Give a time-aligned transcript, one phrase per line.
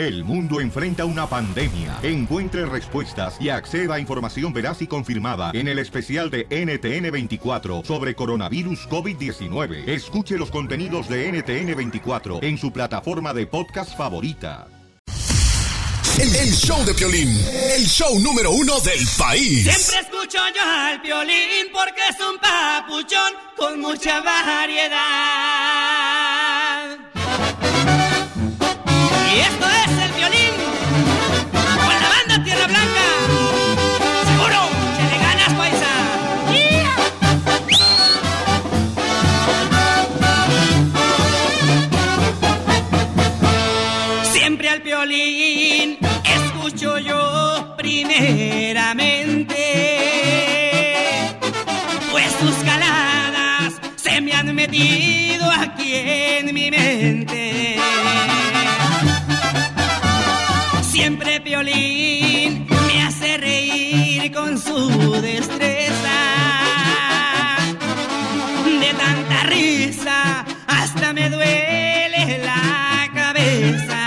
[0.00, 1.98] El mundo enfrenta una pandemia.
[2.02, 8.14] Encuentre respuestas y acceda a información veraz y confirmada en el especial de NTN24 sobre
[8.14, 9.86] coronavirus COVID-19.
[9.86, 14.68] Escuche los contenidos de NTN24 en su plataforma de podcast favorita.
[16.18, 17.28] El, el show de Piolín,
[17.76, 19.64] el show número uno del país.
[19.64, 25.60] Siempre escucho yo al violín porque es un papuchón con mucha variedad.
[29.32, 30.54] Y esto es el violín
[31.52, 33.04] con la banda Tierra Blanca.
[34.26, 34.60] Seguro,
[34.96, 35.92] que le ganas, paisa.
[44.32, 49.56] Siempre al violín escucho yo primeramente.
[52.10, 57.69] Pues sus caladas se me han metido aquí en mi mente.
[61.00, 66.18] Siempre Piolín me hace reír con su destreza.
[68.82, 74.02] De tanta risa hasta me duele la cabeza.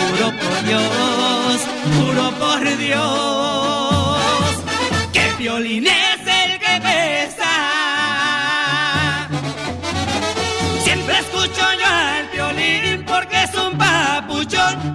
[0.00, 1.60] Juro por Dios,
[1.96, 4.48] juro por Dios,
[5.12, 7.54] que Piolín es el que pesa.
[10.82, 13.78] Siempre escucho yo al violín porque es un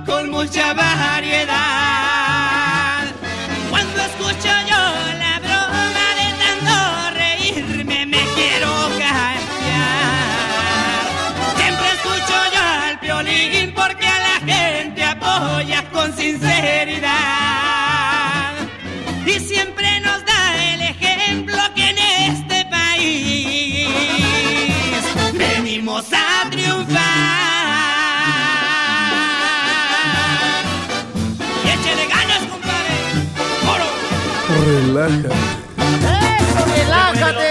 [0.05, 1.57] con mucha variedad.
[3.69, 4.77] Cuando escucho yo
[5.17, 6.75] la broma de tanto
[7.17, 9.39] reírme me quiero cambiar.
[11.57, 16.78] Siempre escucho yo al violín porque a la gente apoya con sinceridad.
[34.69, 35.29] Relájate.
[35.29, 37.49] ¡Eso, relájate!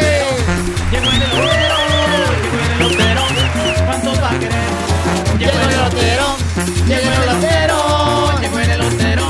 [0.93, 1.77] Llegó el elotero,
[2.79, 3.23] llegó el elotero.
[3.87, 5.39] ¿Cuántos va a querer?
[5.39, 6.37] Llegó el elotero,
[6.87, 8.41] llegó el elotero.
[8.41, 9.27] Llegó el elotero.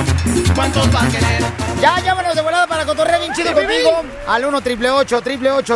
[0.55, 1.43] ¿Cuántos va a querer?
[1.81, 4.03] Ya, llámanos de volada para cotorrear bien chido contigo.
[4.27, 5.23] Al 1 triple 8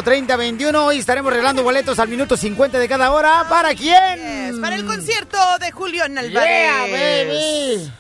[0.03, 3.47] 30 21 Hoy estaremos regalando boletos al minuto 50 de cada hora.
[3.49, 4.61] ¿Para quién?
[4.61, 6.21] Para el concierto de Julián Yeah,
[6.85, 7.29] Álvarez.
[7.29, 7.93] baby.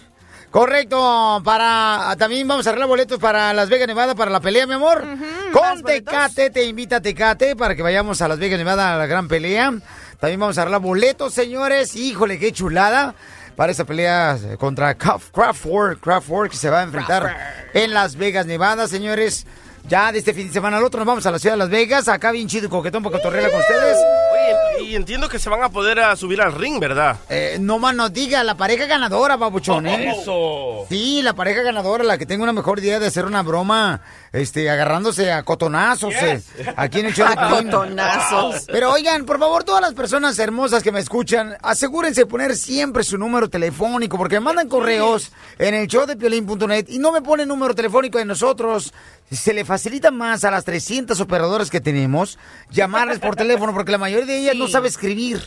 [0.53, 4.75] Correcto, para también vamos a arreglar boletos para Las Vegas, Nevada, para la pelea, mi
[4.75, 5.03] amor.
[5.51, 9.07] Con Tecate, te invita a Tecate para que vayamos a Las Vegas, Nevada, a la
[9.07, 9.73] gran pelea.
[10.21, 11.97] También vamos a arreglar boletos, señores.
[11.97, 13.15] Híjole, qué chulada.
[13.57, 17.35] Para esa pelea contra Craft- Craftwork, Craftwork, que se va a enfrentar
[17.73, 19.47] en Las Vegas, Nevada, señores.
[19.89, 21.69] Ya de este fin de semana al otro nos vamos a la ciudad de Las
[21.69, 22.09] Vegas.
[22.09, 23.97] Acá bien chido y coquetón para cotorrear con ustedes.
[24.33, 27.17] Oye, y entiendo que se van a poder a subir al ring, ¿verdad?
[27.29, 30.15] Eh, no más nos diga, la pareja ganadora, babuchón, ¿eh?
[30.19, 30.87] Eso.
[30.89, 34.01] Sí, la pareja ganadora, la que tenga una mejor idea de hacer una broma,
[34.33, 36.43] este, agarrándose a cotonazos, eh,
[36.77, 37.71] aquí en el show de A Piolín.
[37.71, 38.65] cotonazos.
[38.67, 43.05] Pero oigan, por favor, todas las personas hermosas que me escuchan, asegúrense de poner siempre
[43.05, 47.21] su número telefónico, porque me mandan correos en el show de Piolín.net y no me
[47.23, 48.93] ponen número telefónico de nosotros.
[49.31, 52.39] Se le facilita más a las 300 operadoras que tenemos
[52.71, 55.43] llamarles por teléfono, porque la mayoría de ellas no sabe escribir.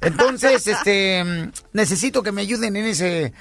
[0.00, 3.32] Entonces, este, necesito que me ayuden en ese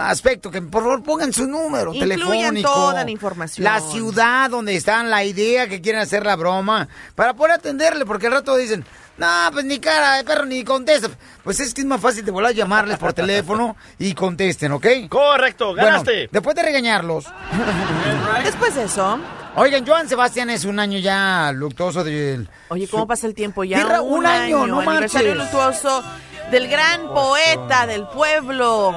[0.00, 2.18] aspecto, que por favor pongan su número Incluyan
[2.54, 2.72] telefónico.
[2.72, 3.64] toda la información.
[3.64, 8.26] La ciudad donde están, la idea que quieren hacer la broma, para poder atenderle, porque
[8.26, 8.84] al rato dicen,
[9.18, 11.08] no, pues ni cara de perro ni contesta.
[11.42, 14.86] Pues es que es más fácil de volar a llamarles por teléfono y contesten, ¿ok?
[15.08, 16.12] Correcto, ganaste.
[16.12, 17.26] Bueno, después de regañarlos.
[18.44, 19.18] Después de eso.
[19.56, 22.48] Oigan, Joan Sebastián es un año ya luctuoso del...
[22.68, 23.78] Oye, ¿cómo pasa el tiempo ya?
[23.78, 25.52] Tierra, un año, no Aniversario manches.
[25.54, 26.04] luctuoso
[26.50, 28.94] del gran poeta del pueblo,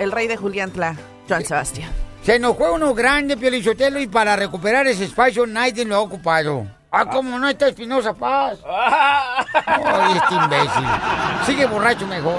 [0.00, 0.96] el rey de Juliantla,
[1.28, 1.90] Joan Sebastián.
[2.22, 6.66] Se nos fue uno grande, Piolichotelo, y para recuperar ese espacio nadie lo ha ocupado.
[6.98, 8.58] Ah, ¿cómo no está Espinosa Paz?
[8.66, 10.84] Ay, este imbécil.
[11.44, 12.34] Sigue borracho mejor.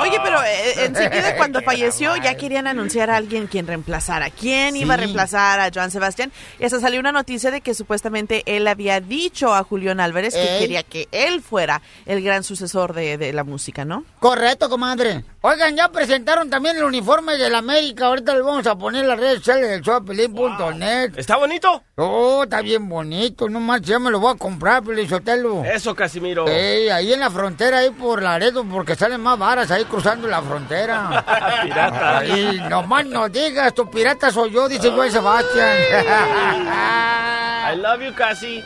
[0.00, 4.30] Oye, pero eh, enseguida cuando falleció ya querían anunciar a alguien quien reemplazara.
[4.30, 6.30] ¿Quién iba a reemplazar a Joan Sebastián?
[6.60, 10.58] Y hasta salió una noticia de que supuestamente él había dicho a Julián Álvarez que
[10.60, 14.04] quería que él fuera el gran sucesor de, de la música, ¿no?
[14.20, 15.24] Correcto, comadre.
[15.40, 18.06] Oigan, ya presentaron también el uniforme del América.
[18.06, 21.18] Ahorita le vamos a poner en las redes sociales del shopelín.net.
[21.18, 21.82] ¿Está bonito?
[21.96, 23.48] Oh, está bien bonito.
[23.48, 25.64] No más, ya me lo voy a comprar, Piolichotelo.
[25.64, 26.46] Eso, Casimiro.
[26.46, 30.42] Ey, ahí en la frontera, ahí por Laredo, porque salen más varas ahí cruzando la
[30.42, 31.24] frontera.
[31.62, 32.18] Pirata.
[32.18, 35.76] Ay, nomás no digas, tu pirata soy yo, dice Joan Sebastián.
[37.72, 38.62] I love you, Casi.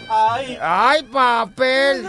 [0.60, 2.04] Ay, papel.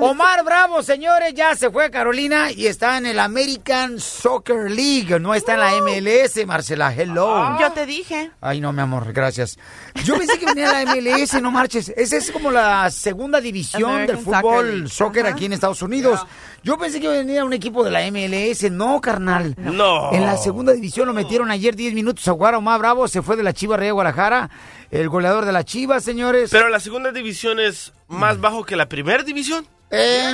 [0.00, 5.20] Omar Bravo, señores, ya se fue a Carolina y está en el American Soccer League.
[5.20, 6.94] No está en la MLS, Marcela.
[6.94, 7.58] Hello.
[7.60, 8.30] Yo te dije.
[8.40, 9.58] Ay, no, mi amor, gracias.
[10.04, 11.92] Yo pensé que venía la MLS, no marches.
[11.96, 16.26] Esa es como la segunda división American del Soccer fútbol soccer aquí en Estados Unidos.
[16.62, 18.70] Yo pensé que venía un equipo de la MLS.
[18.70, 19.54] No, carnal.
[19.58, 20.12] No.
[20.12, 22.54] En la segunda división lo metieron ayer 10 minutos a jugar.
[22.54, 24.50] Omar Bravo se fue de la Chiva Rey Guadalajara.
[24.90, 26.50] El goleador de la Chiva, señores.
[26.50, 29.66] Pero la segunda división es más bajo que la primera división.
[29.92, 30.32] Eh,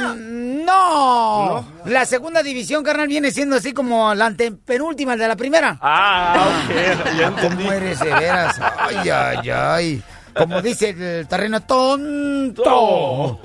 [0.65, 1.67] no.
[1.87, 5.79] La segunda división, carnal, viene siendo así como la antepenúltima de la primera.
[5.81, 6.75] Ah, ok.
[7.19, 7.65] Ya entendí.
[7.65, 8.61] ¿Cómo eres de veras?
[8.61, 10.03] Ay, ay, ay.
[10.37, 13.39] Como dice el terreno, tonto.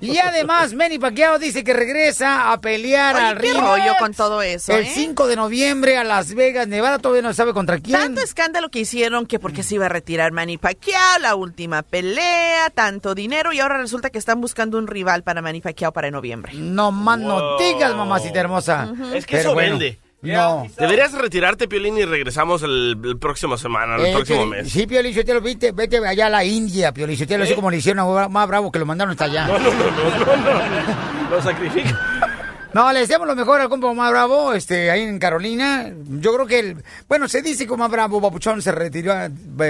[0.00, 3.60] Y además, Manny Pacquiao dice que regresa a pelear Oye, al qué ring.
[3.62, 4.90] rollo con todo eso, El ¿eh?
[4.94, 6.98] 5 de noviembre a Las Vegas, Nevada.
[6.98, 7.98] Todavía no sabe contra quién.
[7.98, 12.70] Tanto escándalo que hicieron que porque se iba a retirar Manny Pacquiao, la última pelea,
[12.70, 16.52] tanto dinero y ahora resulta que están buscando un rival para Manny Pacquiao para noviembre.
[16.54, 18.92] No más no digas, mamacita hermosa.
[19.14, 20.00] Es que Pero eso bueno, vende.
[20.32, 20.66] No.
[20.78, 24.70] Deberías retirarte, Piolín, y regresamos el, el próximo semana, el Eh, próximo mes.
[24.70, 27.56] Sí, Piolichotelo, viste, vete allá a la India, Piolichotelo, así ¿Eh?
[27.56, 29.46] como le hicieron a más bravo que lo mandaron hasta allá.
[29.46, 31.30] No, no, no, no, no, no.
[31.30, 32.30] Lo sacrifica.
[32.72, 35.92] No, le deseamos lo mejor al compa más bravo, este, ahí en Carolina.
[36.08, 36.76] Yo creo que, el,
[37.08, 39.28] bueno, se dice que más bravo, Papuchón, se retiró, eh,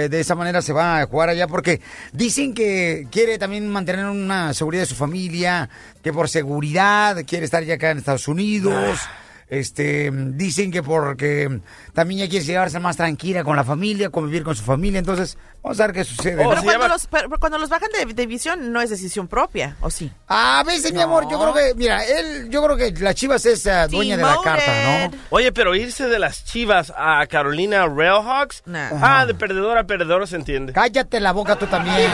[0.09, 1.81] de esa manera se va a jugar allá, porque
[2.13, 5.69] dicen que quiere también mantener una seguridad de su familia,
[6.03, 8.99] que por seguridad quiere estar ya acá en Estados Unidos.
[9.47, 11.59] Este, dicen que porque
[11.93, 15.79] también ya quiere llevarse más tranquila con la familia, convivir con su familia, entonces vamos
[15.79, 16.43] a ver qué sucede.
[16.43, 16.49] Oh, ¿no?
[16.49, 19.91] Pero cuando, llama- los, pero cuando los bajan de división no es decisión propia, ¿o
[19.91, 20.11] sí?
[20.27, 23.65] A veces, mi amor, yo creo que, mira, él, yo creo que la Chivas es
[23.67, 25.17] eh, dueña de la carta, ¿no?
[25.29, 28.63] Oye, pero irse de las chivas a Carolina Railhawks.
[28.65, 28.89] Nah.
[29.01, 30.73] Ah, de perdedor a perdedor se entiende.
[30.73, 32.11] Cállate la boca tú también.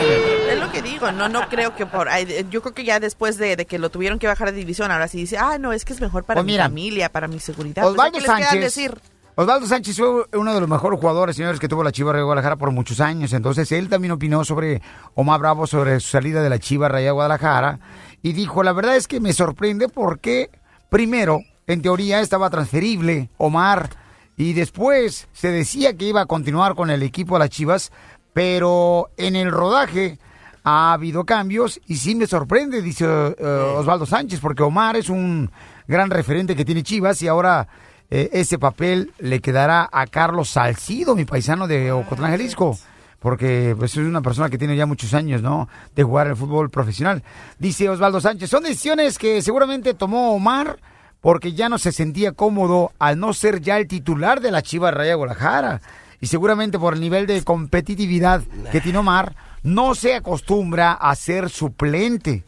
[0.51, 2.09] Es lo que digo, no no creo que por...
[2.49, 5.07] Yo creo que ya después de, de que lo tuvieron que bajar de división, ahora
[5.07, 7.39] sí dice, ah, no, es que es mejor para Pues mi mira, familia, para mi
[7.39, 7.83] seguridad.
[7.83, 8.61] Pues, Osvaldo ¿qué les queda Sánchez.
[8.63, 9.01] decir?
[9.35, 12.57] Osvaldo Sánchez fue uno de los mejores jugadores, señores, que tuvo la Chiva Raya Guadalajara
[12.57, 13.31] por muchos años.
[13.31, 14.81] Entonces, él también opinó sobre
[15.15, 17.79] Omar Bravo, sobre su salida de la Chiva Raya Guadalajara.
[18.21, 20.49] Y dijo, la verdad es que me sorprende porque,
[20.89, 23.89] primero, en teoría estaba transferible Omar.
[24.35, 27.91] Y después se decía que iba a continuar con el equipo de las Chivas.
[28.33, 30.19] Pero en el rodaje
[30.63, 35.49] ha habido cambios y sí me sorprende, dice eh, Osvaldo Sánchez, porque Omar es un
[35.87, 37.67] gran referente que tiene Chivas y ahora
[38.09, 42.77] eh, ese papel le quedará a Carlos Salcido, mi paisano de Ocotlán, Jalisco.
[43.19, 45.69] Porque pues, es una persona que tiene ya muchos años, ¿no?
[45.95, 47.23] De jugar el fútbol profesional.
[47.59, 50.79] Dice Osvaldo Sánchez, son decisiones que seguramente tomó Omar
[51.21, 54.93] porque ya no se sentía cómodo al no ser ya el titular de la Chivas
[54.93, 55.81] Raya Guadalajara.
[56.19, 58.41] Y seguramente por el nivel de competitividad
[58.71, 62.43] que tiene Omar, no se acostumbra a ser suplente.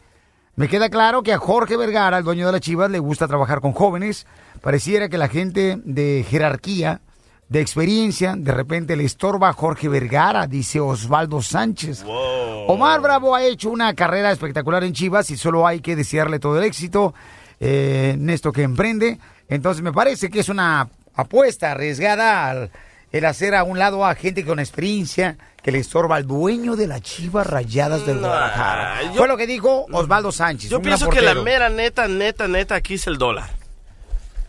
[0.56, 3.60] Me queda claro que a Jorge Vergara, el dueño de la Chivas, le gusta trabajar
[3.60, 4.26] con jóvenes.
[4.60, 7.00] Pareciera que la gente de jerarquía,
[7.48, 12.04] de experiencia, de repente le estorba a Jorge Vergara, dice Osvaldo Sánchez.
[12.06, 16.58] Omar Bravo ha hecho una carrera espectacular en Chivas y solo hay que desearle todo
[16.58, 17.14] el éxito
[17.60, 19.18] eh, en esto que emprende.
[19.48, 22.70] Entonces me parece que es una apuesta arriesgada al
[23.16, 26.86] el hacer a un lado a gente con experiencia que le estorba al dueño de
[26.88, 29.02] las Chivas Rayadas del Guadalajara.
[29.04, 30.68] yo- Fue lo que dijo Osvaldo Sánchez.
[30.70, 33.48] Yo pienso que la mera neta, neta, neta aquí es el dólar.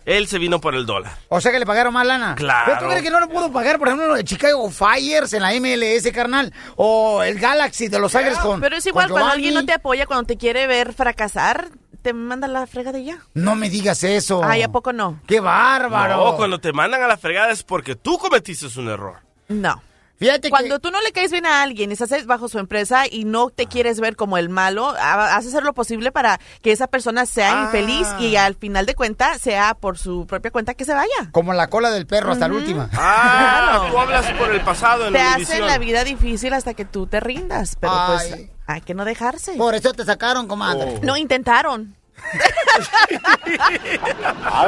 [0.06, 1.14] Él se vino por el dólar.
[1.30, 2.36] O sea que le pagaron más lana.
[2.36, 2.66] Claro.
[2.66, 5.54] ¿Pero tú crees que no le pudo pagar, por ejemplo, el Chicago Fires en la
[5.54, 6.54] MLS, carnal?
[6.76, 8.62] O el Galaxy de Los Ángeles con.
[8.62, 11.70] Pero es igual, cuando alguien no te apoya, cuando te quiere ver fracasar,
[12.06, 13.18] te manda la frega de ya.
[13.34, 14.44] No me digas eso.
[14.44, 15.20] Ay, ¿a poco no?
[15.26, 16.18] ¡Qué bárbaro!
[16.24, 19.22] No, cuando te mandan a la fregada es porque tú cometiste un error.
[19.48, 19.82] No.
[20.20, 20.80] Fíjate Cuando que.
[20.82, 24.00] tú no le caes bien a alguien, estás bajo su empresa y no te quieres
[24.00, 27.66] ver como el malo, ha- haz hacer lo posible para que esa persona sea Ah.
[27.66, 31.10] infeliz y al final de cuentas sea por su propia cuenta que se vaya.
[31.32, 32.88] Como la cola del perro hasta la última.
[32.94, 33.92] Ah, Claro.
[33.92, 37.08] tú hablas por el pasado en Te la hacen la vida difícil hasta que tú
[37.08, 38.30] te rindas, pero Ay.
[38.30, 39.54] pues hay que no dejarse.
[39.54, 41.00] Por eso te sacaron, comadre.
[41.02, 41.96] No intentaron.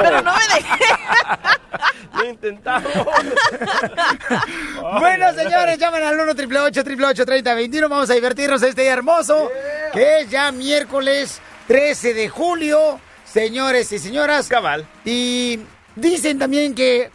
[0.02, 0.86] pero no me dejé.
[2.14, 2.92] Lo intentaron.
[5.00, 9.50] Bueno, señores, llamen al 1 888 3021 Vamos a divertirnos este día hermoso,
[9.92, 13.00] que es ya miércoles 13 de julio.
[13.26, 14.48] Señores y señoras.
[14.48, 14.88] Cabal.
[15.06, 15.60] Y
[15.96, 17.12] dicen también que.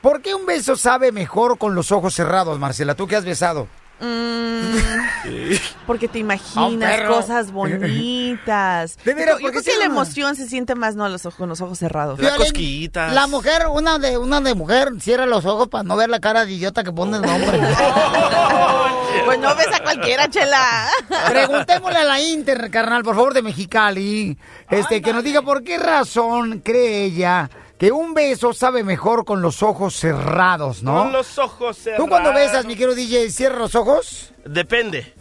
[0.00, 2.94] ¿Por qué un beso sabe mejor con los ojos cerrados, Marcela?
[2.94, 3.68] ¿Tú que has besado?
[4.04, 5.54] Mm,
[5.86, 7.14] porque te imaginas perro.
[7.14, 8.98] cosas bonitas.
[9.04, 11.24] De veras, Yo- yo ¿por qué creo que la emoción se siente más no los
[11.24, 12.18] ojos, con los ojos cerrados.
[12.18, 13.12] Violín, cosquillitas.
[13.12, 16.44] La mujer, una de una de mujer, cierra los ojos para no ver la cara
[16.44, 17.60] de idiota que pone el nombre.
[19.26, 20.88] Pues no ves a cualquiera, chela.
[21.28, 24.36] Preguntémosle a la Inter, carnal, por favor, de Mexicali,
[24.70, 27.48] este, que nos diga por qué razón cree ella
[27.82, 30.98] que un beso sabe mejor con los ojos cerrados, ¿no?
[31.02, 32.04] Con los ojos cerrados.
[32.04, 34.32] ¿Tú cuando besas, mi querido DJ, cierra los ojos?
[34.44, 35.12] Depende.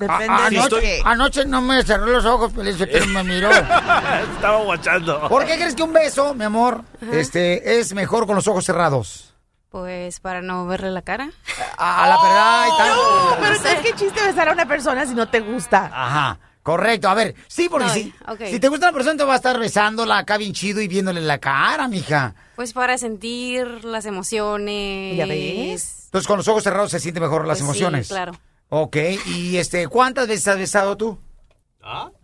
[0.00, 1.02] Depende A- de anoche, qué.
[1.04, 3.50] anoche no me cerró los ojos, pero me miró.
[4.34, 5.28] Estaba guachando.
[5.28, 9.34] ¿Por qué crees que un beso, mi amor, este, es mejor con los ojos cerrados?
[9.68, 11.28] Pues para no verle la cara.
[11.76, 12.88] A la verdad y tal.
[12.96, 15.90] No, pero entonces qué chiste besar a una persona si no te gusta.
[15.92, 16.38] Ajá.
[16.66, 18.40] Correcto, a ver, sí, porque No, si, ok.
[18.50, 21.20] si te gusta una persona, te va a estar besándola acá bien chido y viéndole
[21.20, 22.34] la cara, mija.
[22.56, 25.16] Pues para sentir las emociones.
[25.16, 26.06] ¿Ya ves?
[26.06, 28.08] Entonces, con los ojos cerrados se siente mejor las Pues sí, emociones.
[28.08, 28.32] claro.
[28.68, 28.96] Ok,
[29.26, 31.16] y este, ¿cuántas veces has besado tú?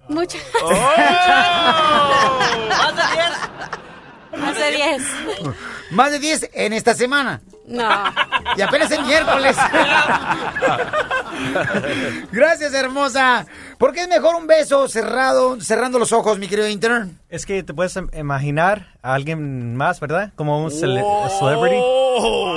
[0.09, 0.43] Muchas.
[0.65, 0.71] ¡Oh!
[2.69, 3.03] Más de
[4.33, 4.41] 10.
[4.43, 5.03] Más de 10
[6.53, 7.41] en esta semana.
[7.67, 7.89] No.
[8.57, 9.57] Y apenas el miércoles.
[12.33, 13.47] Gracias, hermosa.
[13.79, 17.19] ¿Por qué es mejor un beso cerrado, cerrando los ojos, mi querido intern?
[17.29, 20.33] Es que te puedes im- imaginar a alguien más, ¿verdad?
[20.37, 21.77] Como un cele- a celebrity.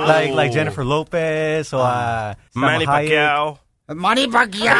[0.08, 2.88] Like, like Jennifer Lopez o a Salma Manny Hayek.
[2.88, 3.60] Pacquiao.
[3.88, 4.76] Manny Pacquiao.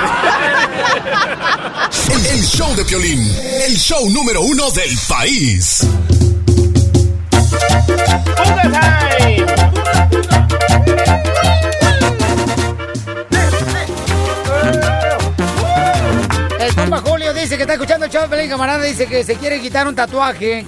[2.12, 3.20] El, el show de Piolín,
[3.68, 5.88] el show número uno del país.
[16.60, 18.84] El Julio dice que está escuchando el de Pelín, camarada.
[18.84, 20.66] Dice que se quiere quitar un tatuaje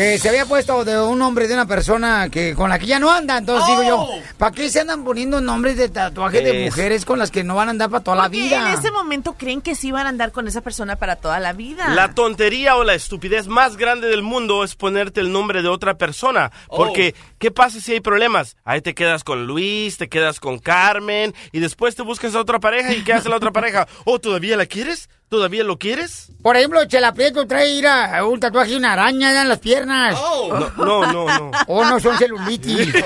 [0.00, 2.98] que se había puesto de un nombre de una persona que con la que ya
[2.98, 3.36] no anda.
[3.36, 7.18] Entonces digo yo, ¿para qué se andan poniendo nombres de tatuaje de Es- mujeres con
[7.18, 8.70] las que no van a andar para toda la vida?
[8.72, 11.52] en ese momento creen que sí van a andar con esa persona para toda la
[11.52, 11.90] vida.
[11.90, 15.98] La tontería o la estupidez más grande del mundo es ponerte el nombre de otra
[15.98, 16.50] persona.
[16.68, 18.56] Porque, ¿qué pasa si hay problemas?
[18.64, 22.58] Ahí te quedas con Luis, te quedas con Carmen, y después te buscas a otra
[22.58, 23.86] pareja, ¿y qué hace la otra pareja?
[24.06, 25.10] ¿Oh, todavía la quieres?
[25.30, 26.26] ¿Todavía lo quieres?
[26.42, 29.60] Por ejemplo, Chela Prieto trae ir a un tatuaje de una araña ya en las
[29.60, 30.16] piernas.
[30.16, 31.50] No, no, no, no.
[31.68, 32.92] O no son celulitis.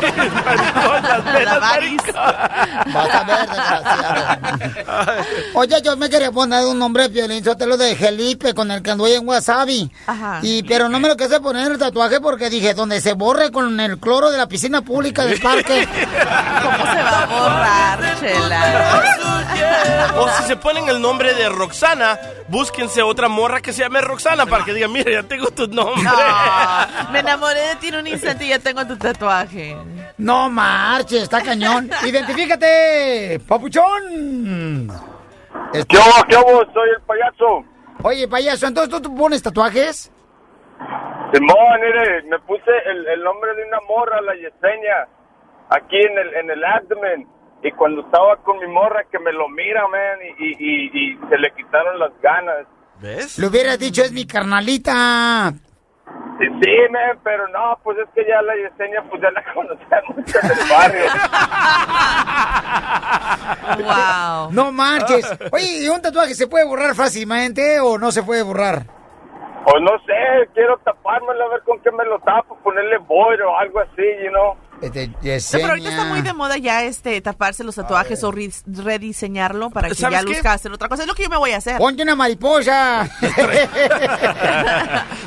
[1.44, 2.00] La varis.
[2.06, 5.12] Vas a ver, desgraciado.
[5.52, 8.92] Oye, yo me quería poner un nombre violín, te lo de Felipe, con el que
[8.92, 9.92] anduve en Wasabi.
[10.06, 10.38] Ajá.
[10.40, 13.78] Y, pero no me lo quise poner el tatuaje porque dije, donde se borre con
[13.78, 15.86] el cloro de la piscina pública del parque.
[15.92, 19.34] ¿Cómo se va a borrar, chela?
[20.16, 22.13] O si se ponen el nombre de Roxana,
[22.48, 26.02] búsquense otra morra que se llame Roxana para que digan, mira, ya tengo tu nombre.
[26.04, 29.76] No, me enamoré de ti en un instante y ya tengo tu tatuaje.
[30.18, 31.90] No marches, está cañón.
[32.04, 34.90] Identifícate, papuchón.
[35.72, 36.24] Este- ¿Qué hago?
[36.28, 36.60] ¿Qué hago?
[36.72, 37.64] Soy el payaso.
[38.02, 40.10] Oye, payaso, entonces tú, tú pones tatuajes.
[41.32, 45.08] Simón, mire, me puse el, el nombre de una morra, la Yesenia,
[45.70, 47.28] aquí en el, en el abdomen.
[47.64, 51.18] Y cuando estaba con mi morra, que me lo mira, man, y, y, y, y
[51.30, 52.66] se le quitaron las ganas.
[53.00, 53.38] ¿Ves?
[53.38, 55.50] Le hubieras dicho, es mi carnalita.
[56.38, 60.02] Sí, sí, man, pero no, pues es que ya la Yesenia, pues ya la conocía
[60.08, 61.04] mucho en el barrio.
[63.78, 64.50] Wow.
[64.54, 65.26] No marches.
[65.50, 68.82] Oye, ¿y un tatuaje se puede borrar fácilmente o no se puede borrar?
[69.66, 73.56] O no sé, quiero tapármelo, a ver con qué me lo tapo, ponerle boy o
[73.56, 74.54] algo así, you know.
[74.84, 75.14] Este, No,
[75.52, 79.88] pero ahorita está muy de moda ya este taparse los tatuajes o re- rediseñarlo para
[79.88, 81.02] que ¿Sabes ya luzca hacer otra cosa.
[81.02, 81.78] Es lo que yo me voy a hacer.
[81.78, 83.08] Ponte una mariposa.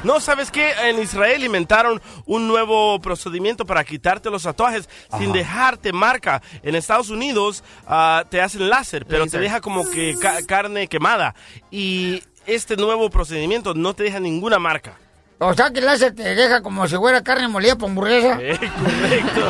[0.04, 0.72] No, ¿sabes qué?
[0.90, 4.88] En Israel inventaron un nuevo procedimiento para quitarte los tatuajes
[5.18, 6.42] sin dejarte marca.
[6.64, 11.36] En Estados Unidos ah, te hacen láser, pero te deja como que ca- carne quemada.
[11.72, 14.98] Y este nuevo procedimiento no te deja ninguna marca.
[15.40, 18.38] O sea, que el láser te deja como si fuera carne molida por hamburguesa.
[18.42, 19.42] Eh, correcto.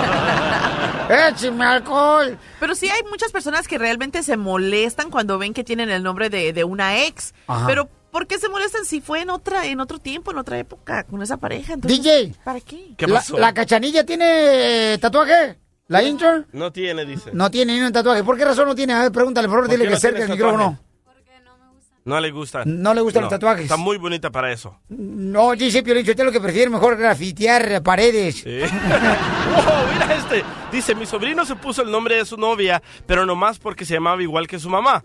[1.29, 2.38] ¡Échame alcohol!
[2.60, 6.29] Pero sí hay muchas personas que realmente se molestan cuando ven que tienen el nombre
[6.29, 7.34] de, de una ex.
[7.48, 7.65] Ajá.
[7.65, 11.03] Pero ¿por qué se molestan si fue en otra en otro tiempo, en otra época,
[11.06, 11.74] con esa pareja?
[11.74, 12.34] Entonces, DJ.
[12.44, 12.94] ¿Para qué?
[12.98, 13.38] ¿Qué La, pasó?
[13.38, 15.58] la cachanilla tiene tatuaje?
[15.88, 16.46] ¿La intern?
[16.51, 17.29] No tiene, dice.
[17.32, 18.22] No tiene ni un tatuaje.
[18.25, 18.91] ¿Por qué razón no tiene?
[18.91, 20.77] A ver, pregúntale, por favor, ¿Por dile que no cerca el tienes micrófono.
[22.07, 22.63] No le gusta.
[22.65, 23.63] No le gustan los tatuajes.
[23.65, 24.79] Está muy bonita para eso.
[24.87, 28.35] No, dice Piolín, usted lo que prefiere mejor grafitear paredes.
[28.43, 28.59] Sí.
[29.59, 30.43] Oh, mira este.
[30.71, 34.21] Dice, mi sobrino se puso el nombre de su novia, pero nomás porque se llamaba
[34.21, 35.03] igual que su mamá.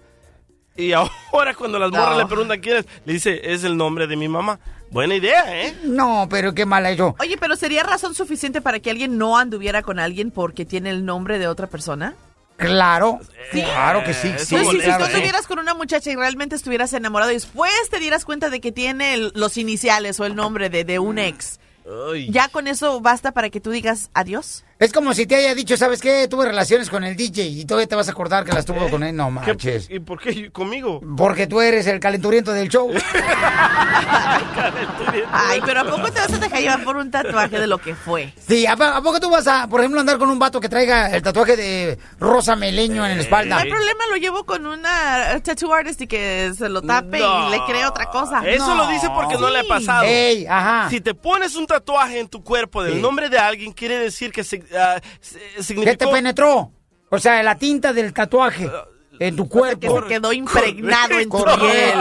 [0.76, 2.18] Y ahora cuando las morras No.
[2.18, 4.58] le preguntan quién es, le dice, es el nombre de mi mamá.
[4.90, 5.74] Buena idea, ¿eh?
[5.84, 7.16] No, pero qué mala eso.
[7.18, 11.04] Oye, pero ¿sería razón suficiente para que alguien no anduviera con alguien porque tiene el
[11.04, 12.14] nombre de otra persona?
[12.66, 14.32] Claro, claro que sí.
[14.38, 18.24] Sí, si, tú estuvieras con una muchacha y realmente estuvieras enamorado y después te dieras
[18.24, 21.58] cuenta de que tiene el- los iniciales o el nombre de, de un ex,
[22.12, 22.30] Ay.
[22.30, 24.64] ¿ya con eso basta para que tú digas adiós?
[24.78, 26.26] Es como si te haya dicho, ¿sabes qué?
[26.28, 29.04] Tuve relaciones con el DJ y todavía te vas a acordar que las tuvo con
[29.04, 29.14] él.
[29.14, 29.88] No ¿Qué- manches.
[29.88, 31.00] ¿Y por qué conmigo?
[31.16, 32.90] Porque tú eres el calenturiento del show.
[35.32, 37.94] Ay, pero ¿a poco te vas a dejar llevar por un tatuaje de lo que
[37.94, 38.32] fue?
[38.46, 40.68] Sí, ¿a, po- a poco tú vas a, por ejemplo, andar con un vato que
[40.68, 43.56] traiga el tatuaje de rosa meleño en la espalda?
[43.56, 47.48] No hay problema, lo llevo con una tattoo artist y que se lo tape No.
[47.48, 48.42] y le cree otra cosa.
[48.48, 48.84] Eso No.
[48.84, 50.04] lo dice porque no le ha pasado.
[50.04, 50.88] Ey, ajá.
[50.90, 53.00] Si te pones un tatuaje en tu cuerpo del Sí.
[53.00, 55.00] nombre de alguien, quiere decir que se- ah,
[55.66, 56.72] ¿Qué te penetró?
[57.10, 58.70] O sea, la tinta del tatuaje
[59.18, 60.02] en tu Que cuerpo.
[60.02, 61.98] se quedó impregnado en tu piel.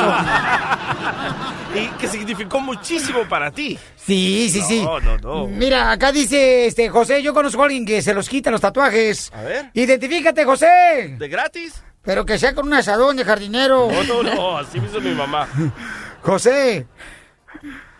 [1.75, 3.77] y que significó muchísimo para ti.
[3.95, 4.83] Sí, sí, sí.
[4.83, 5.47] No, no, no.
[5.47, 9.31] Mira, acá dice este José, yo conozco a alguien que se los quita los tatuajes.
[9.33, 9.69] A ver.
[9.73, 11.15] Identifícate, José.
[11.17, 11.83] ¿De gratis?
[12.03, 13.89] Pero que sea con un asadón de jardinero.
[13.91, 15.47] No, no, no, así me hizo mi mamá.
[16.21, 16.87] José.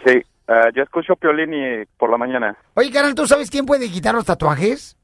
[0.06, 0.14] Sí,
[0.52, 2.58] eh, yo escucho Piolín y por la mañana.
[2.74, 4.98] Oye, carnal, ¿tú sabes quién puede quitar los tatuajes?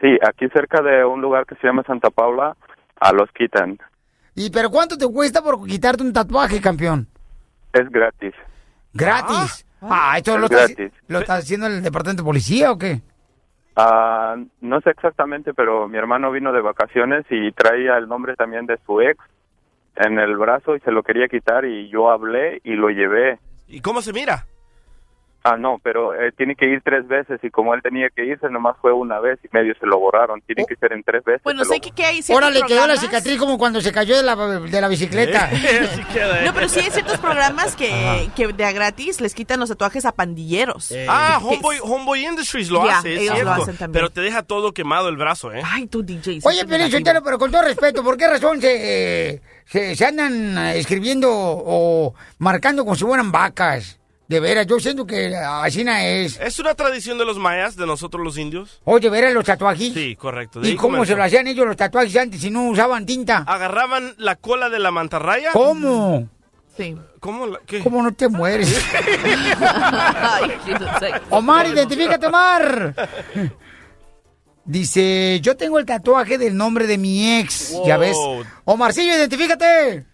[0.00, 2.56] Sí, aquí cerca de un lugar que se llama Santa Paula,
[3.00, 3.78] a los quitan.
[4.34, 7.06] ¿Y pero cuánto te cuesta por quitarte un tatuaje, campeón?
[7.72, 8.34] Es gratis.
[8.92, 9.64] Gratis.
[9.80, 10.92] Ah, esto Es lo está, gratis.
[11.08, 13.00] lo está haciendo el departamento de policía o qué?
[13.76, 18.66] Ah, no sé exactamente, pero mi hermano vino de vacaciones y traía el nombre también
[18.66, 19.18] de su ex
[19.96, 23.38] en el brazo y se lo quería quitar y yo hablé y lo llevé.
[23.68, 24.46] ¿Y cómo se mira?
[25.46, 28.48] Ah, no, pero eh, tiene que ir tres veces y como él tenía que irse,
[28.48, 30.40] nomás fue una vez y medio se lo borraron.
[30.40, 31.42] Tiene que ser en tres veces.
[31.44, 33.92] Bueno, sé lo- que, que hay ciertos Ahora le quedó la cicatriz como cuando se
[33.92, 35.50] cayó de la, de la bicicleta.
[35.52, 36.42] ¿eh?
[36.46, 40.06] No, pero sí hay ciertos programas que, que de a gratis les quitan los tatuajes
[40.06, 40.94] a pandilleros.
[41.08, 43.52] Ah, Que- Homeboy, Homeboy Industries lo hace, es ellos lo cierto.
[43.52, 43.92] hacen también.
[43.92, 45.60] pero te deja todo quemado el brazo, ¿eh?
[45.62, 46.40] Ay, tú, DJ.
[46.42, 46.60] Oye.
[46.90, 51.28] Sotelo, pero con todo respeto, ¿por qué razón se, eh, se, se andan eh, escribiendo
[51.30, 53.98] o marcando como si fueran vacas?
[54.26, 56.40] De veras, yo siento que así no es.
[56.40, 58.80] ¿Es una tradición de los mayas, de nosotros los indios?
[58.84, 59.92] Oye, ¿veras los tatuajes?
[59.92, 60.60] Sí, correcto.
[60.62, 61.12] ¿Y cómo comenzó.
[61.12, 63.44] se lo hacían ellos los tatuajes antes si no usaban tinta?
[63.46, 65.50] ¿Agarraban la cola de la mantarraya?
[65.52, 66.26] ¿Cómo?
[66.74, 66.96] Sí.
[67.20, 67.46] ¿Cómo?
[67.46, 67.80] la- qué?
[67.80, 68.82] ¿Cómo no te mueres?
[69.60, 71.12] Ay, Jesus, ay.
[71.30, 72.94] Omar, identifícate, Omar.
[74.64, 77.72] Dice, yo tengo el tatuaje del nombre de mi ex.
[77.72, 77.86] Wow.
[77.86, 78.16] ¿Ya ves?
[78.64, 80.06] Omarcillo, identifícate.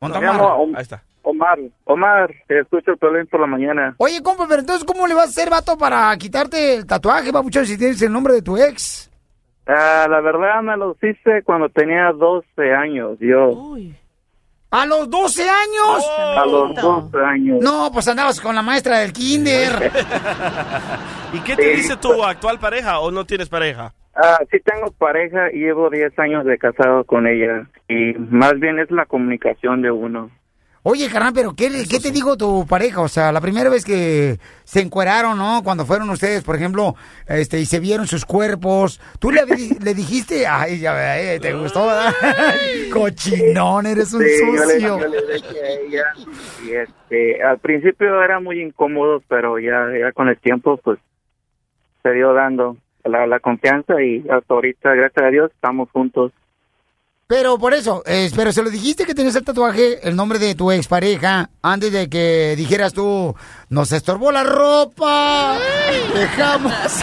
[0.00, 1.02] Ahí está.
[1.22, 3.94] Omar, Omar, te escucho el Piolín por la mañana.
[3.98, 7.66] Oye, compa, pero entonces, ¿cómo le vas a hacer, vato, para quitarte el tatuaje, papuchón,
[7.66, 9.10] si tienes el nombre de tu ex?
[9.66, 13.50] Ah, la verdad me lo hice cuando tenía 12 años, yo.
[13.50, 13.94] Uy.
[14.72, 16.10] ¿A los 12 años?
[16.36, 17.58] A los 12 años.
[17.62, 19.70] No, pues andabas con la maestra del kinder.
[21.34, 23.92] ¿Y qué te dice tu actual pareja o no tienes pareja?
[24.14, 27.66] Ah, sí tengo pareja y llevo 10 años de casado con ella.
[27.86, 30.30] Y más bien es la comunicación de uno.
[30.84, 33.02] Oye, carnal, pero ¿qué, ¿qué te dijo tu pareja?
[33.02, 35.60] O sea, la primera vez que se encueraron, ¿no?
[35.62, 36.96] Cuando fueron ustedes, por ejemplo,
[37.28, 39.42] este, y se vieron sus cuerpos, ¿tú le,
[39.80, 42.12] le dijiste, ay, ya ve, te gustó, ¿verdad?
[42.92, 44.98] Cochinón, eres un Sí, yo le, sucio.
[44.98, 46.04] yo le dije a ella.
[46.66, 50.98] Y este, al principio era muy incómodo, pero ya, ya con el tiempo, pues,
[52.02, 56.32] se dio dando la, la confianza y hasta ahorita, gracias a Dios, estamos juntos.
[57.32, 60.54] Pero por eso, eh, pero se lo dijiste que tenías el tatuaje, el nombre de
[60.54, 63.34] tu expareja, antes de que dijeras tú,
[63.70, 65.56] nos estorbó la ropa,
[66.14, 66.74] dejamos.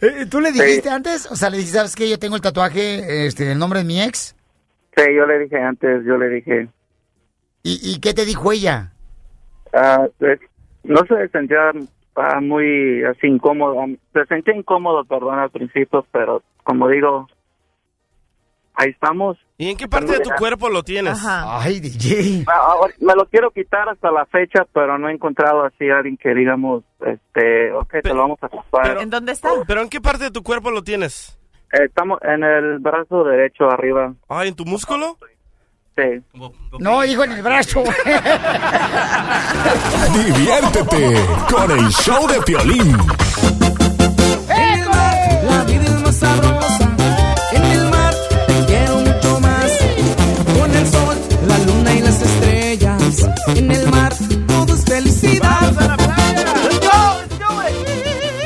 [0.00, 1.30] Eh, ¿Tú le dijiste antes?
[1.30, 2.08] O sea, le dijiste, ¿sabes qué?
[2.08, 4.34] Yo tengo el tatuaje, este, el nombre de mi ex.
[4.96, 6.68] Sí, yo le dije antes, yo le dije,
[7.62, 8.94] ¿Y, y qué te dijo ella?
[9.74, 10.40] ah, pues,
[10.84, 11.70] no se sentía
[12.16, 13.84] ah, muy así incómodo,
[14.14, 17.26] se sentía incómodo, perdón, al principio, pero como digo,
[18.80, 19.36] ahí estamos.
[19.58, 21.12] ¿Y en qué parte de tu cuerpo lo tienes?
[21.18, 21.60] Ajá.
[21.62, 22.44] Ay, DJ.
[22.48, 26.16] Ah, Me lo quiero quitar hasta la fecha, pero no he encontrado así a alguien
[26.16, 28.82] que digamos, este, ok, te lo vamos a ocupar.
[28.84, 29.50] pero- ¿En dónde está?
[29.66, 31.38] ¿Pero en qué parte de tu cuerpo lo tienes?
[31.72, 34.14] Eh, estamos en el brazo derecho arriba.
[34.28, 35.18] Ah, ¿en tu músculo?
[35.96, 36.22] Sí.
[36.78, 37.82] No, dijo en el brazo.
[40.14, 41.14] Diviértete
[41.52, 42.96] con el show de Piolín.
[53.48, 54.12] En el mar
[54.46, 55.72] todo es felicidad.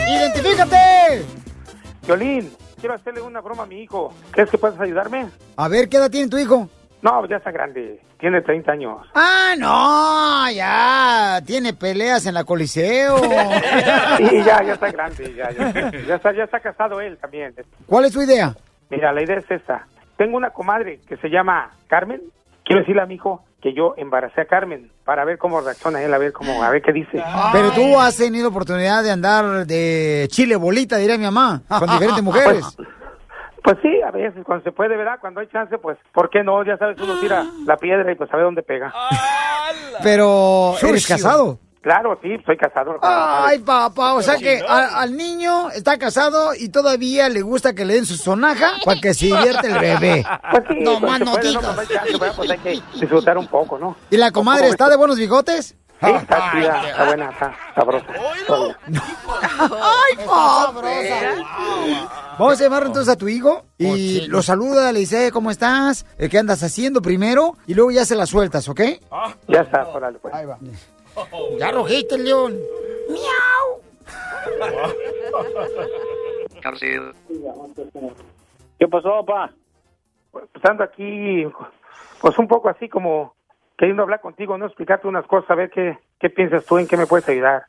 [0.08, 1.24] ¡Identifícate!
[2.06, 4.12] Violín, quiero hacerle una broma a mi hijo.
[4.30, 5.26] ¿Crees que puedes ayudarme?
[5.56, 6.68] A ver, ¿qué edad tiene tu hijo?
[7.02, 8.00] No, ya está grande.
[8.18, 9.06] Tiene 30 años.
[9.14, 11.42] Ah, no, ya.
[11.44, 13.16] Tiene peleas en la Coliseo.
[14.16, 15.34] Sí, ya, ya está grande.
[15.36, 17.52] Ya, ya, ya está, ya está casado él también.
[17.86, 18.54] ¿Cuál es tu idea?
[18.88, 19.86] Mira, la idea es esta.
[20.16, 22.20] Tengo una comadre que se llama Carmen.
[22.64, 26.12] Quiero decirle a mi hijo que yo embaracé a Carmen para ver cómo reacciona él,
[26.12, 27.22] a ver cómo, a ver qué dice.
[27.52, 32.22] Pero tú has tenido oportunidad de andar de chile bolita, diría mi mamá, con diferentes
[32.22, 32.76] mujeres.
[33.62, 35.18] Pues sí, a veces cuando se puede, ¿verdad?
[35.18, 36.62] Cuando hay chance, pues, ¿por qué no?
[36.64, 38.92] Ya sabes, uno tira la piedra y pues sabe dónde pega.
[40.02, 41.58] Pero, ¿eres casado?
[41.84, 42.98] Claro, sí, soy casado.
[43.02, 47.84] Ay, papá, o sea que a- al niño está casado y todavía le gusta que
[47.84, 50.24] le den su sonaja para que se divierte el bebé.
[50.50, 51.74] Pues sí, no pues, más no ¿no?
[51.74, 52.32] Pues.
[52.36, 53.96] Pues hay que disfrutar un poco, ¿no?
[54.10, 55.76] ¿Y la comadre ¿Cómo está de buenos bigotes?
[56.02, 58.06] Sí, está chida, está buena, está sabrosa.
[58.88, 60.72] ¡Ay, papá!
[62.38, 66.06] Vamos a llamar entonces a tu hijo y lo saluda, le dice, ¿cómo estás?
[66.18, 67.56] Eh, ¿Qué andas haciendo primero?
[67.66, 68.80] Y luego ya se la sueltas, ¿ok?
[69.48, 70.34] Ya está, órale, pues.
[70.34, 70.58] Ahí va.
[71.58, 72.58] Ya rojiste el león.
[78.78, 79.52] ¿Qué pasó, papá?
[80.30, 81.46] Pues ando aquí,
[82.20, 83.34] pues un poco así como
[83.76, 84.66] queriendo hablar contigo, ¿no?
[84.66, 87.64] Explicarte unas cosas, a ver qué, qué piensas tú, en qué me puedes ayudar.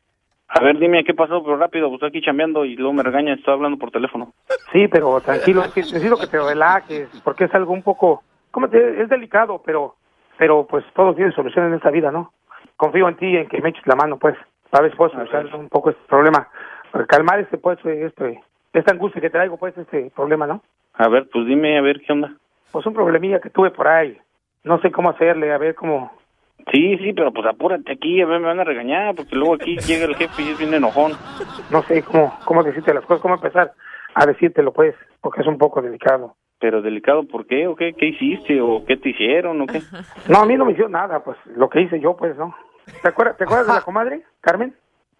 [0.47, 1.43] A ver, dime, ¿qué pasó?
[1.43, 4.33] Pero rápido, pues estoy aquí chambeando y luego me regaña, estoy hablando por teléfono.
[4.71, 8.69] Sí, pero tranquilo, es que necesito que te relajes, porque es algo un poco, ¿cómo
[8.69, 9.95] te, es delicado, pero,
[10.37, 12.31] pero pues todo tiene solución en esta vida, ¿no?
[12.77, 14.35] Confío en ti, en que me eches la mano, pues,
[14.71, 16.47] si puedo solucionar un poco este problema,
[16.91, 18.41] Para calmar este, pues, este,
[18.73, 20.61] esta angustia que traigo, pues, este problema, ¿no?
[20.93, 22.33] A ver, pues dime, a ver, ¿qué onda?
[22.71, 24.17] Pues un problemilla que tuve por ahí,
[24.63, 26.11] no sé cómo hacerle, a ver cómo,
[26.71, 29.77] Sí, sí, pero pues apúrate aquí, a ver, me van a regañar, porque luego aquí
[29.77, 31.13] llega el jefe y es bien enojón.
[31.69, 33.73] no sé cómo, cómo decirte las cosas, cómo empezar
[34.15, 36.35] a decírtelo, pues, porque es un poco delicado.
[36.65, 37.67] Pero delicado, ¿por qué?
[37.67, 37.93] ¿O qué?
[37.93, 38.59] ¿Qué hiciste?
[38.59, 39.61] ¿O qué te hicieron?
[39.61, 39.81] ¿O qué?
[40.27, 42.55] No, a mí no me hicieron nada, pues, lo que hice yo, pues, ¿no?
[43.03, 44.73] ¿Te acuerdas, ¿te acuerdas de la comadre, Carmen?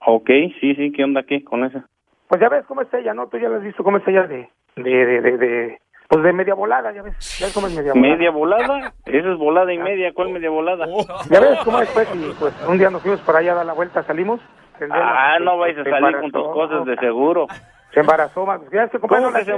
[0.07, 0.27] Ok,
[0.59, 1.85] sí, sí, ¿qué onda qué con esa?
[2.27, 3.27] Pues ya ves cómo es ella, ¿no?
[3.27, 5.79] Tú ya la has visto cómo es ella de, de, de, de, de-
[6.09, 8.15] pues de media volada, ya ves, ya ves cómo es media volada.
[8.15, 8.93] ¿Media volada?
[9.05, 10.87] Esa es volada y media, ¿cuál media volada?
[11.29, 13.65] Ya ves cómo es, pues, y pues un día nos fuimos por allá a dar
[13.67, 14.41] la vuelta, salimos.
[14.89, 16.53] Ah, no vais a salir con tus embarazó.
[16.53, 17.45] cosas de seguro.
[17.93, 18.61] Se embarazó, más.
[18.71, 19.57] Ya es que, compadre, ¿Cómo que se la-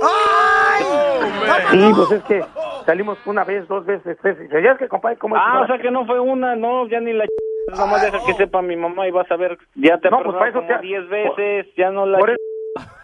[0.00, 1.70] embarazó?
[1.70, 2.44] Sí, pues es que
[2.84, 4.38] salimos una vez, dos veces, tres.
[4.38, 4.62] veces.
[4.62, 5.42] Ya es que, compadre, ¿cómo es?
[5.44, 7.24] Ah, o sea que no fue una, no, ya ni la...
[7.24, 10.36] ch- Nomás deja que sepa mi mamá y vas a ver, ya te No, pues,
[10.36, 12.18] para eso como te- diez veces, ya no la...
[12.18, 12.36] Por eso,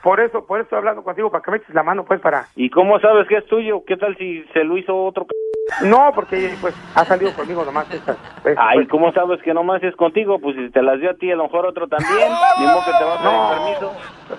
[0.02, 2.46] por eso, por eso estoy hablando contigo, para que me eches la mano, pues, para...
[2.54, 3.84] ¿Y cómo sabes que es tuyo?
[3.84, 5.24] ¿Qué tal si se lo hizo otro?
[5.28, 8.88] c- No, porque, pues, ha salido conmigo nomás estas veces, Ay, pues.
[8.90, 10.38] ¿cómo sabes que nomás es contigo?
[10.38, 12.28] Pues si te las dio a ti, a lo mejor otro también.
[12.60, 13.30] Ni modo que te vas a No.
[13.48, 13.92] dar permiso.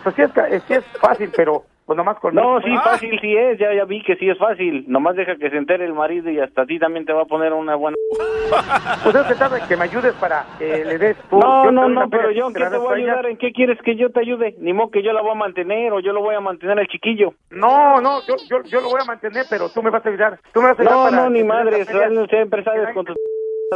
[0.04, 2.43] Pues sí es, ca- sí es fácil, pero pues nomás conmigo.
[2.43, 4.86] No, sí, fácil sí es, ya, ya vi que sí es fácil.
[4.88, 7.26] Nomás deja que se entere el marido y hasta a ti también te va a
[7.26, 7.98] poner una buena...
[9.04, 11.39] Pues trata de que me ayudes para que le des tú.
[11.39, 13.26] No, yo no, no, pero yo, ¿en qué te voy a ayudar?
[13.26, 14.56] ¿En qué quieres que yo te ayude?
[14.60, 16.88] Ni modo que yo la voy a mantener o yo lo voy a mantener al
[16.88, 17.34] chiquillo.
[17.50, 20.39] No, no, yo, yo, yo lo voy a mantener, pero tú me vas a ayudar.
[20.54, 21.86] Tú me vas a ayudar No, para no, ni que madre,
[22.30, 23.15] siempre sales con tus...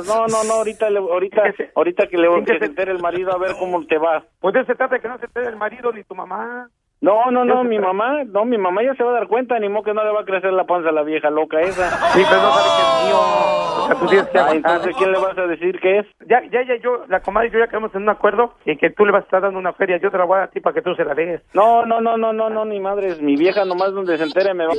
[0.05, 1.41] No, no, no, ahorita, ahorita,
[1.75, 4.23] ahorita que le que se entere el marido a ver cómo te va.
[4.39, 6.69] Pues de eso se trata de que no se entere el marido ni tu mamá.
[6.99, 9.69] No, no, no, mi mamá, no, mi mamá ya se va a dar cuenta, ni
[9.69, 11.89] modo que no le va a crecer la panza a la vieja loca esa.
[12.13, 13.19] Sí, pero no sabe que es mío.
[13.19, 16.05] O sea, tú tienes que Ah, entonces, ¿quién le vas a decir que es?
[16.27, 18.89] Ya, ya, ya, yo, la comadre y yo ya quedamos en un acuerdo en que
[18.89, 19.97] tú le vas a estar dando una feria.
[19.97, 21.41] Yo te la voy a dar a ti para que tú se la des.
[21.53, 24.65] No, no, no, no, no, no, ni madres, mi vieja nomás donde se entere me
[24.65, 24.73] va.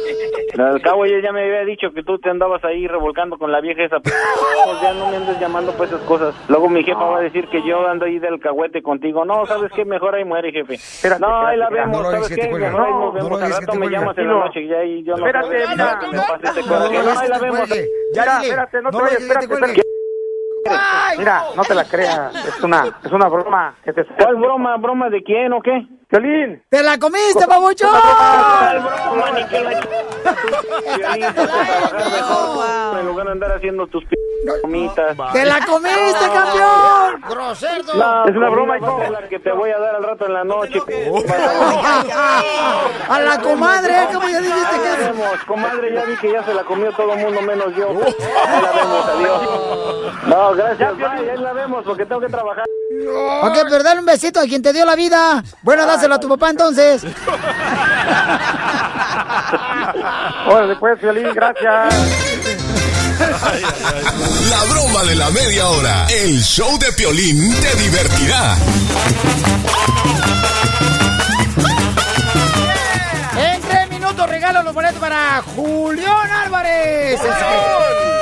[0.59, 3.61] Al cabo ella ya me había dicho que tú te andabas ahí revolcando con la
[3.61, 4.00] vieja esa.
[4.00, 6.35] Pues ya no me andes llamando por esas cosas.
[6.48, 9.24] Luego mi jefa va a decir que yo ando ahí del cagüete contigo.
[9.24, 9.85] No, ¿sabes qué?
[9.85, 10.76] Mejor ahí muere, jefe.
[11.20, 12.08] no, ahí la espérate, vemos,
[12.71, 14.12] No, no lo que te ya no
[15.14, 17.29] Espérate, este No, coraje.
[17.29, 17.88] no, te.
[18.12, 19.83] Mira, espérate, no te vayas, espérate, espérate.
[21.18, 23.75] Mira, no te la creas, es una, es una broma
[24.18, 24.77] ¿Cuál broma?
[24.77, 25.87] ¿Broma de quién o qué?
[26.18, 26.62] Violín.
[26.71, 27.90] ¡Te la comiste, babuchón!
[27.90, 29.31] ¿Cuál broma?
[29.33, 34.16] Ni que la Violín, ponte a trabajar mejor, en lugar de andar haciendo tus p-
[34.62, 35.16] comitas.
[35.35, 37.21] ¡Te la comiste, campeón!
[37.29, 37.94] ¡Grosero!
[37.94, 40.81] No, Es una broma, la que te voy a dar al rato en la noche.
[43.11, 46.62] A la comadre, ¿cómo ya dijiste que vemos, comadre, ya vi que ya se la
[46.64, 47.88] comió todo el mundo menos yo.
[47.90, 49.42] Ahí la vemos, adiós.
[50.29, 52.64] No, gracias, bye, ahí la vemos porque tengo que trabajar.
[53.42, 55.42] Ok, pero dale un besito a quien te dio la vida.
[55.62, 57.02] Bueno, dáselo a tu papá entonces.
[60.46, 61.92] Órale, pues, Violín, gracias.
[64.48, 66.06] La broma de la media hora.
[66.08, 68.54] El show de Piolín te divertirá.
[73.37, 77.20] En tres minutos regalo los boletos para Julián Álvarez.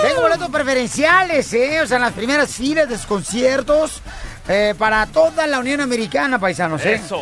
[0.03, 1.83] Tengo boletos preferenciales, ¿eh?
[1.83, 4.01] O sea, en las primeras filas de sus conciertos
[4.49, 6.95] eh, para toda la Unión Americana, paisanos, ¿eh?
[6.95, 7.21] Eso.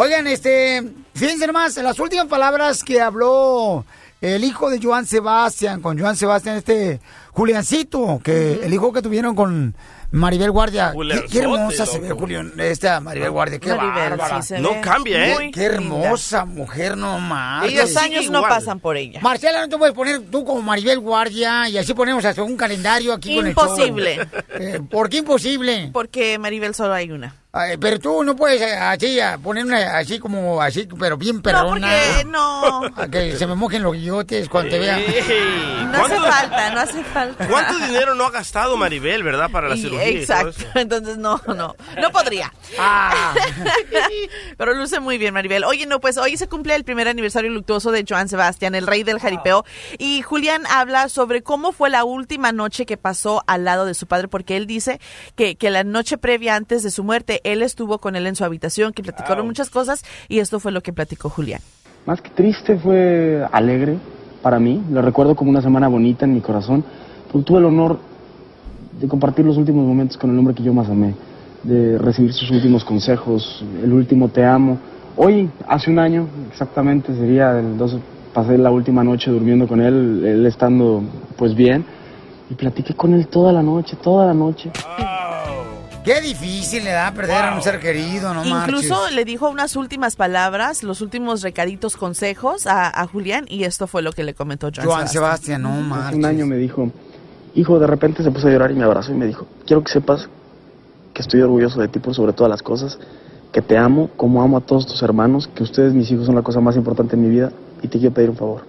[0.00, 3.84] Oigan, este, fíjense nomás, en las últimas palabras que habló
[4.20, 7.00] el hijo de Joan Sebastián, con Joan Sebastián, este
[7.32, 9.74] Juliancito, que el hijo que tuvieron con
[10.12, 10.92] Maribel Guardia.
[10.92, 12.10] Qué, qué hermosa se ve.
[12.12, 14.40] Julián, esta Maribel Guardia, qué Maribel, bárbara.
[14.40, 15.50] sí se No ve cambia, ¿eh?
[15.52, 17.68] Qué hermosa mujer, no más.
[17.68, 19.18] Y los años no pasan por ella.
[19.20, 23.12] Marcela, no te puedes poner tú como Maribel Guardia y así ponemos hasta un calendario
[23.12, 23.50] aquí con el.
[23.50, 24.28] Imposible.
[24.60, 25.90] Eh, ¿Por qué imposible?
[25.92, 27.34] Porque Maribel solo hay una.
[27.50, 31.36] Ay, pero tú no puedes eh, así a poner una así como así, pero bien
[31.36, 31.88] No, perrona.
[31.88, 32.84] porque no.
[32.94, 35.00] A que se me mojen los guillotes cuando te vean.
[35.90, 37.48] No hace ¿cuánto- falta, no hace falta.
[37.48, 40.08] ¿Cuánto dinero no ha gastado Maribel, verdad, para la Y- cirugía?
[40.08, 42.52] exacto, entonces no, no, no podría.
[42.78, 43.32] Ah.
[44.58, 45.64] Pero luce muy bien, Maribel.
[45.64, 49.04] Oye, no, pues hoy se cumple el primer aniversario luctuoso de Joan Sebastián, el rey
[49.04, 49.64] del jaripeo.
[49.98, 54.06] Y Julián habla sobre cómo fue la última noche que pasó al lado de su
[54.06, 55.00] padre, porque él dice
[55.34, 58.44] que, que la noche previa antes de su muerte, él estuvo con él en su
[58.44, 61.60] habitación, que platicaron muchas cosas, y esto fue lo que platicó Julián.
[62.06, 63.98] Más que triste fue alegre
[64.42, 66.84] para mí, lo recuerdo como una semana bonita en mi corazón,
[67.30, 67.98] porque tuve el honor
[69.00, 71.14] de compartir los últimos momentos con el hombre que yo más amé,
[71.62, 74.78] de recibir sus últimos consejos, el último te amo.
[75.16, 77.98] Hoy, hace un año exactamente, sería el 12,
[78.32, 81.02] pasé la última noche durmiendo con él, él estando
[81.36, 81.84] pues bien,
[82.50, 84.70] y platiqué con él toda la noche, toda la noche.
[86.08, 89.14] Qué difícil le da perder a un ser querido, no Incluso marches.
[89.14, 94.00] le dijo unas últimas palabras, los últimos recaditos, consejos a, a Julián, y esto fue
[94.00, 95.60] lo que le comentó Joan, Joan Sebastián.
[95.60, 96.18] Sebastián, no Hace marches.
[96.18, 96.90] un año me dijo,
[97.54, 99.92] hijo, de repente se puso a llorar y me abrazó y me dijo, quiero que
[99.92, 100.30] sepas
[101.12, 102.98] que estoy orgulloso de ti por sobre todas las cosas,
[103.52, 106.42] que te amo como amo a todos tus hermanos, que ustedes, mis hijos, son la
[106.42, 108.64] cosa más importante en mi vida y te quiero pedir un favor.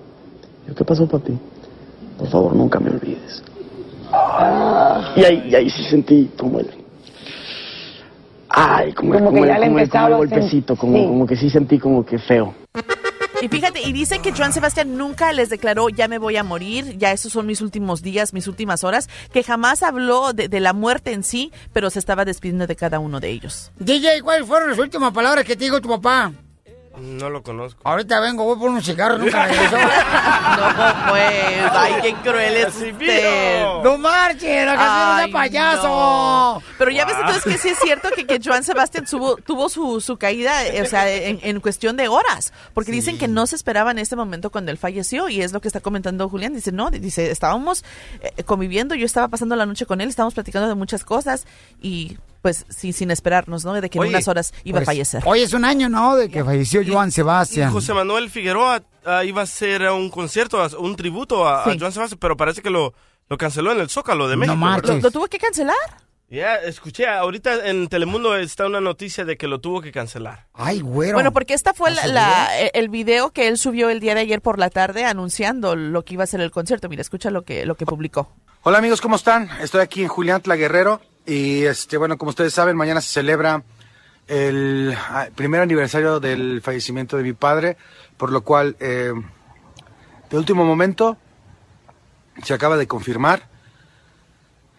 [0.68, 1.38] Yo, ¿qué pasó, papi?
[2.18, 3.44] Por favor, nunca me olvides.
[5.16, 6.79] Y ahí, y ahí sí sentí como el...
[8.50, 10.98] Ay, como, Como como que el, ya le como el- como a sen- golpecito, como,
[10.98, 11.04] sí.
[11.06, 12.54] como que sí sentí como que feo.
[13.42, 16.98] Y fíjate, y dice que Joan Sebastián nunca les declaró, ya me voy a morir,
[16.98, 20.74] ya esos son mis últimos días, mis últimas horas, que jamás habló de, de la
[20.74, 23.72] muerte en sí, pero se estaba despidiendo de cada uno de ellos.
[23.80, 26.34] DJ, ¿cuáles fueron las últimas palabras que te dijo tu papá?
[27.00, 27.82] No lo conozco.
[27.84, 29.78] Ahorita vengo, voy por unos cigarros, nunca regresó.
[30.50, 33.64] No, pues, ay, qué cruel es usted.
[33.84, 34.66] ¡No marchen!
[34.66, 35.88] ¡La canción es payaso!
[35.88, 36.64] no.
[36.78, 40.02] Pero ya ves entonces que sí es cierto que, que Joan Sebastián tuvo, tuvo su,
[40.02, 43.56] su caída, eh, o sea, en, en cuestión de horas, porque dicen que no se
[43.56, 46.72] esperaba en este momento cuando él falleció, y es lo que está comentando Julián, dice,
[46.72, 47.84] no, dice, estábamos
[48.22, 51.46] eh, conviviendo, yo estaba pasando la noche con él, estábamos platicando de muchas cosas,
[51.82, 53.74] y pues sí, sin esperarnos, ¿no?
[53.74, 55.24] De que Oye, en unas horas iba Pues, a fallecer.
[55.26, 56.16] Hoy es un año, ¿no?
[56.16, 57.72] De que falleció Joan Sebastián.
[57.72, 61.78] José Manuel Figueroa ah, iba a hacer un concierto, un tributo a, a Sí.
[61.80, 62.94] Joan Sebastián, pero parece que lo,
[63.28, 64.56] lo canceló en el Zócalo de México.
[64.56, 64.90] marches.
[64.90, 65.04] ¿verdad?
[65.04, 65.76] ¿Lo tuvo que cancelar?
[66.32, 70.46] Ya, escuché, ahorita en Telemundo está una noticia de que lo tuvo que cancelar.
[70.54, 71.14] Ay, güero.
[71.16, 74.14] Bueno, porque esta fue la, ¿Estás la- el- el video que él subió el día
[74.14, 76.88] de ayer por la tarde anunciando lo que iba a ser el concierto.
[76.88, 78.32] Mira, escucha lo que, lo que publicó.
[78.62, 79.50] Hola amigos, ¿cómo están?
[79.60, 83.62] Estoy aquí en Julián Tla Guerrero y este, bueno, como ustedes saben, mañana se celebra
[84.28, 87.78] el ah, primer aniversario del fallecimiento de mi padre,
[88.18, 89.14] por lo cual eh,
[90.30, 91.18] de último momento
[92.44, 93.48] se acaba de confirmar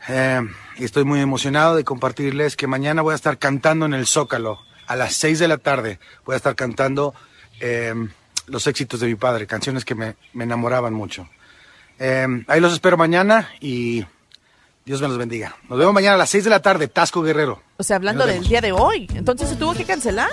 [0.08, 0.40] eh,
[0.76, 4.58] y estoy muy emocionado de compartirles que mañana voy a estar cantando en el Zócalo
[4.88, 6.00] a las 6 de la tarde.
[6.24, 7.14] Voy a estar cantando
[7.60, 7.94] eh,
[8.48, 11.28] los éxitos de mi padre, canciones que me, me enamoraban mucho.
[12.48, 14.06] Ahí los espero mañana y
[14.90, 15.55] Dios me los bendiga.
[15.68, 17.62] Nos vemos mañana a las 6 de la tarde, Tasco Guerrero.
[17.76, 19.07] O sea, hablando del día de hoy.
[19.14, 20.29] Entonces se tuvo que cancelar.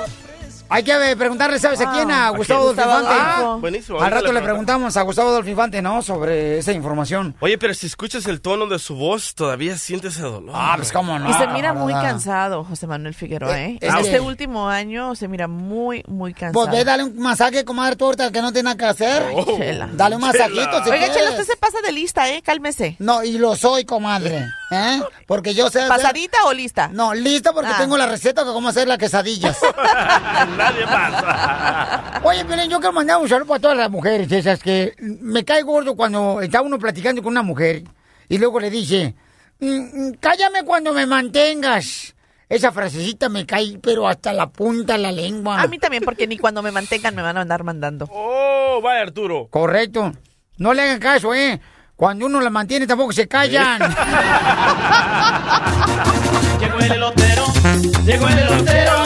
[0.69, 2.11] Hay que eh, preguntarle, ¿sabes a quién?
[2.11, 2.87] A Ah, Gustavo ¿a Adolfo quién?
[2.87, 3.31] Gustavo Infante.
[3.31, 3.59] Adolfo.
[3.61, 6.01] buenísimo, Al rato le le preguntamos a Gustavo Adolfo Infante, ¿no?
[6.01, 7.35] Sobre esa información.
[7.39, 10.51] Oye, pero si escuchas el tono de su voz, todavía sientes ese dolor.
[10.53, 11.29] Ah, pues cómo no.
[11.29, 12.07] y se mira muy cansado.
[12.07, 13.77] cansado, José Manuel Figueroa, ¿eh?
[13.79, 16.53] que- este último año se mira muy, muy cansado.
[16.65, 19.23] Pues ve, dale un masaje, comadre, ahorita que no tiene nada que hacer.
[19.35, 19.89] Ay, Chela.
[19.93, 21.13] Dale un masajito si Oiga, quieres.
[21.15, 22.41] Chela, usted se pasa de lista, ¿eh?
[22.41, 22.95] Cálmese.
[22.99, 24.45] No, y lo soy, comadre.
[24.69, 25.01] ¿Eh?
[25.25, 26.89] Porque yo sé hacer- ¿Pasadita o lista?
[26.91, 27.77] No, lista porque Ah.
[27.77, 29.57] tengo la receta de cómo hacer las quesadillas.
[30.57, 32.21] Nadie más.
[32.23, 35.61] Oye, Piolín, yo quiero mandar un saludo para todas las mujeres esas que me cae
[35.63, 37.83] gordo cuando está uno platicando con una mujer
[38.27, 39.15] y luego le dice,
[39.59, 39.67] "Mm,
[40.09, 42.13] mm, cállame cuando me mantengas.
[42.49, 45.61] Esa frasecita me cae, pero hasta la punta de la lengua.
[45.61, 48.07] A mí también, porque ni cuando me mantengan me van a andar mandando.
[48.09, 49.47] Oh, vaya Arturo.
[49.49, 50.13] Correcto.
[50.57, 51.59] No le hagan caso, ¿eh?
[51.97, 53.81] Cuando uno la mantiene tampoco se callan.
[56.59, 57.45] Llegó el elotero,
[58.05, 59.03] llegó el elotero,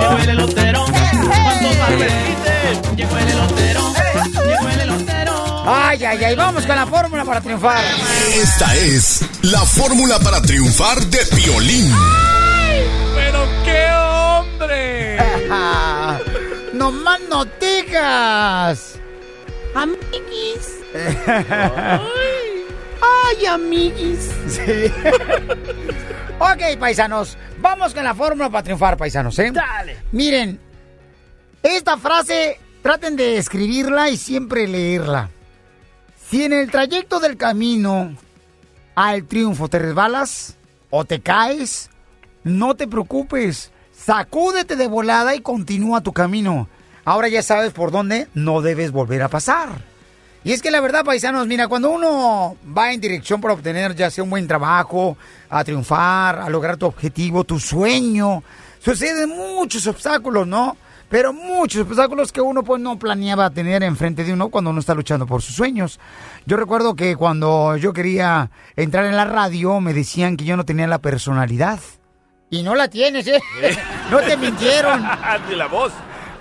[0.00, 0.86] llegó el elotero.
[0.86, 5.64] Llegó el elotero, llegó el elotero.
[5.66, 6.36] ay, ay.
[6.36, 7.82] Vamos con la fórmula para triunfar.
[8.32, 11.92] Esta es la fórmula para triunfar de violín.
[13.16, 15.18] ¡Pero qué hombre!
[16.72, 18.94] ¡No más noticas!
[19.74, 20.77] Amiguis.
[23.00, 24.30] ¡Ay, amiguis!
[24.48, 24.92] Sí.
[26.38, 27.36] ok, paisanos.
[27.60, 29.50] Vamos con la fórmula para triunfar, paisanos, ¿eh?
[29.52, 29.98] Dale.
[30.12, 30.60] Miren,
[31.62, 35.30] esta frase traten de escribirla y siempre leerla.
[36.28, 38.14] Si en el trayecto del camino
[38.94, 40.56] al triunfo te resbalas
[40.90, 41.90] o te caes,
[42.44, 43.72] no te preocupes.
[43.92, 46.68] Sacúdete de volada y continúa tu camino.
[47.04, 49.80] Ahora ya sabes por dónde no debes volver a pasar.
[50.44, 54.10] Y es que la verdad, paisanos, mira, cuando uno va en dirección para obtener ya
[54.10, 55.16] sea un buen trabajo,
[55.50, 58.42] a triunfar, a lograr tu objetivo, tu sueño,
[58.78, 60.76] suceden muchos obstáculos, ¿no?
[61.08, 64.94] Pero muchos obstáculos que uno pues no planeaba tener enfrente de uno cuando uno está
[64.94, 65.98] luchando por sus sueños.
[66.44, 70.64] Yo recuerdo que cuando yo quería entrar en la radio me decían que yo no
[70.64, 71.80] tenía la personalidad.
[72.50, 73.40] Y no la tienes, ¿eh?
[74.10, 75.02] no te mintieron.
[75.48, 75.92] De la voz.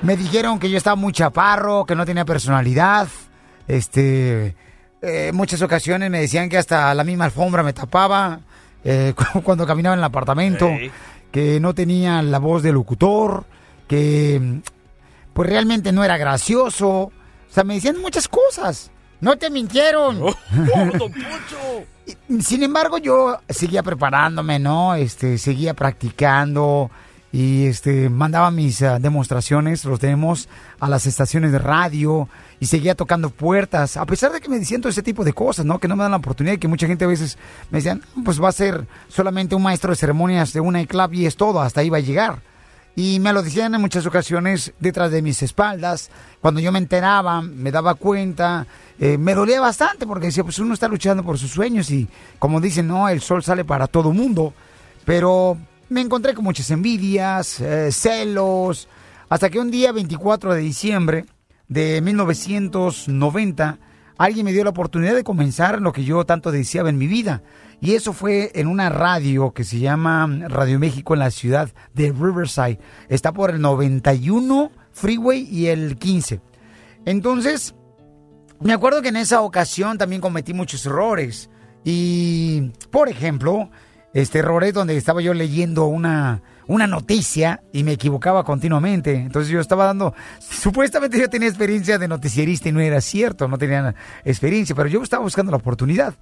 [0.02, 3.08] Me dijeron que yo estaba muy chaparro, que no tenía personalidad.
[3.68, 4.56] Este,
[5.02, 8.40] eh, muchas ocasiones me decían que hasta la misma alfombra me tapaba
[8.84, 10.70] eh, cu- cuando caminaba en el apartamento,
[11.32, 13.46] que no tenía la voz de locutor,
[13.88, 14.62] que
[15.34, 16.90] pues realmente no era gracioso.
[16.90, 17.12] O
[17.50, 18.92] sea, me decían muchas cosas.
[19.20, 20.22] No te mintieron.
[22.30, 24.96] Y, Sin embargo, yo seguía preparándome, ¿no?
[24.96, 26.90] Este, seguía practicando
[27.38, 32.28] y este mandaba mis ah, demostraciones, los demos a las estaciones de radio
[32.60, 35.64] y seguía tocando puertas, a pesar de que me decían todo ese tipo de cosas,
[35.64, 35.78] ¿no?
[35.78, 37.38] Que no me dan la oportunidad y que mucha gente a veces
[37.70, 41.28] me decían, pues va a ser solamente un maestro de ceremonias de una club y
[41.28, 42.40] es todo, hasta ahí va a llegar.
[42.96, 46.10] Y me lo decían en muchas ocasiones detrás de mis espaldas.
[46.42, 48.66] Cuando yo me enteraba, me daba cuenta,
[48.98, 52.08] eh, me dolía bastante porque decía, pues uno está luchando por sus sueños y
[52.40, 54.56] como dicen, no, el sol sale para todo mundo.
[55.06, 58.88] Pero me encontré con muchas envidias, eh, celos,
[59.30, 61.26] hasta que un día, 24 de diciembre
[61.68, 63.80] de 1990,
[64.18, 67.44] alguien me dio la oportunidad de comenzar lo que yo tanto deseaba en mi vida.
[67.80, 72.12] Y eso fue en una radio que se llama Radio México en la ciudad de
[72.12, 72.80] Riverside.
[73.08, 76.42] Está por el 91 Freeway y el 15.
[77.06, 77.76] Entonces,
[78.60, 81.50] me acuerdo que en esa ocasión también cometí muchos errores.
[81.84, 83.70] Y, por ejemplo,
[84.22, 89.14] este errores donde estaba yo leyendo una, una noticia y me equivocaba continuamente.
[89.14, 93.60] Entonces yo estaba dando, supuestamente yo tenía experiencia de noticierista y no era cierto, no
[93.60, 93.94] tenía
[94.26, 96.16] experiencia, pero yo estaba buscando la oportunidad.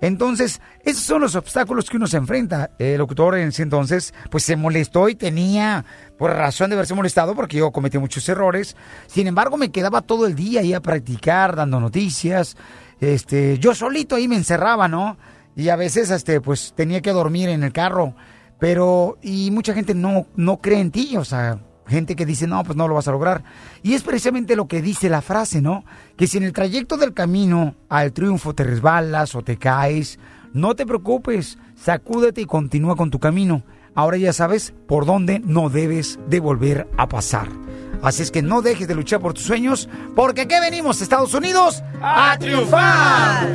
[0.00, 2.70] Entonces, esos son los obstáculos que uno se enfrenta.
[2.80, 5.84] El locutor en ese entonces, pues se molestó y tenía
[6.18, 8.76] por razón de haberse molestado porque yo cometí muchos errores.
[9.06, 12.56] Sin embargo, me quedaba todo el día ahí a practicar, dando noticias.
[13.00, 15.16] Este, yo solito ahí me encerraba, ¿no?
[15.56, 18.14] Y a veces, este, pues tenía que dormir en el carro.
[18.58, 22.62] Pero, y mucha gente no, no cree en ti, o sea, gente que dice, no,
[22.62, 23.42] pues no lo vas a lograr.
[23.82, 25.84] Y es precisamente lo que dice la frase, ¿no?
[26.16, 30.18] Que si en el trayecto del camino al triunfo te resbalas o te caes,
[30.52, 33.62] no te preocupes, sacúdete y continúa con tu camino.
[33.94, 37.48] Ahora ya sabes por dónde no debes de volver a pasar.
[38.02, 41.82] Así es que no dejes de luchar por tus sueños, porque aquí venimos, Estados Unidos,
[42.02, 43.48] a triunfar.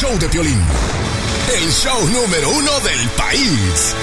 [0.00, 0.60] Show de Piolín.
[1.56, 3.94] El show número uno del país.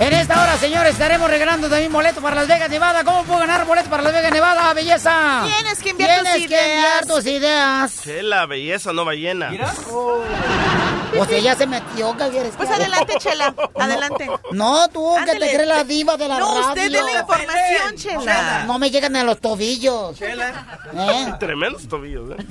[0.00, 3.04] En esta hora, señores, estaremos regalando también boletos para Las Vegas, Nevada.
[3.04, 5.42] ¿Cómo puedo ganar boletos para Las Vegas, Nevada, belleza?
[5.44, 8.00] Tienes que enviar tus Tienes que enviar tus ideas.
[8.02, 9.50] Chela, belleza no ballena.
[11.18, 12.54] O sea, ya se metió, ¿qué quieres?
[12.56, 14.30] Pues adelante, Chela, adelante.
[14.52, 16.68] No, tú, que te crees la diva de la No, radio.
[16.68, 18.64] usted dé la información, Chela.
[18.66, 20.20] No me llegan a los tobillos.
[20.22, 20.34] ¿Eh?
[21.40, 22.46] Tremendos tobillos, ¿eh?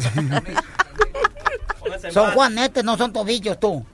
[2.11, 3.85] Son juanetes, no son tobillos, tú.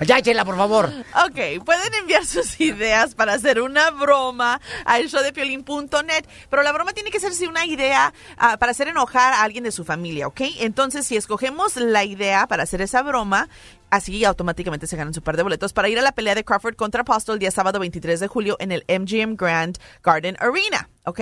[0.00, 0.90] Ya, Chela, por favor.
[1.26, 7.10] Ok, pueden enviar sus ideas para hacer una broma al showdepiolín.net, pero la broma tiene
[7.10, 10.40] que ser si una idea ah, para hacer enojar a alguien de su familia, ¿ok?
[10.60, 13.48] Entonces, si escogemos la idea para hacer esa broma,
[13.90, 16.76] así automáticamente se ganan su par de boletos para ir a la pelea de Crawford
[16.76, 20.88] contra Apostle el día sábado 23 de julio en el MGM Grand Garden Arena.
[21.06, 21.20] ¿Ok?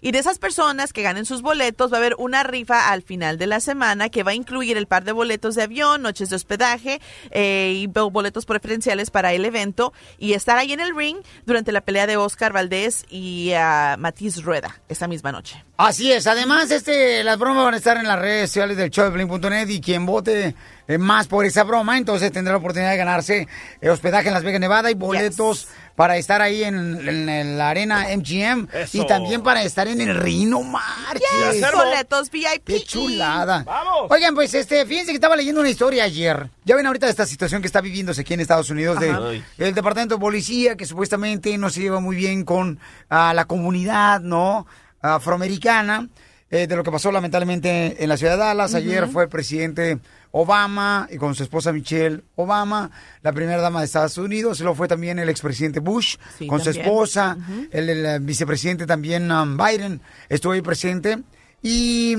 [0.00, 3.38] Y de esas personas que ganen sus boletos, va a haber una rifa al final
[3.38, 6.36] de la semana que va a incluir el par de boletos de avión, noches de
[6.36, 7.00] hospedaje
[7.30, 11.70] eh, y bo- boletos preferenciales para el evento y estar ahí en el ring durante
[11.70, 15.64] la pelea de Oscar Valdés y ah, Matiz Rueda esa misma noche.
[15.76, 16.26] Así es.
[16.26, 19.68] Además, este, las bromas van a estar en las redes sociales del show de Piolín.net
[19.68, 20.56] y quien vote
[20.98, 23.48] más por esa broma, entonces tendrá la oportunidad de ganarse
[23.88, 28.06] hospedaje en Las Vegas, Nevada y boletos para estar ahí en, en- en la arena
[28.16, 28.98] MGM Eso.
[29.02, 31.20] y también para estar en el Rino Marches.
[31.52, 32.64] Yes, boletos VIP.
[32.64, 33.66] Qué chulada.
[34.08, 36.48] Oigan, pues este, fíjense que estaba leyendo una historia ayer.
[36.64, 39.30] Ya ven ahorita esta situación que está viviéndose aquí en Estados Unidos Ajá.
[39.58, 42.78] El departamento de policía que supuestamente no se lleva muy bien con
[43.10, 44.66] ah, la comunidad, ¿no?
[45.02, 46.08] Afroamericana.
[46.52, 48.74] eh, de lo que pasó lamentablemente en la ciudad de Dallas.
[48.74, 49.98] Ayer fue el presidente
[50.32, 52.90] Obama y con su esposa Michelle Obama,
[53.22, 54.60] la primera dama de Estados Unidos.
[54.60, 57.36] Luego fue también el expresidente Bush Sí, con su esposa.
[57.70, 61.18] El, el, vicepresidente también um, Biden estuvo ahí presente.
[61.62, 62.16] Y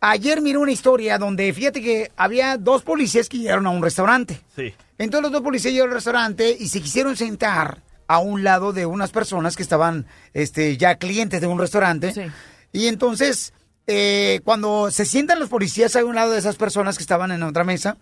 [0.00, 4.40] ayer miré una historia donde fíjate que había dos policías que llegaron a un restaurante.
[4.54, 4.74] Sí.
[4.98, 8.86] Entonces los dos policías llegaron al restaurante y se quisieron sentar a un lado de
[8.86, 12.30] unas personas que estaban este, ya clientes de un restaurante.
[12.72, 13.52] Y entonces,
[13.88, 17.42] eh, cuando se sientan los policías a un lado de esas personas que estaban en
[17.42, 17.96] otra mesa,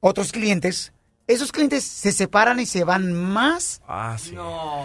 [0.00, 0.92] otros clientes,
[1.26, 4.36] esos clientes se separan y se van más Ah, sí.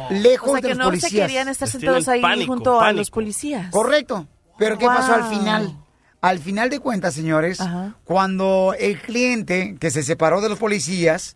[0.10, 1.12] lejos O sea, de que los no policías.
[1.12, 3.70] se querían estar sentados ahí junto a los policías.
[3.72, 4.26] Correcto.
[4.58, 5.78] Pero ¿qué pasó al final?
[6.22, 7.60] Al final de cuentas, señores,
[8.04, 11.36] cuando el cliente que se separó de los policías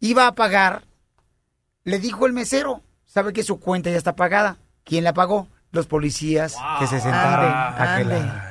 [0.00, 0.84] iba a pagar,
[1.84, 4.56] le dijo el mesero, ¿sabe que su cuenta ya está pagada?
[4.84, 5.48] ¿Quién la pagó?
[5.72, 8.26] Los policías que se sentaron Ande, a aquel ande.
[8.26, 8.49] lado.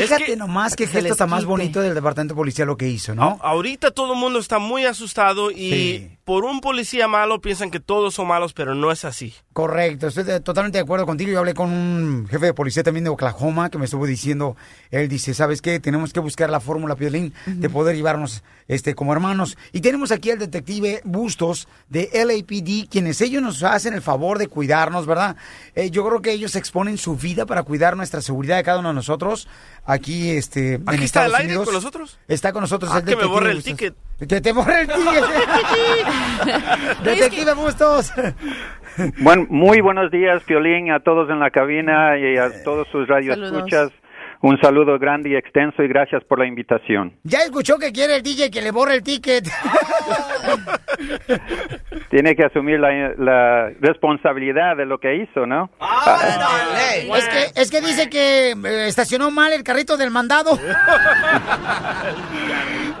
[0.00, 2.88] Fíjate Es que- nomás qué gesto está más bonito del departamento de policía lo que
[2.88, 3.38] hizo, ¿no?
[3.42, 6.18] Ahorita todo el mundo está muy asustado y Sí.
[6.24, 9.34] por un policía malo piensan que todos son malos, pero no es así.
[9.52, 11.30] Correcto, estoy de- totalmente de acuerdo contigo.
[11.30, 14.56] Yo hablé con un jefe de policía también de Oklahoma que me estuvo diciendo,
[14.90, 15.78] él dice, ¿sabes qué?
[15.80, 19.58] Tenemos que buscar la fórmula, Piolín, de poder llevarnos este, como hermanos.
[19.72, 24.46] Y tenemos aquí al detective Bustos de LAPD, quienes ellos nos hacen el favor de
[24.48, 25.36] cuidarnos, ¿verdad?
[25.74, 28.88] Eh, yo creo que ellos exponen su vida para cuidar nuestra seguridad de cada uno
[28.88, 29.48] de nosotros
[29.84, 31.64] aquí este, en ¿Aquí está Estados al aire Unidos.
[31.66, 32.18] con nosotros?
[32.28, 33.72] Está con nosotros Ah, el que me borre el Bustos.
[33.76, 33.94] ticket.
[34.28, 35.24] Que te borre el ticket.
[37.04, 38.12] detective Bustos.
[39.20, 43.90] Buen, muy buenos días, Piolín, a todos en la cabina y a todos sus radioescuchas.
[44.42, 47.16] Un saludo grande y extenso y gracias por la invitación.
[47.22, 49.44] Ya escuchó que quiere el DJ que le borre el ticket.
[52.10, 55.70] Tiene que asumir la, la responsabilidad de lo que hizo, ¿no?
[57.14, 60.50] Es que, es que dice que eh, estacionó mal el carrito del mandado.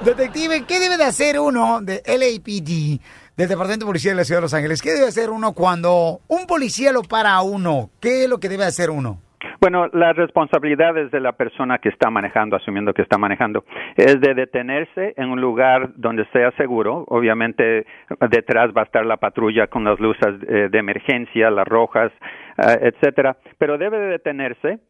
[0.04, 3.00] Detective, ¿qué debe de hacer uno de LAPD,
[3.36, 4.80] del Departamento de Policía de la Ciudad de Los Ángeles?
[4.80, 7.90] ¿Qué debe hacer uno cuando un policía lo para a uno?
[8.00, 9.20] ¿Qué es lo que debe hacer uno?
[9.62, 13.64] Bueno, la responsabilidad es de la persona que está manejando, asumiendo que está manejando,
[13.96, 17.04] es de detenerse en un lugar donde sea seguro.
[17.06, 17.86] Obviamente
[18.28, 22.10] detrás va a estar la patrulla con las luces eh, de emergencia, las rojas,
[22.58, 24.80] eh, etcétera, pero debe de detenerse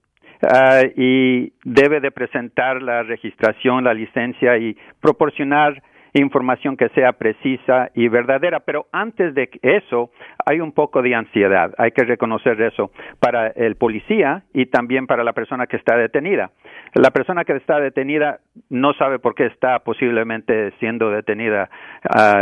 [0.50, 5.82] ah, y debe de presentar la registración, la licencia y proporcionar
[6.14, 10.10] información que sea precisa y verdadera, pero antes de eso
[10.44, 15.24] hay un poco de ansiedad, hay que reconocer eso para el policía y también para
[15.24, 16.50] la persona que está detenida.
[16.94, 21.70] La persona que está detenida no sabe por qué está posiblemente siendo detenida,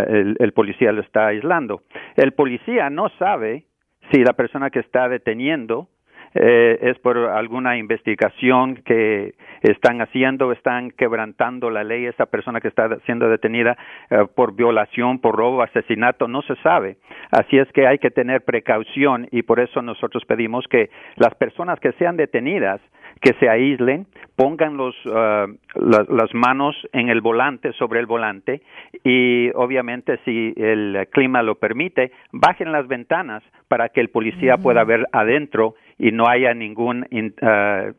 [0.08, 1.82] el, el policía lo está aislando.
[2.16, 3.64] El policía no sabe
[4.10, 5.88] si la persona que está deteniendo
[6.34, 12.68] eh, es por alguna investigación que están haciendo, están quebrantando la ley, esa persona que
[12.68, 13.76] está siendo detenida
[14.10, 16.96] eh, por violación, por robo, asesinato, no se sabe.
[17.30, 21.80] Así es que hay que tener precaución y por eso nosotros pedimos que las personas
[21.80, 22.80] que sean detenidas
[23.20, 24.06] que se aíslen,
[24.36, 28.62] pongan los, la- las manos en el volante, sobre el volante,
[29.04, 34.84] y obviamente si el clima lo permite, bajen las ventanas para que el policía pueda
[34.84, 37.90] ver adentro y no haya ningún in- ah,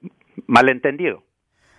[0.48, 1.24] malentendido.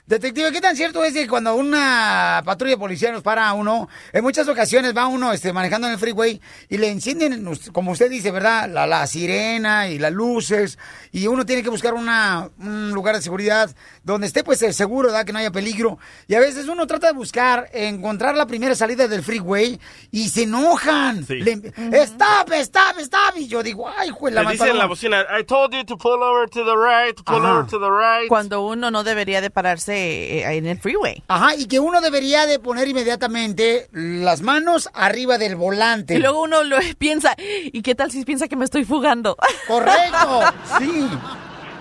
[0.05, 4.25] Detective, ¿qué tan cierto es que cuando una patrulla policial nos para a uno, en
[4.25, 8.33] muchas ocasiones va uno este, manejando en el freeway y le encienden, como usted dice,
[8.33, 8.69] ¿verdad?
[8.69, 10.77] La, la sirena y las luces
[11.13, 13.71] y uno tiene que buscar una, un lugar de seguridad
[14.03, 15.25] donde esté pues eh, seguro, ¿verdad?
[15.25, 15.99] Que no haya peligro.
[16.27, 19.79] Y a veces uno trata de buscar, encontrar la primera salida del freeway
[20.11, 21.25] y se enojan.
[21.29, 21.73] Le-
[22.03, 23.37] Stop, stop, stop.
[23.37, 25.97] Y yo digo, ay, juez, la Le dicen en la bocina, I told you to
[25.97, 27.53] pull over to the right, pull Ajá.
[27.61, 28.29] over to the right.
[28.29, 31.23] Cuando uno no debería de pararse estacionarse eh, en el freeway.
[31.29, 36.15] Ajá, y que uno debería de poner inmediatamente las manos arriba del volante.
[36.15, 39.37] Y luego uno lo piensa, ¿y qué tal si piensa que me estoy fugando?
[39.67, 40.41] Correcto,
[40.79, 41.09] sí.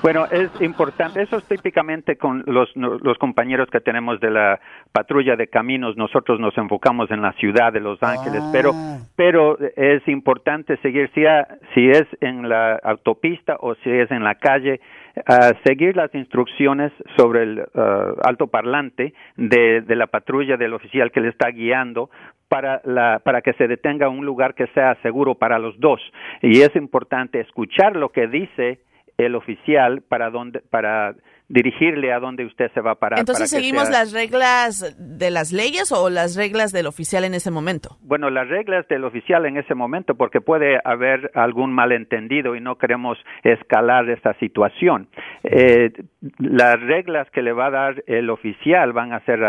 [0.03, 4.59] Bueno, es importante, eso es típicamente con los, los compañeros que tenemos de la
[4.91, 8.75] patrulla de caminos, nosotros nos enfocamos en la ciudad de Los Ángeles, pero,
[9.15, 14.23] pero es importante seguir, si, a- si es en la autopista o si es en
[14.23, 14.81] la calle,
[15.27, 21.21] ah, seguir las instrucciones sobre el ah, altoparlante de, de la patrulla del oficial que
[21.21, 22.09] le está guiando
[22.47, 26.01] para, la, para que se detenga en un lugar que sea seguro para los dos.
[26.41, 28.79] Y es importante escuchar lo que dice
[29.17, 31.15] el oficial para donde para
[31.51, 33.19] dirigirle a donde usted se va a parar.
[33.19, 37.33] Entonces para seguimos sea- las reglas de las leyes o las reglas del oficial en
[37.33, 37.97] ese momento.
[38.01, 42.77] Bueno, las reglas del oficial en ese momento, porque puede haber algún malentendido y no
[42.77, 45.07] queremos escalar esta situación.
[45.43, 45.91] Eh,
[46.37, 49.39] las reglas que le va a dar el oficial van a ser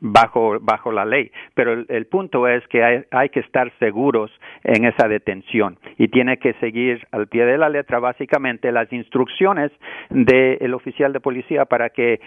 [0.00, 4.30] bajo, bajo la ley, pero el, el punto es que hay, hay que estar seguros
[4.64, 9.70] en esa detención y tiene que seguir al pie de la letra básicamente las instrucciones
[10.10, 12.20] del oficial de policía para que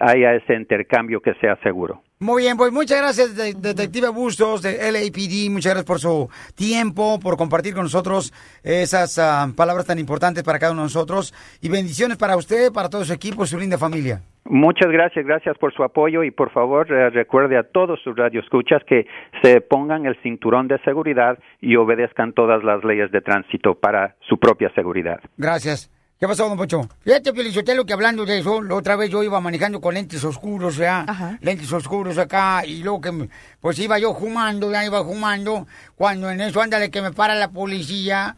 [0.00, 2.02] haya ese intercambio que sea seguro.
[2.18, 5.50] Muy bien, pues muchas gracias, de- Detective Bustos de LAPD.
[5.50, 10.60] Muchas gracias por su tiempo, por compartir con nosotros esas ah, palabras tan importantes para
[10.60, 11.34] cada uno de nosotros.
[11.60, 14.20] Y bendiciones para usted, para todo su equipo, su linda familia.
[14.44, 18.82] Muchas gracias, gracias por su apoyo y por favor eh, recuerde a todos sus radioescuchas
[18.86, 19.06] que
[19.42, 24.38] se pongan el cinturón de seguridad y obedezcan todas las leyes de tránsito para su
[24.38, 25.20] propia seguridad.
[25.36, 25.90] Gracias.
[26.22, 26.88] ¿Qué pasó, don Pocho?
[27.02, 30.76] Fíjate, Felicitelo, que hablando de eso, la otra vez yo iba manejando con lentes oscuros,
[30.76, 31.04] ¿ya?
[31.40, 33.28] Lentes oscuros acá, y luego que, me-
[33.60, 35.66] pues iba yo fumando, ya iba fumando,
[35.96, 38.36] cuando en eso, ándale, que me para la policía,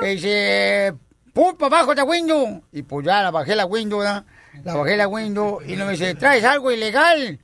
[0.00, 0.94] que dice,
[1.34, 2.62] ¡pum, para abajo de window!
[2.72, 4.24] Y pues ya la bajé la window, ¿ya?
[4.64, 7.38] La bajé la window, y me dice, ¿traes algo ilegal?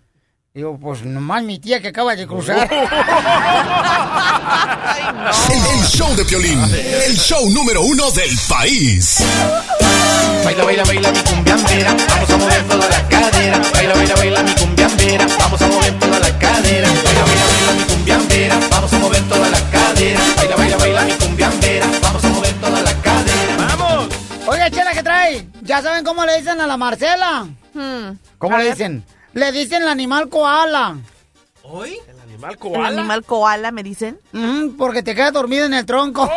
[0.55, 2.67] Digo, pues nomás mi tía que acaba de cruzar.
[4.93, 9.25] El, el show de Piolín, el show número uno del país.
[10.45, 13.59] Baila, baila, baila mi cumbiambera, vamos a mover toda la cadera.
[13.73, 16.89] Baila, baila, baila mi cumbiambera, vamos a mover toda la cadera.
[17.05, 20.21] Baila, baila, baila mi cumbiambera, vamos a mover toda la cadera.
[20.37, 23.57] Baila, baila, baila mi cumbiambera, vamos a mover toda la cadera.
[23.57, 24.09] ¡Vamos!
[24.47, 25.47] Oiga, Chela, ¿qué trae?
[25.63, 27.47] ¿Ya saben cómo le dicen a la Marcela?
[28.39, 28.75] ¿Cómo A le ver.
[28.75, 29.05] dicen?
[29.35, 30.97] Le dicen el animal koala.
[31.63, 31.97] ¿Hoy?
[32.33, 32.89] ¿El animal ¿El koala?
[32.89, 34.19] animal koala, me dicen?
[34.33, 36.31] Ujú, porque te quedas dormido en el tronco.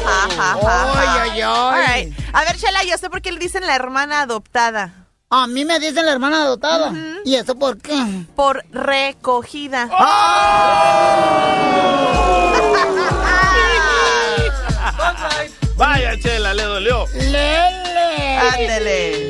[0.00, 1.42] Ay, ay, ay.
[1.42, 2.12] All right.
[2.32, 5.06] A ver, Chela, yo sé por qué le dicen la hermana adoptada.
[5.30, 6.92] A mí me dicen la hermana adoptada.
[7.24, 7.96] ¿Y eso por qué?
[8.34, 9.88] Por recogida.
[15.76, 17.04] Vaya, Chela, le dolió.
[17.14, 18.38] ¡Lele!
[18.38, 19.27] Ándele.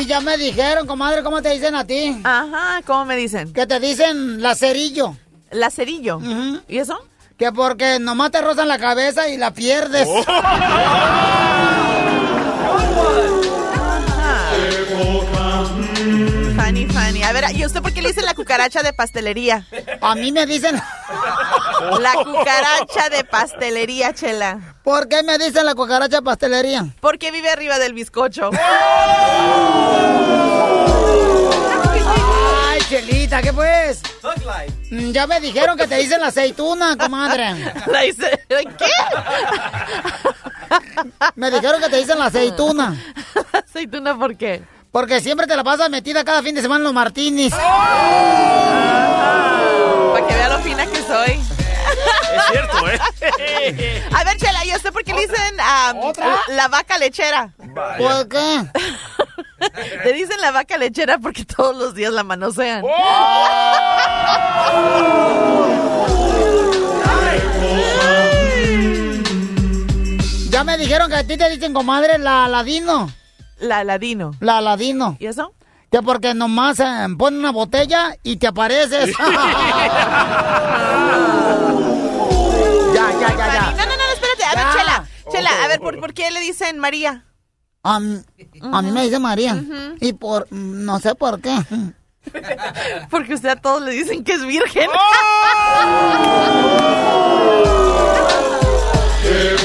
[0.00, 2.18] Y ya me dijeron, comadre, ¿cómo te dicen a ti?
[2.24, 3.52] Ajá, ¿cómo me dicen?
[3.52, 5.14] Que te dicen lacerillo.
[5.50, 6.20] ¿Lacerillo?
[6.68, 6.98] ¿Y eso?
[7.36, 10.08] Que porque nomás te rozan la cabeza y la pierdes.
[10.08, 10.24] Oh.
[17.52, 19.66] ¿Y usted por qué le dicen la cucaracha de pastelería?
[20.00, 20.80] A mí me dicen...
[22.00, 24.76] La cucaracha de pastelería, Chela.
[24.84, 26.86] ¿Por qué me dicen la cucaracha pastelería?
[27.00, 28.50] Porque vive arriba del bizcocho.
[32.68, 34.02] Ay, Chelita, ¿qué pues?
[34.90, 37.54] Mm, Ya me dijeron que te dicen la aceituna, comadre.
[37.86, 38.86] La hice- ¿Qué?
[41.34, 42.94] Me dijeron que te dicen la aceituna.
[43.52, 44.62] ¿Aceituna por qué?
[44.92, 47.54] Porque siempre te la pasas metida cada fin de semana en los martinis.
[47.54, 47.68] Para
[50.26, 51.40] que vea lo fina que soy.
[52.34, 52.98] Es cierto, ¿eh?
[54.16, 55.94] A ver, Chela, ¿y usted por qué le dicen ah,
[56.48, 57.52] la vaca lechera?
[57.98, 58.64] ¿Por qué?
[60.04, 62.82] Le dicen la vaca lechera porque todos los días la manosean.
[70.48, 73.12] Ya me dijeron que a ti te dicen, comadre, la ladino.
[73.60, 74.32] La ladino.
[74.40, 75.16] La ladino.
[75.20, 75.52] ¿Y eso?
[75.90, 79.14] Que porque nomás eh, ponen una botella y te apareces.
[79.18, 79.24] ya,
[83.20, 83.70] ya, ya, ya.
[83.72, 84.44] No, no, no, espérate.
[84.44, 84.72] A ver, Ya.
[84.78, 85.04] Chela.
[85.32, 87.24] Chela, a ver, ¿por, por qué le dicen María?
[87.82, 88.20] A, mí-
[88.72, 89.56] a mí me dice María.
[90.00, 91.56] Y por, mm, no sé por qué.
[93.10, 94.90] Porque usted a todos le dicen que es virgen.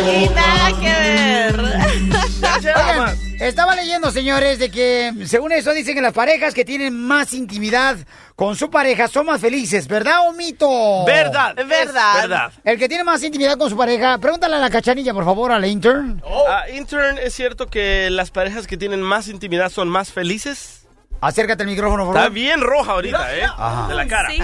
[0.08, 1.60] Y nada que ver.
[1.60, 7.34] Oigan, Estaba leyendo, señores, de que según eso dicen que las parejas que tienen más
[7.34, 7.98] intimidad
[8.36, 11.04] con su pareja son más felices, ¿verdad o mito?
[11.06, 11.54] Verdad.
[11.60, 12.16] Es verdad.
[12.22, 12.52] verdad.
[12.64, 15.60] El que tiene más intimidad con su pareja, pregúntale a la cachanilla, por favor, a
[15.60, 16.24] la intern.
[16.50, 20.88] Ah, intern, ¿es cierto que las parejas que tienen más intimidad son más felices?
[21.22, 22.34] Acércate al micrófono, por Está favor.
[22.34, 23.44] bien roja ahorita, ¿eh?
[23.46, 23.88] Ajá.
[23.90, 24.30] De la cara.
[24.32, 24.40] Sí.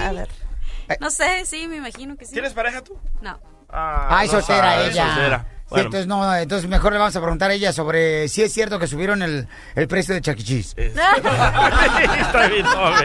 [1.00, 2.32] No sé, sí, me imagino que sí.
[2.32, 2.98] ¿Tienes pareja tú?
[3.22, 3.40] No.
[3.70, 5.06] Ah, Ay, no soltera sabes, ella.
[5.06, 5.46] soltera.
[5.72, 5.84] Bueno.
[5.86, 8.86] entonces, no, entonces mejor le vamos a preguntar a ella sobre si es cierto que
[8.86, 10.42] subieron el, el precio de Chuck E.
[10.42, 10.74] Cheese.
[10.76, 12.96] Está bien, no.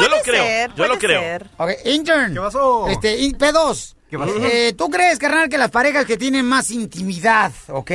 [0.00, 1.38] Yo lo creo, yo lo creo.
[1.56, 2.34] Ok, intern.
[2.34, 2.88] ¿Qué pasó?
[2.88, 3.94] Este, in- P2.
[4.08, 4.32] ¿Qué pasó?
[4.40, 7.90] Eh, ¿Tú crees, carnal, que las parejas que tienen más intimidad, ok?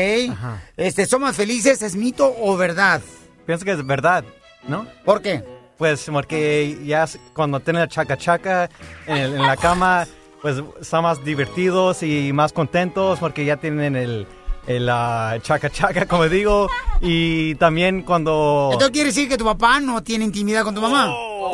[0.78, 3.02] Este, son más felices, ¿es mito o verdad?
[3.46, 4.24] Pienso que es verdad,
[4.68, 4.88] ¿no?
[5.04, 5.44] ¿Por qué?
[5.78, 8.70] Pues porque ya cuando tienen la chaca chaca
[9.08, 10.08] en, el- en la cama,
[10.46, 14.28] pues están más divertidos y más contentos porque ya tienen el,
[14.68, 16.70] el ah, chaca chaca, como digo.
[17.02, 18.70] Y también cuando...
[18.72, 21.14] ¿Esto quiere decir que tu papá no tiene intimidad con tu mamá?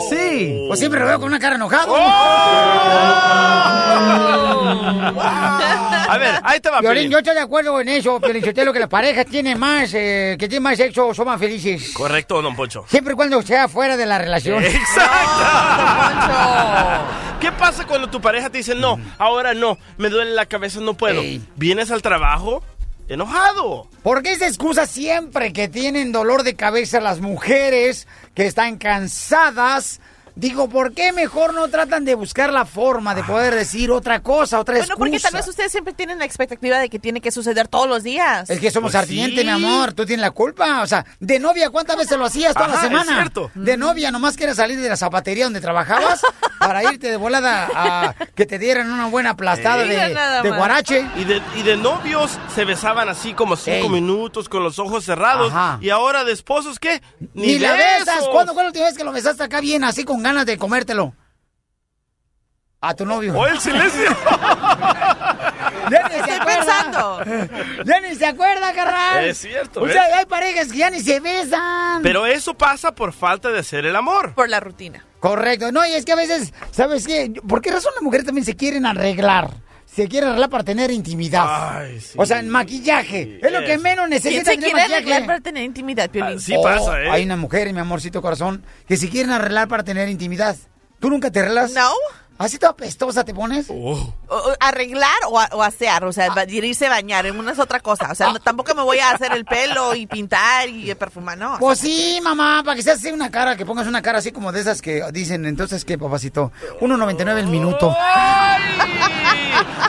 [0.10, 0.66] Sí.
[0.68, 1.96] Pues siempre lo veo con una cara enojado.
[6.12, 7.10] A ver, ahí te va, Piolín.
[7.10, 10.50] yo estoy de acuerdo en eso, Piolín Sotelo, que las parejas tienen más, eh, que
[10.50, 11.94] tienen más sexo son más felices.
[11.94, 12.84] Correcto, don Poncho.
[12.88, 14.64] Siempre y cuando sea fuera de la relación.
[17.40, 20.96] ¿Qué pasa cuando tu pareja te dice, no, ahora no, me duele la cabeza, no
[20.96, 21.22] puedo?
[21.56, 22.62] Vienes al trabajo
[23.08, 23.88] enojado.
[24.04, 30.00] ¿Por qué esa excusa siempre que tienen dolor de cabeza las mujeres que están cansadas?
[30.36, 34.60] Digo, ¿por qué mejor no tratan de buscar la forma de poder decir otra cosa,
[34.60, 34.98] otra Bueno, excusa?
[34.98, 38.04] porque tal vez ustedes siempre tienen la expectativa de que tiene que suceder todos los
[38.04, 38.50] días.
[38.50, 39.46] Es que somos Pues ardientes, sí.
[39.46, 39.94] mi amor.
[39.94, 40.82] Tú tienes la culpa.
[40.82, 43.14] O sea, de novia, ¿cuántas veces lo hacías toda la Ajá, es semana?
[43.16, 43.52] cierto.
[43.56, 46.22] De novia, nomás quieres salir de la zapatería donde trabajabas
[46.60, 51.06] para irte de volada a que te dieran una buena aplastada de, guarache.
[51.18, 55.52] Y de, y de novios se besaban así como cinco minutos con los ojos cerrados.
[55.82, 57.02] Y ahora de esposos, ¿qué?
[57.34, 58.28] Ni, la besas.
[58.32, 61.14] ¿Cuándo fue la última vez que lo besaste acá bien, así con ganas de comértelo?
[62.82, 63.38] A tu novio.
[63.38, 64.02] ¡Oh, el silencio!
[65.90, 67.26] Ya ni se Estoy acuerda.
[67.86, 69.26] Ya ni se acuerda, carnal.
[69.26, 69.94] Es cierto, O ¿ves?
[69.94, 72.02] sea, hay parejas que ya ni se besan.
[72.02, 74.34] Pero eso pasa por falta de hacer el amor.
[74.34, 75.06] Por la rutina.
[75.20, 75.72] Correcto.
[75.72, 77.34] No, y es que a veces, ¿sabes qué?
[77.48, 79.50] ¿Por qué razón las mujeres también se quieren arreglar?
[79.94, 81.84] Se quieren arreglar para tener intimidad.
[82.16, 83.40] O sea, en maquillaje.
[83.42, 84.96] es lo que menos ¿Quién necesitan se tener quiere maquillaje.
[85.04, 86.40] arreglar para tener intimidad, Piolín?
[86.58, 90.56] Oh, Hay una mujer, mi amorcito corazón, que se quieren arreglar para tener intimidad.
[91.00, 91.72] ¿Tú nunca te arreglas?
[91.74, 91.92] No.
[92.38, 93.68] ¿Así toda pestosa te pones?
[93.70, 97.52] O- o arreglar o, a- o asear, o sea, ba- irse a bañar, en una
[97.52, 98.10] es otra cosa.
[98.12, 101.58] O sea, no- tampoco me voy a hacer el pelo y pintar y perfumar, no.
[101.60, 104.52] Pues sí, mamá, para que se hace una cara, que pongas una cara así como
[104.52, 106.52] de esas que dicen, entonces, ¿qué, papacito?
[106.80, 107.96] 1.99 el minuto.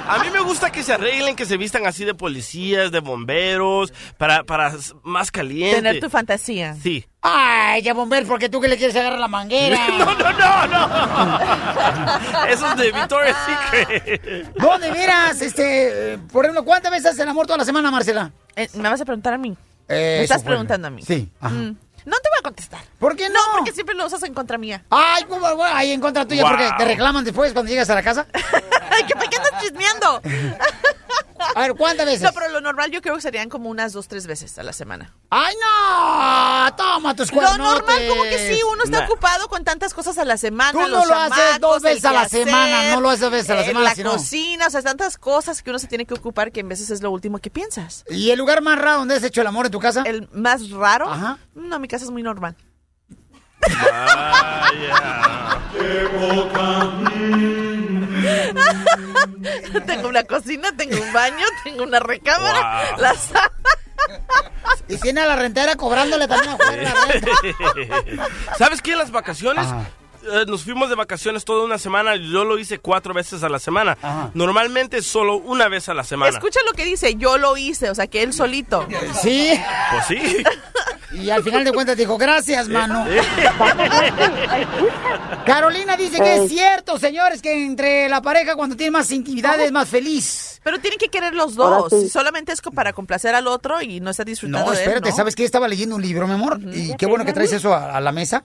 [0.08, 3.92] A mí me gusta que se arreglen, que se vistan así de policías, de bomberos,
[4.18, 5.76] para, para más caliente.
[5.76, 6.74] Tener tu fantasía.
[6.82, 7.04] Sí.
[7.20, 9.78] Ay, ya bomber, porque tú que le quieres agarrar la manguera.
[9.98, 11.38] No, no, no, no.
[12.48, 14.56] Eso es de Victoria's Secret.
[14.56, 18.32] No, de veras, este, por ejemplo, ¿cuántas veces haces el amor toda la semana, Marcela?
[18.56, 19.56] Eh, ¿Me vas a preguntar a mí?
[19.88, 20.50] Eh, ¿Me estás fue.
[20.50, 21.02] preguntando a mí?
[21.02, 21.28] Sí.
[21.40, 21.54] ajá.
[21.54, 22.80] Mm, No te voy a contestar.
[22.98, 23.34] ¿Por qué no?
[23.34, 24.82] No, porque siempre lo usas en contra mía.
[24.90, 26.50] Ay, ¿cómo, bueno, ahí en contra tuya, Wow.
[26.52, 28.26] porque te reclaman después cuando llegas a la casa.
[28.32, 30.22] Ay, ¿qué, ¿Por qué andas chismeando?
[31.54, 32.22] A ver, ¿cuántas veces?
[32.22, 34.72] No, pero lo normal yo creo que serían como unas dos, tres veces a la
[34.72, 35.14] semana.
[35.30, 36.76] ¡Ay, no!
[36.76, 37.58] Toma tus Lo cuernos.
[37.58, 40.72] normal, como que sí, uno está ocupado con tantas cosas a la semana.
[40.72, 43.32] Tú no los lo haces chamacos, dos veces a la semana, no lo haces dos
[43.32, 45.88] veces a la eh, semana, La sino- cocina, o sea, tantas cosas que uno se
[45.88, 48.04] tiene que ocupar que en veces es lo último que piensas.
[48.08, 50.02] ¿Y el lugar más raro donde has hecho el amor en tu casa?
[50.06, 51.10] ¿El más raro?
[51.10, 51.38] Ajá.
[51.54, 52.56] No, mi casa es muy normal.
[59.86, 63.00] tengo una cocina, tengo un baño, tengo una recámara, Wow.
[63.00, 63.52] la sala.
[64.88, 68.28] Y tiene a la rentera cobrándole también afuera la renta.
[68.58, 68.92] ¿Sabes qué?
[68.92, 69.66] En las vacaciones
[70.24, 72.16] eh, nos fuimos de vacaciones toda una semana.
[72.16, 73.96] Yo lo hice cuatro veces a la semana.
[74.34, 76.30] Normalmente solo una vez a la semana.
[76.36, 78.86] Escucha lo que dice, yo lo hice, o sea, que él solito.
[79.22, 79.52] Sí.
[79.90, 80.44] Pues sí.
[81.14, 83.04] Y al final de cuentas dijo, gracias, mano.
[85.46, 89.72] Carolina dice que es cierto, señores, que entre la pareja cuando tiene más intimidad es
[89.72, 90.60] más feliz.
[90.62, 91.90] Pero tienen que querer los dos.
[91.90, 92.02] sí.
[92.02, 95.10] Si solamente es para complacer al otro y no está disfrutando No, de él, espérate,
[95.10, 95.16] ¿no?
[95.16, 95.44] ¿sabes qué?
[95.44, 98.12] Estaba leyendo un libro, mi amor, y qué bueno que traes eso a, a la
[98.12, 98.44] mesa.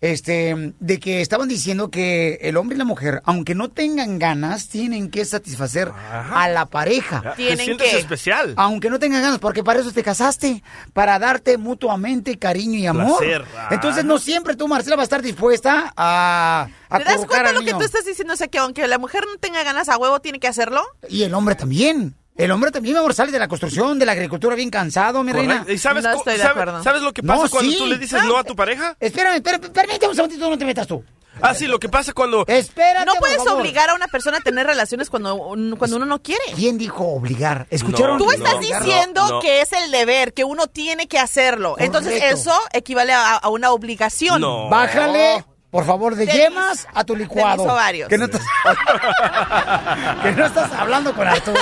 [0.00, 4.68] Este, de que estaban diciendo que el hombre y la mujer, aunque no tengan ganas,
[4.68, 7.34] tienen que satisfacer a la pareja.
[7.36, 8.54] Te sientes especial.
[8.56, 10.62] Aunque no tengan ganas, porque para eso te casaste,
[10.94, 13.18] para darte mutuamente cariño y amor.
[13.18, 13.44] Placer.
[13.70, 17.56] Entonces no siempre tú, Marcela, vas a estar dispuesta a, a ¿Te das cuenta al
[17.56, 18.32] lo que tú estás diciendo?
[18.32, 20.82] O sea, que aunque la mujer no tenga ganas a huevo, tiene que hacerlo.
[21.08, 22.16] Y el hombre también.
[22.36, 25.32] El hombre también, mi amor, sale de la construcción, de la agricultura bien cansado, mi
[25.32, 25.64] reina.
[25.68, 27.76] ¿Y sabes, sabes lo que pasa No, cuando sí.
[27.78, 28.96] tú le dices no a tu pareja?
[28.98, 31.04] Espérame, espérame, permíteme un segundito, no te metas tú.
[31.42, 32.44] Ah, sí, lo que pasa cuando...
[32.46, 35.38] Espérate, No puedes obligar a una persona a tener relaciones cuando,
[35.78, 36.42] cuando uno no quiere.
[36.54, 37.66] ¿Quién dijo obligar?
[37.70, 38.18] ¿Escucharon?
[38.18, 39.40] Tú estás No, diciendo no.
[39.40, 41.76] que es el deber, que uno tiene que hacerlo.
[41.78, 44.42] Entonces eso equivale a, a una obligación.
[44.68, 47.62] Bájale, por favor, de De yemas a tu licuado.
[47.64, 48.08] mis ovarios.
[48.08, 48.42] Que no estás,
[50.22, 51.60] que no estás hablando con Arturo.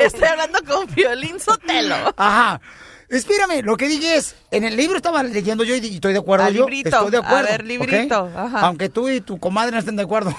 [0.00, 1.94] Estoy hablando con Violín Sotelo.
[2.16, 2.60] Ajá.
[3.08, 6.46] Espérame, lo que dije es, en el libro estaba leyendo yo y estoy de acuerdo
[6.46, 6.60] Ah, yo.
[6.68, 6.90] librito.
[6.90, 7.48] Estoy de A acuerdo.
[7.48, 8.60] ver, librito, ajá.
[8.60, 10.32] Aunque tú y tu comadre no estén de acuerdo.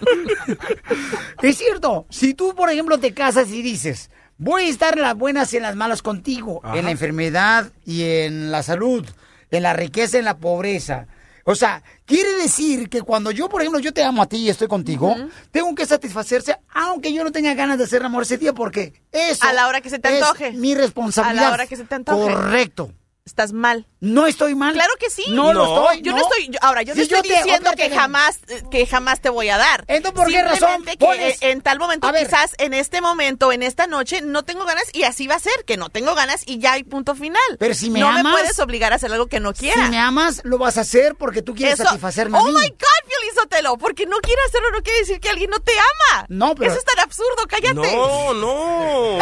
[1.42, 5.16] es cierto, si tú, por ejemplo, te casas y dices, voy a estar en las
[5.16, 6.78] buenas y en las malas contigo, Ajá.
[6.78, 9.04] en la enfermedad y en la salud,
[9.50, 11.06] en la riqueza y en la pobreza.
[11.44, 14.48] O sea, quiere decir que cuando yo, por ejemplo, yo te amo a ti y
[14.48, 15.14] estoy contigo,
[15.50, 19.46] tengo que satisfacerse, aunque yo no tenga ganas de hacer amor ese día, porque eso
[19.46, 20.52] A la hora que se te es antoje.
[20.52, 21.44] mi responsabilidad.
[21.44, 22.32] A la hora que se te antoje.
[22.32, 22.92] Correcto.
[23.26, 23.86] Estás mal.
[24.00, 24.74] No estoy mal.
[24.74, 25.24] Claro que sí.
[25.30, 26.02] No, lo estoy.
[26.02, 26.48] Yo no, estoy.
[26.48, 29.30] yo- ahora, yo Si te estoy yo te- diciendo que jamás, eh, que jamás te
[29.30, 29.82] voy a dar.
[29.88, 33.86] Entonces, ¿por qué razón que pones- en tal momento, quizás en este momento, en esta
[33.86, 36.72] noche, no tengo ganas y así va a ser, que no tengo ganas y ya
[36.74, 37.40] hay punto final.
[37.58, 39.82] Pero si me no amas- me puedes obligar a hacer algo que no quiera.
[39.86, 42.52] Si me amas, lo vas a hacer porque tú quieres Eso- satisfacerme a Oh mí.
[42.52, 45.72] my God, Piolín Sotelo, porque no quiere hacerlo no quiere decir que alguien no te
[45.72, 46.26] ama.
[46.28, 47.74] No, pero- Eso es tan absurdo, cállate.
[47.96, 49.18] No, no.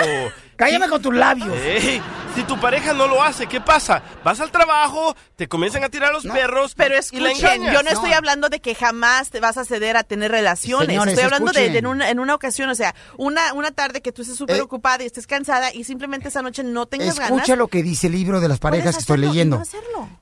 [0.65, 1.49] Cállame con tus labios.
[1.57, 2.01] Ey,
[2.35, 4.03] si tu pareja no lo hace, ¿qué pasa?
[4.25, 7.91] Vas al trabajo, te comienzan a tirar los perros Pero y la escuchen, yo no
[7.91, 10.87] estoy hablando de que jamás te vas a ceder a tener relaciones.
[10.89, 14.01] Señores, estoy hablando de, de en, una, en una ocasión, o sea, una, una tarde
[14.01, 14.61] que tú estés súper Eh.
[14.63, 17.33] ocupada y estés cansada y simplemente esa noche no tengas ganas.
[17.39, 19.63] Escucha lo que dice el libro de las parejas que estoy leyendo.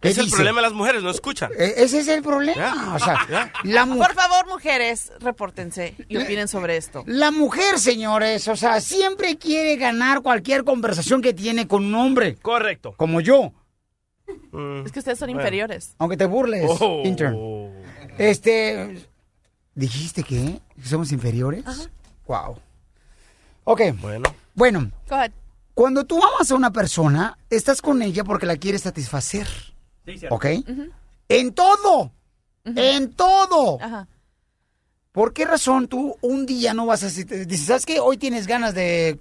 [0.01, 1.51] ¿Qué Es el problema de las mujeres, no escuchan.
[1.57, 2.95] E- Ese es el problema.
[2.95, 7.05] O sea, la, mu- Por favor, mujeres, repórtense y opinen sobre esto.
[7.07, 12.37] la mujer, señores, o sea, siempre quiere ganar cualquier conversación que tiene con un hombre.
[12.37, 12.95] Correcto.
[12.97, 13.53] Como yo.
[14.85, 15.97] Es que ustedes son inferiores.
[15.99, 17.03] Aunque te burles, Oh.
[17.05, 17.37] intern.
[18.17, 19.09] Este.
[19.75, 21.65] ¿Dijiste que somos inferiores?
[22.29, 22.59] Wow.
[23.65, 23.81] Ok.
[24.01, 24.33] Bueno.
[24.55, 25.33] Bueno, Go ahead.
[25.75, 29.49] cuando tú amas a una persona, estás con ella porque la quieres satisfacer.
[30.31, 30.47] ¿Ok?
[31.29, 32.13] En todo.
[32.65, 33.79] En todo.
[33.83, 34.07] Ajá.
[35.11, 37.09] ¿Por qué razón tú un día no vas a...
[37.09, 37.99] Dices, ¿sabes qué?
[37.99, 39.19] Hoy tienes ganas de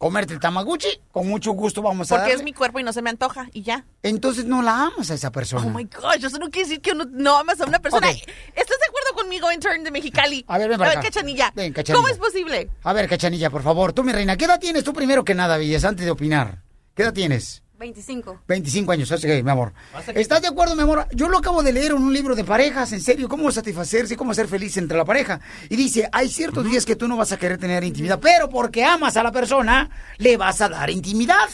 [0.00, 0.88] comerte el tamaguchi.
[1.12, 2.34] Con mucho gusto vamos a Porque darle.
[2.36, 3.84] es mi cuerpo y no se me antoja y ya.
[4.02, 5.66] Entonces no la amas a esa persona.
[5.66, 8.08] Oh my gosh, eso no quiere decir que uno no amas a una persona.
[8.10, 10.42] ¿Estás de acuerdo conmigo, intern de Mexicali?
[10.48, 11.02] A ver, ven para acá.
[11.02, 11.52] Cachanilla.
[11.54, 11.96] Ven, Cachanilla.
[12.02, 12.70] ¿Cómo es posible?
[12.82, 13.92] A ver, Cachanilla, por favor.
[13.92, 16.62] Tú, mi reina, ¿qué edad tienes tú primero que nada, Villas, antes de opinar?
[16.94, 17.62] ¿Qué edad tienes?
[17.80, 18.42] 25.
[18.46, 19.72] 25 años, así que, mi amor.
[20.14, 21.06] ¿Estás de acuerdo, mi amor?
[21.12, 24.16] Yo lo acabo de leer en un libro de parejas, en serio, cómo satisfacerse y
[24.18, 25.40] cómo ser feliz entre la pareja.
[25.70, 28.84] Y dice, hay ciertos días que tú no vas a querer tener intimidad, pero porque
[28.84, 31.48] amas a la persona, le vas a dar intimidad.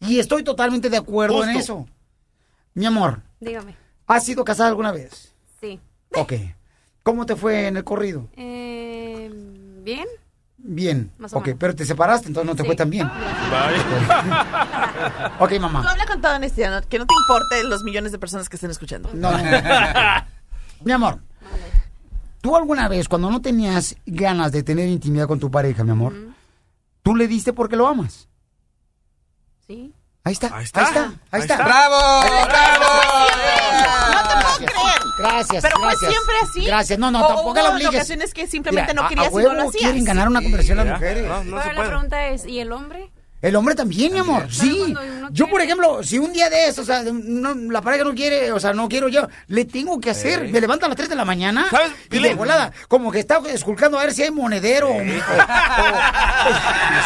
[0.00, 1.86] Y estoy totalmente de acuerdo en eso.
[2.72, 3.76] Mi amor, Dígame.
[4.06, 5.34] ¿has sido casada alguna vez?
[5.60, 5.78] Sí.
[6.14, 6.32] Ok.
[7.02, 8.28] ¿Cómo te fue en el corrido?
[8.36, 9.30] Eh,
[9.82, 10.06] ¿Bien?
[10.58, 11.10] Bien.
[11.18, 11.58] Más o ok, menos.
[11.60, 12.66] pero te separaste, entonces no te Sí.
[12.66, 13.06] fue tan bien.
[15.38, 15.88] ok, Tú mamá.
[15.90, 16.88] habla con toda honestidad, ¿no?
[16.88, 19.10] que no te importe los millones de personas que estén escuchando.
[19.14, 19.50] No, no, no.
[20.84, 21.20] Mi amor,
[22.40, 26.14] ¿tú alguna vez cuando no tenías ganas de tener intimidad con tu pareja, mi amor,
[27.02, 28.28] tú le diste porque lo amas?
[29.66, 29.92] Sí.
[30.24, 30.56] Ahí está.
[30.56, 30.80] Ahí está.
[30.80, 31.12] Ahí está.
[31.30, 31.56] Ahí está.
[31.64, 32.24] ¡Bravo!
[32.24, 32.56] No te
[34.64, 35.00] puedo creer.
[35.18, 36.10] Gracias, Pero fue gracias.
[36.12, 36.64] siempre así.
[36.64, 36.98] Gracias.
[36.98, 37.94] No, no, O tampoco la obligues.
[37.94, 39.82] ocasiones que simplemente Mira, no a- y no huevo lo hacías.
[39.82, 41.26] quieren ganar una conversión las mujeres.
[41.26, 43.10] no, no se Ahora la pregunta es, ¿y el hombre?
[43.42, 44.94] El hombre también, mi amor, sí.
[45.30, 48.50] Yo, por ejemplo, si un día de eso, o sea, no- la pareja no quiere,
[48.50, 50.48] o sea, no quiero yo, le tengo que hacer.
[50.48, 53.38] Me levanto a las 3 de la mañana ¿Sabes, y de volada, como que está
[53.48, 55.00] esculcando a ver si hay monedero o, o-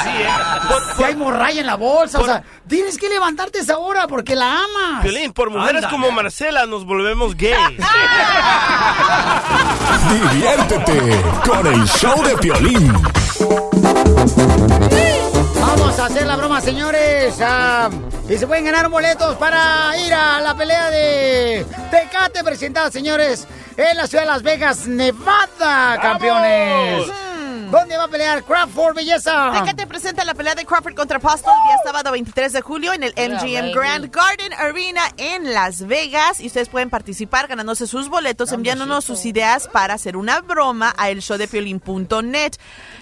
[0.04, 0.28] Sí, ¿eh?
[0.68, 2.20] Por, si hay morralla en la bolsa.
[2.20, 5.02] O sea, tienes que levantarte esa hora porque la amas.
[5.02, 7.54] Piolín, por mujeres como Marcela nos volvemos gay.
[10.32, 12.92] Diviértete con el show de Piolín.
[15.90, 17.34] Vamos a hacer la broma, señores.
[17.40, 17.90] Ah,
[18.28, 23.44] y se pueden ganar boletos para ir a la pelea de Tecate presentada, señores,
[23.76, 27.10] en la ciudad de Las Vegas, Nevada, campeones.
[27.70, 29.52] ¿Dónde va a pelear Crawford, belleza?
[29.52, 33.04] Tecate presenta la pelea de Crawford contra Apostol el día sábado 23 de julio en
[33.04, 36.40] el MGM Grand Garden Arena en Las Vegas.
[36.40, 41.10] Y ustedes pueden participar ganándose sus boletos, enviándonos sus ideas para hacer una broma a
[41.10, 42.54] elshowdepiolín.net.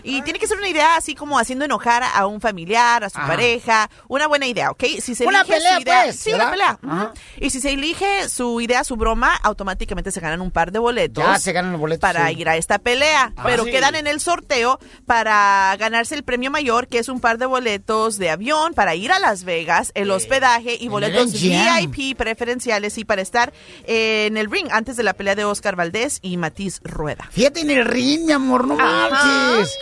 [0.02, 3.18] Y tiene que ser una idea así como haciendo enojar a un familiar, a su
[3.18, 3.26] Ajá.
[3.26, 3.90] pareja.
[4.06, 4.84] Una buena idea, ¿ok?
[5.00, 6.78] Si se Una elige pelea, su idea, pues, Sí, una pelea.
[6.86, 7.12] Ajá.
[7.38, 11.24] Y si se elige su idea, su broma, automáticamente se ganan un par de boletos.
[11.24, 12.00] Ya se ganan los boletos.
[12.02, 12.34] Para sí.
[12.40, 13.32] ir a esta pelea.
[13.34, 13.70] Ah, pero sí.
[13.70, 17.46] quedan en el sorteo sorteo para ganarse el premio mayor, que es un par de
[17.46, 21.32] boletos de avión para ir a Las Vegas, el hospedaje y boletos.
[21.32, 23.52] VIP preferenciales y para estar
[23.86, 27.28] en el ring antes de la pelea de Oscar Valdés y Matiz Rueda.
[27.30, 29.76] Fíjate en el ring, mi amor, no manches.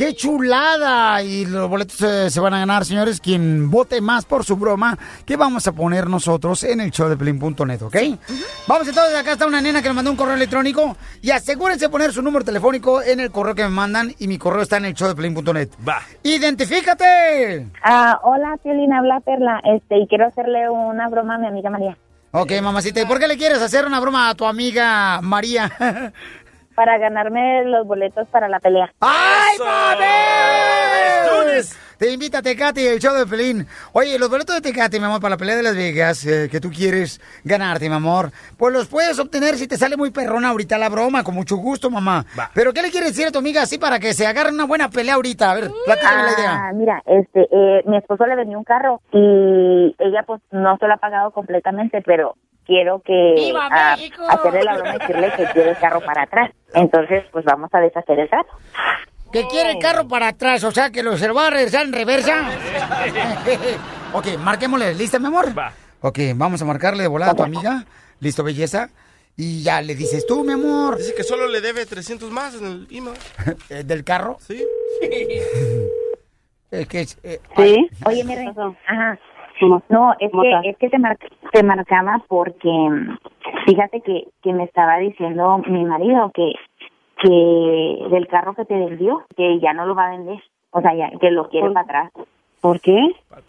[0.00, 1.22] ¡Qué chulada!
[1.22, 4.96] Y los boletos eh, se van a ganar, señores, quien vote más por su broma
[5.26, 7.96] que vamos a poner nosotros en el show de Pelín.net, ¿ok?
[8.66, 11.88] Vamos entonces, acá está una nena que me mandó un correo electrónico y asegúrense de
[11.90, 14.86] poner su número telefónico en el correo que me mandan y mi correo está en
[14.86, 15.68] el show de Pelín.net.
[15.86, 16.00] Va.
[16.22, 17.66] ¡Identifícate!
[17.82, 21.98] Ah, hola, Piolín, habla Perla, este, y quiero hacerle una broma a mi amiga María.
[22.32, 25.68] Ok, mamacita, ¿y por qué le quieres hacer una broma a tu amiga María?
[26.80, 28.90] Para ganarme los boletos para la pelea.
[29.00, 30.00] ¡Ay, mames!
[31.98, 33.66] Te invita a Tecate, el show de Pelín.
[33.92, 36.58] Oye, los boletos de Tecate, mi amor, para la pelea de Las Vegas, eh, que
[36.58, 40.78] tú quieres ganarte, mi amor, pues los puedes obtener si te sale muy perrona ahorita
[40.78, 42.24] la broma, con mucho gusto, mamá.
[42.54, 44.88] Pero, ¿qué le quieres decir a tu amiga así para que se agarre una buena
[44.88, 45.50] pelea ahorita?
[45.50, 46.54] A ver, platícame la idea.
[46.54, 50.86] Ah, mira, este, eh, mi esposo le vendió un carro y ella pues no se
[50.86, 52.36] lo ha pagado completamente, pero
[52.70, 54.22] quiero que ¡Viva México!
[54.28, 56.52] hacerle la broma y decirle que quiere el carro para atrás.
[56.72, 58.50] Entonces, pues vamos a deshacer el trato.
[59.32, 61.92] Que quiere el carro para atrás, o sea, que lo se va a regresar en
[61.92, 62.48] reversa.
[64.12, 64.94] ok, marquémosle.
[64.94, 65.56] ¿Lista, mi amor?
[65.56, 65.72] Va.
[66.00, 67.84] Ok, vamos a marcarle de volada a tu amiga.
[68.20, 68.88] ¿Listo, belleza?
[69.36, 70.96] Y ya le dices tú, mi amor.
[70.98, 73.16] Dice que solo le debe 300 más en el email.
[73.70, 74.36] Eh, ¿Del carro?
[74.40, 74.64] Sí.
[76.70, 77.90] Es que es, eh, Sí.
[78.06, 78.46] Oye, mi rey.
[78.86, 79.18] Ajá.
[79.88, 81.18] No, es que, es que te, mar-
[81.52, 83.16] te marcaba porque mm,
[83.66, 86.52] fíjate que, que me estaba diciendo mi marido que,
[87.22, 90.38] que del carro que te vendió, que ya no lo va a vender.
[90.72, 92.12] O sea, ya, que lo quiere para atrás.
[92.60, 92.98] ¿Por qué?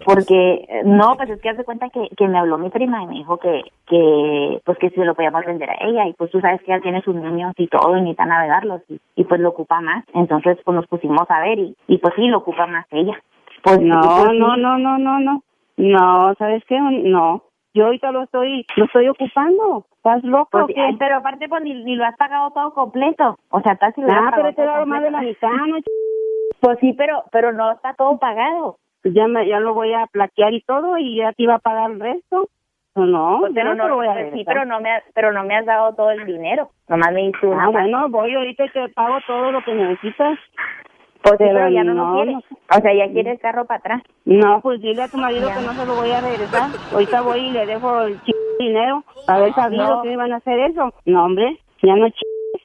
[0.05, 3.07] Porque, eh, no, pues es que hace cuenta que, que me habló mi prima y
[3.07, 6.39] me dijo que, que, pues que se lo podíamos vender a ella y pues tú
[6.39, 9.49] sabes que ella tiene sus niños y todo y necesita navegarlos y, y pues lo
[9.49, 10.05] ocupa más.
[10.13, 13.19] Entonces pues nos pusimos a ver y, y pues sí, lo ocupa más ella.
[13.63, 14.39] Pues No, pues, sí.
[14.39, 15.43] no, no, no, no, no.
[15.77, 16.79] No, ¿sabes qué?
[16.79, 17.43] No.
[17.73, 19.85] Yo ahorita lo estoy, lo estoy ocupando.
[19.95, 20.81] ¿Estás loco Pues o sí, qué?
[20.81, 23.37] ay, pero aparte pues ni, ni lo has pagado todo completo.
[23.49, 25.77] O sea, lo has Ah, pero te he dado más de la mitad, ¿no?
[26.59, 28.77] Pues sí, pero pero no está todo pagado.
[29.03, 31.89] Ya, me, ya lo voy a plaquear y todo y ya te iba a pagar
[31.89, 32.49] el resto.
[32.93, 35.03] Pues no, Pues, pero no, te lo voy a pues sí, pero no me has,
[35.15, 36.69] pero no me has dado todo el dinero.
[36.89, 40.37] Nomás me diste una Ah, bueno, voy ahorita y te pago todo lo que necesitas.
[41.23, 42.31] Pues sí, pero ya no, lo quiere.
[42.33, 42.39] no.
[42.39, 44.01] O sea, ya quiere el carro para atrás.
[44.25, 46.69] No, pues dile a tu marido que no se lo voy a regresar.
[46.91, 48.31] Ahorita voy y le dejo el ch...
[48.59, 49.03] dinero.
[49.27, 50.01] Haber sabido No.
[50.01, 50.93] que iban a hacer eso.
[51.05, 52.19] No, hombre, ya no ch...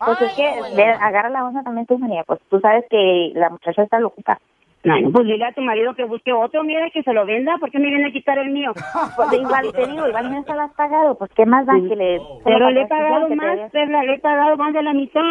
[0.05, 0.45] Pues es que
[0.77, 2.23] ve, agarra la onda también tú, María.
[2.27, 4.39] Pues tú sabes que la muchacha está loca.
[4.85, 7.57] No, no, pues dile a tu marido que busque otro, mira, que se lo venda.
[7.59, 8.73] ¿Por qué me viene a quitar el mío?
[9.17, 11.17] Pues igual te digo, igual no se lo has pagado.
[11.19, 12.21] Pues qué más da que le...
[12.45, 15.23] Pero le he pagado más, Perla, le he pagado más de la mitad.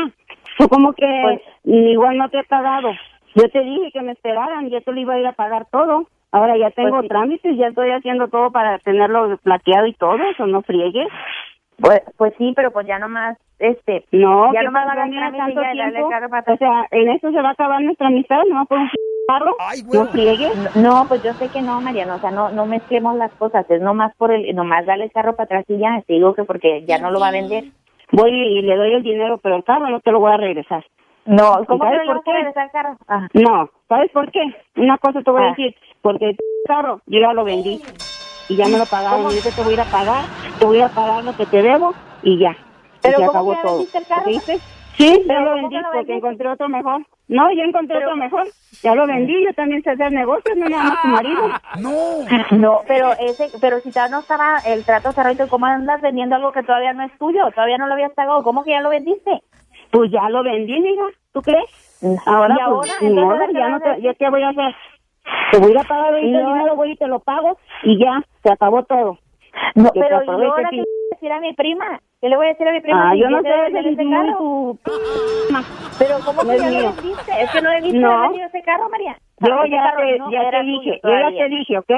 [0.58, 2.90] Tú como que igual no te he pagado.
[3.36, 6.08] Yo te dije que me esperaran, yo te lo iba a ir a pagar todo.
[6.32, 10.48] Ahora ya tengo Pues trámites, ya estoy haciendo todo para tenerlo plateado y todo, eso
[10.48, 11.08] no friegues.
[11.78, 14.06] Pues, pues sí, pero pues ya nomás, este...
[14.12, 16.10] No, ya nomás trámite y tanto ya tiempo.
[16.10, 16.56] carro para atrás.
[16.56, 18.90] O sea, en eso se va a acabar nuestra amistad, no por un
[19.28, 19.56] carro.
[19.94, 20.76] No friegues.
[20.76, 23.82] No, pues yo sé que no, Mariano, o sea, no no mezclemos las cosas, es
[23.82, 26.86] nomás por el, nomás darle el carro para atrás y ya, te digo que porque
[26.86, 27.66] ya no lo va a vender.
[28.12, 30.86] Voy y le doy el dinero, pero el carro no te lo voy a regresar.
[31.26, 32.32] No, ¿cómo ¿Sabes por qué?
[32.72, 32.98] carro?
[33.08, 33.28] Ajá.
[33.34, 34.42] No, ¿sabes por qué?
[34.78, 35.50] Una cosa te voy a Ah.
[35.50, 37.82] decir, porque el carro yo ya lo vendí
[38.50, 39.32] y ya me lo pagaron ¿Cómo?
[39.32, 40.26] y yo te voy a ir a pagar,
[40.60, 42.56] te voy a pagar lo que te debo y ya.
[43.02, 43.72] ¿Pero y se cómo acabó todo.
[43.74, 44.26] vendiste el carro?
[44.28, 44.58] ¿Viste?
[44.98, 47.02] Sí, ¿Pero ya lo vendí lo porque encontré otro mejor.
[47.28, 48.44] No, yo encontré Pero- otro mejor.
[48.82, 51.42] Ya lo vendí, yo también sé hacer negocios, no nada más tu marido.
[51.82, 51.92] No.
[52.58, 56.52] No, pero ese, pero si todavía no estaba el trato cerrado, ¿cómo andas vendiendo algo
[56.54, 57.42] que todavía no es tuyo?
[57.54, 59.42] Todavía no lo habías pagado, ¿cómo que ya lo vendiste?
[59.96, 61.64] Pues ya lo vendí, mija, ¿tú crees?
[62.26, 62.92] Ahora, ¿Y ahora?
[63.00, 64.02] pues, Entonces, ¿qué ya no te?
[64.02, 64.76] ¿yo qué voy a hacer?
[65.54, 66.54] Te voy a pagar ahorita el No.
[66.54, 69.20] dinero, voy y te lo pago y ya, se acabó todo.
[69.76, 72.00] No, Que pero ¿y aproveches ahora qué le voy a decir a mi prima?
[72.20, 73.10] ¿Qué le voy a decir a mi prima?
[73.10, 74.38] Ah, si yo no sé, vender ese ese es carro?
[74.38, 74.80] tu...
[75.98, 77.42] Pero ¿cómo No que es ya lo vendiste?
[77.42, 78.12] Es que no debiste No.
[78.12, 79.18] haber vendido ese carro, María.
[79.40, 81.92] Yo Ese ya carro te, no ya te dije, yo ya te dije, ¿ok?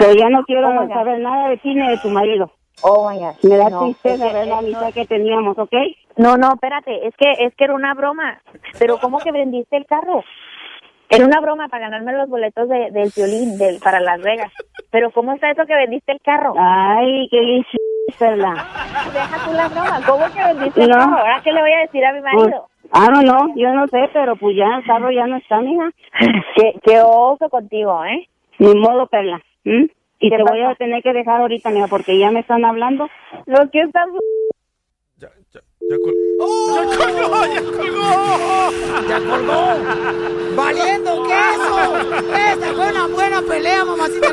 [0.00, 2.50] Pero ya no quiero Oh, saber nada de ti ni de tu marido.
[2.82, 3.34] Oh, my God.
[3.42, 5.72] Me da No, tristeza ver la amistad que teníamos, ¿ok?
[6.16, 8.40] No, no, espérate, es que es que era una broma.
[8.78, 10.22] Pero ¿cómo que vendiste el carro?
[11.08, 14.52] Era una broma para ganarme los boletos de, del violín del, para Las Vegas.
[14.90, 16.54] Pero ¿cómo está eso que vendiste el carro?
[16.58, 17.64] Ay, qué bien,
[18.18, 18.66] Perla.
[19.12, 20.00] Deja tú la broma.
[20.06, 20.96] ¿Cómo que vendiste el No.
[20.96, 21.18] carro?
[21.18, 22.66] ¿Ahora qué le voy a decir a mi marido?
[22.92, 25.90] Ah, no, no, yo no sé, pero pues ya el carro ya no está, mija.
[26.56, 28.28] Qué, qué oso contigo, ¿eh?
[28.58, 29.40] Ni modo, Perla.
[29.64, 29.88] ¿m?
[30.18, 33.08] Y ¿Qué te voy a tener que dejar ahorita, mija, porque ya me están hablando.
[33.46, 34.06] Lo que estás...
[35.88, 36.84] ¡Ya colgó!
[37.54, 38.70] ¡Ya colgó!
[39.08, 40.56] ¡Ya colgó!
[40.56, 41.96] ¡Valiendo queso!
[42.34, 44.28] ¡Esta fue una buena pelea, mamacita!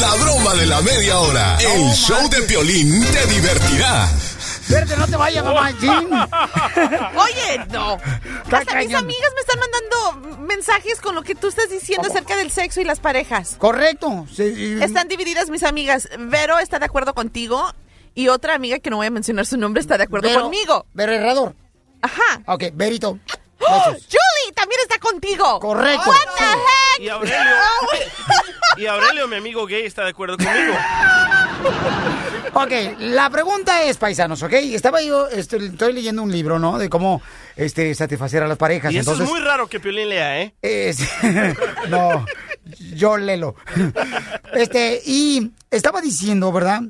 [0.00, 1.56] La broma de la media hora.
[1.58, 4.08] El show de Piolín te divertirá.
[4.66, 5.70] Espérate, no te vayas, mamá.
[5.80, 6.10] Jim.
[6.12, 7.98] Oye, no.
[8.50, 12.50] Hasta mis amigas me están mandando mensajes con lo que tú estás diciendo acerca del
[12.50, 13.56] sexo y las parejas.
[13.58, 14.26] Correcto.
[14.34, 16.08] Sí, Están divididas mis amigas.
[16.18, 17.72] Vero está de acuerdo contigo
[18.14, 20.86] y otra amiga que no voy a mencionar su nombre está de acuerdo Vero- conmigo.
[20.94, 21.54] Vero Herrador.
[22.02, 22.42] Ajá.
[22.46, 23.18] Ok, Berito.
[23.60, 23.84] ¡Oh!
[23.92, 25.58] Julie también está contigo.
[25.60, 26.08] Correcto.
[26.10, 27.00] What the heck?
[27.00, 27.36] Y Aurelio,
[28.76, 30.74] y Aurelio, mi amigo gay, está de acuerdo conmigo.
[32.52, 34.52] Ok, la pregunta es, paisanos, ¿ok?
[34.52, 36.78] Estaba yo, estoy, estoy leyendo un libro, ¿no?
[36.78, 37.22] De cómo
[37.56, 38.92] este, satisfacer a las parejas.
[38.92, 40.54] Y eso Entonces, es muy raro que Piolín lea, ¿eh?
[40.62, 41.00] Es-
[41.88, 42.24] no,
[42.94, 43.56] yo lelo.
[44.52, 46.82] Este, y estaba diciendo, ¿verdad?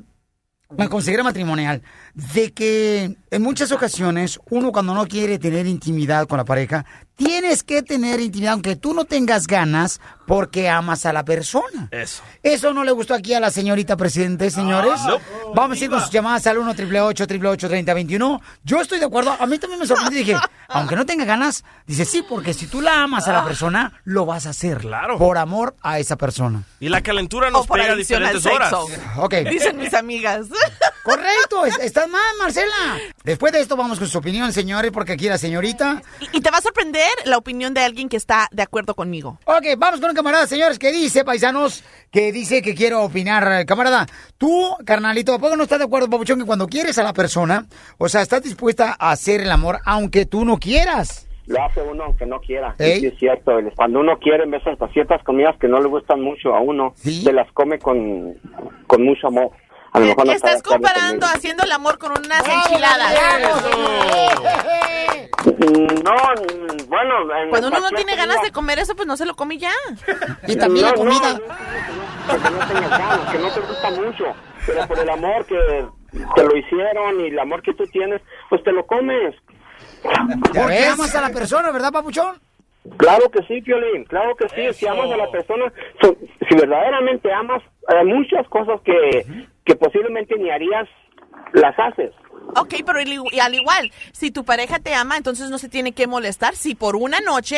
[0.77, 1.81] La consejera matrimonial,
[2.15, 6.85] de que en muchas ocasiones uno cuando no quiere tener intimidad con la pareja,
[7.17, 11.89] tienes que tener intimidad aunque tú no tengas ganas porque amas a la persona.
[11.91, 12.23] Eso.
[12.41, 14.93] Eso no le gustó aquí a la señorita presidente, señores.
[14.95, 15.53] Ah, no.
[15.53, 19.35] Vamos a ir con sus llamadas al 1 888 3021 Yo estoy de acuerdo.
[19.37, 20.17] A mí también me sorprendió.
[20.19, 20.37] Dije,
[20.69, 24.25] aunque no tenga ganas, dice sí, porque si tú la amas a la persona, lo
[24.25, 24.77] vas a hacer.
[24.77, 25.17] Claro.
[25.17, 26.63] Por amor a esa persona.
[26.79, 28.73] Y la calentura nos O pega a diferentes horas.
[29.17, 29.33] Ok.
[29.49, 30.47] Dicen mis amigas.
[31.05, 32.97] Correcto, es- estás mal, Marcela.
[33.23, 36.01] Después de esto vamos con su opinión, señores, porque aquí la señorita.
[36.19, 39.39] Y, y te va a sorprender la opinión de alguien que está de acuerdo conmigo.
[39.45, 43.65] Ok, vamos con un camarada, señores, que dice, paisanos, que dice que quiero opinar.
[43.65, 47.13] Camarada, tú, carnalito, ¿a poco no estás de acuerdo, papuchón, que cuando quieres a la
[47.13, 47.65] persona,
[47.99, 51.27] o sea, estás dispuesta a hacer el amor aunque tú no quieras?
[51.47, 52.73] Lo hace uno aunque no quiera.
[52.79, 53.51] Sí, es cierto.
[53.75, 56.95] Cuando uno quiere, en veces hasta ciertas comidas que no le gustan mucho a uno,
[56.97, 58.33] se las come con,
[58.87, 59.51] con mucho amor.
[59.95, 63.13] A lo mejor no Estás comparando haciendo el amor con unas enchiladas.
[66.03, 66.15] No,
[66.87, 67.37] bueno.
[67.41, 69.71] en Cuando uno no tiene ganas de comer eso, pues no se lo come ya.
[70.47, 71.33] Y también la No, no, comida.
[71.33, 72.37] no,
[72.67, 74.25] que no ganas, que no te gusta mucho,
[74.65, 75.85] pero por el amor que
[76.35, 79.35] te lo hicieron y el amor que tú tienes, pues te lo comes.
[80.03, 82.37] Porque amas a la persona, ¿verdad, papuchón?
[82.97, 84.73] Claro que sí, Piolín, claro que sí.
[84.77, 85.71] Si amas a la persona,
[86.01, 86.15] so-
[86.47, 89.25] si verdaderamente amas, hay muchas cosas que,
[89.65, 90.87] que posiblemente ni harías,
[91.53, 92.11] las haces.
[92.57, 96.05] Ok, pero y al igual, si tu pareja te ama, entonces no se tiene que
[96.05, 97.57] molestar si por una noche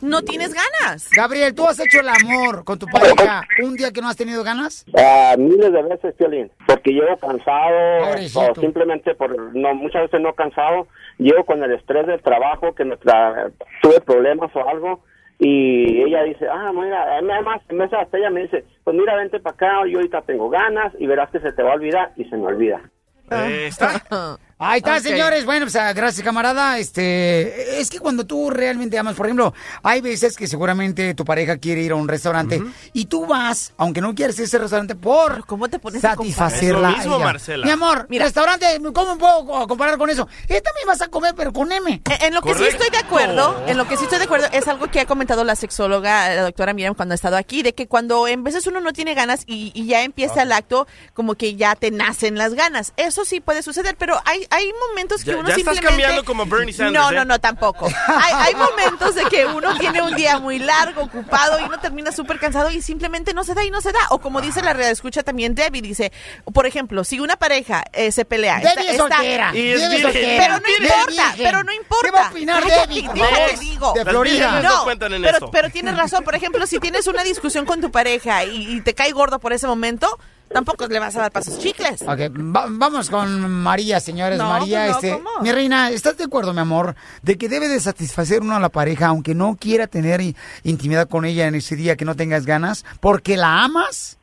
[0.00, 1.10] no tienes ganas.
[1.14, 4.42] Gabriel, ¿tú has hecho el amor con tu pareja un día que no has tenido
[4.42, 4.86] ganas?
[4.96, 8.40] Ah, miles de veces, Piolín, porque llego cansado Pobrecito.
[8.52, 10.88] o simplemente por no muchas veces no cansado,
[11.18, 15.04] llego con el estrés del trabajo que me tra- tuve problemas o algo
[15.44, 19.16] y ella dice, ah, mira, además en vez de hasta ella me dice, pues mira,
[19.16, 22.12] vente para acá, yo ahorita tengo ganas y verás que se te va a olvidar
[22.14, 22.80] y se me olvida.
[23.28, 24.00] Eh, está.
[24.64, 25.44] Ahí está, señores.
[25.44, 26.78] Bueno, pues ah, gracias, camarada.
[26.78, 29.52] Este, es que cuando tú realmente amas, por ejemplo,
[29.82, 34.00] hay veces que seguramente tu pareja quiere ir a un restaurante y tú vas, aunque
[34.00, 36.50] no quieres ir a ese restaurante, por ¿Cómo te pones a comparar?
[36.50, 36.90] satisfacerla.
[36.90, 37.24] Es lo mismo, a ella.
[37.24, 37.66] Marcela.
[37.66, 40.28] Mi amor, restaurante, ¿cómo puedo comparar con eso?
[40.48, 42.00] Esta me vas a comer, pero con M.
[42.04, 44.46] En, en lo que sí estoy de acuerdo, en lo que sí estoy de acuerdo,
[44.52, 47.74] es algo que ha comentado la sexóloga, la doctora Miriam, cuando ha estado aquí, de
[47.74, 51.34] que cuando en veces uno no tiene ganas y, y ya empieza el acto, como
[51.34, 52.92] que ya te nacen las ganas.
[52.96, 55.88] Eso sí puede suceder, pero hay, hay momentos que Ya- uno ya estás simplemente...
[56.04, 57.14] cambiando como Bernie Sanders, No, ¿eh?
[57.16, 57.86] no, no, tampoco.
[57.86, 62.12] Hay, hay momentos de que uno tiene un día muy largo, ocupado, y uno termina
[62.12, 64.00] súper cansado y simplemente no se da y no se da.
[64.10, 66.12] O como dice la escucha también Debbie, dice,
[66.52, 68.58] por ejemplo, si una pareja eh, se pelea...
[68.60, 69.50] Debbie es soltera.
[69.54, 70.12] Y es Debbie es virgen.
[70.12, 70.42] soltera.
[70.42, 71.44] Pero no Debbie importa, virgen.
[71.46, 72.02] pero no importa.
[72.06, 73.08] ¿Qué va a opinar Debbie?
[73.14, 73.92] déjate, digo.
[73.94, 74.60] De Florida.
[74.62, 75.50] no cuentan en pero, esto.
[75.50, 76.24] pero tienes razón.
[76.24, 79.52] Por ejemplo, si tienes una discusión con tu pareja y, y te cae gordo por
[79.52, 80.18] ese momento,
[80.52, 82.02] tampoco le vas a dar pasos chicles.
[82.02, 82.20] Ok,
[82.54, 84.38] va- vamos con María, señores.
[84.38, 85.30] No, María, pues no, este, ¿cómo?
[85.42, 88.68] mi reina, ¿estás de acuerdo, mi amor, de que debe de satisfacer uno a la
[88.68, 90.20] pareja, aunque no quiera tener
[90.64, 94.18] intimidad con ella en ese día que no tengas ganas, porque la amas?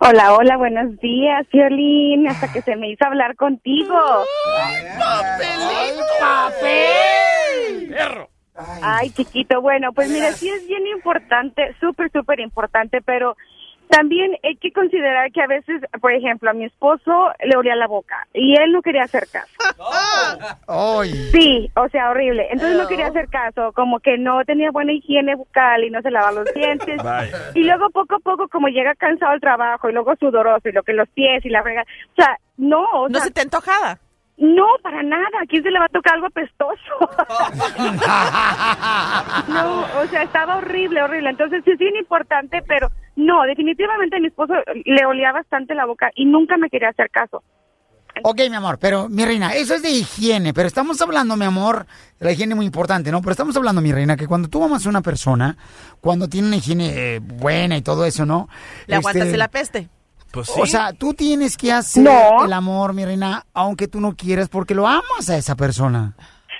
[0.00, 2.28] Hola, hola, buenos días, Violín.
[2.28, 3.96] Hasta que se me hizo hablar contigo.
[7.90, 8.28] Perro.
[8.82, 9.60] Ay, chiquito.
[9.60, 13.36] Bueno, pues mira, sí es bien importante, súper, súper importante, pero
[13.88, 17.86] también hay que considerar que a veces, por ejemplo, a mi esposo le olía la
[17.86, 19.52] boca y él no quería hacer caso.
[20.68, 21.12] Ay.
[21.32, 22.46] Sí, o sea, horrible.
[22.50, 26.10] Entonces no quería hacer caso, como que no tenía buena higiene bucal y no se
[26.10, 27.00] lavaba los dientes.
[27.54, 30.82] Y luego poco a poco, como llega cansado al trabajo y luego sudoroso y lo
[30.82, 33.98] que los pies y la frega, o sea, no, o ¿No sea, se te antojaba?
[34.38, 35.26] no, para nada.
[35.42, 36.78] ¿A quién se le va a tocar algo apestoso?
[39.48, 41.30] no, o sea, estaba horrible, horrible.
[41.30, 42.88] Entonces sí es bien importante, pero
[43.18, 44.54] no, definitivamente a mi esposo
[44.84, 47.42] le olía bastante la boca y nunca me quería hacer caso.
[48.22, 51.86] Ok, mi amor, pero mi reina, eso es de higiene, pero estamos hablando, mi amor,
[52.18, 53.20] la higiene es muy importante, ¿no?
[53.20, 55.56] Pero estamos hablando, mi reina, que cuando tú amas a una persona,
[56.00, 58.48] cuando tiene una higiene eh, buena y todo eso, ¿no?
[58.86, 59.88] Le aguantas Este, la peste.
[60.32, 62.44] Pues O sea, tú tienes que hacer No.
[62.44, 66.14] el amor, mi reina, aunque tú no quieras, porque lo amas a esa persona.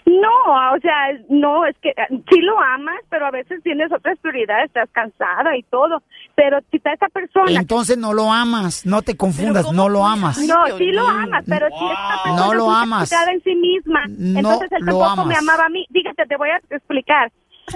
[0.09, 0.95] No, o sea,
[1.29, 5.55] no, es que eh, sí lo amas, pero a veces tienes otras prioridades, estás cansada
[5.55, 6.03] y todo.
[6.35, 7.61] Pero si está esa persona.
[7.61, 10.39] Entonces no lo amas, no te confundas, no lo amas.
[10.39, 13.13] No, sí lo amas, pero si esta persona No lo amas.
[13.13, 15.87] en sí misma, No entonces él tampoco me amaba a mí.
[15.93, 17.31] Fíjate, te voy a explicar.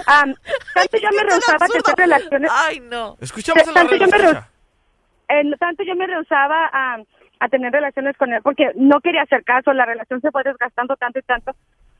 [0.07, 0.33] Am,
[0.73, 2.51] tanto yo me rehusaba a tener relaciones.
[2.51, 3.15] Ay, no.
[3.21, 4.17] Escuchamos a la tanto yo me
[5.29, 6.97] eh, tanto yo me rehusaba a,
[7.39, 10.95] a tener relaciones con él porque no quería hacer caso, la relación se fue desgastando
[10.95, 11.51] tanto y tanto.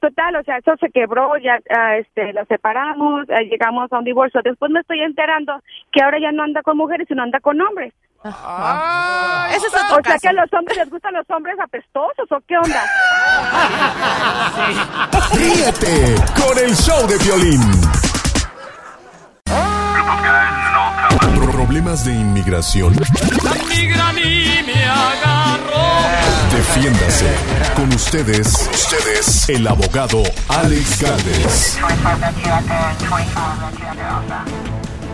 [0.04, 4.04] Total, o sea, eso se quebró, ya ah, este, lo separamos, eh, llegamos a un
[4.04, 4.42] divorcio.
[4.44, 5.54] Después me estoy enterando
[5.94, 7.94] que ahora ya no anda con mujeres, sino anda con hombres.
[8.22, 12.30] Ah, ese es otro o sea que a los hombres les gustan los hombres apestosos
[12.30, 12.84] o qué onda.
[15.36, 17.62] Ríete con el show de violín.
[21.52, 22.94] Problemas de inmigración.
[23.70, 25.84] migra a mí me agarró.
[26.52, 27.28] Defiéndase.
[27.76, 31.80] Con ustedes, ustedes, el abogado Alex Galvez.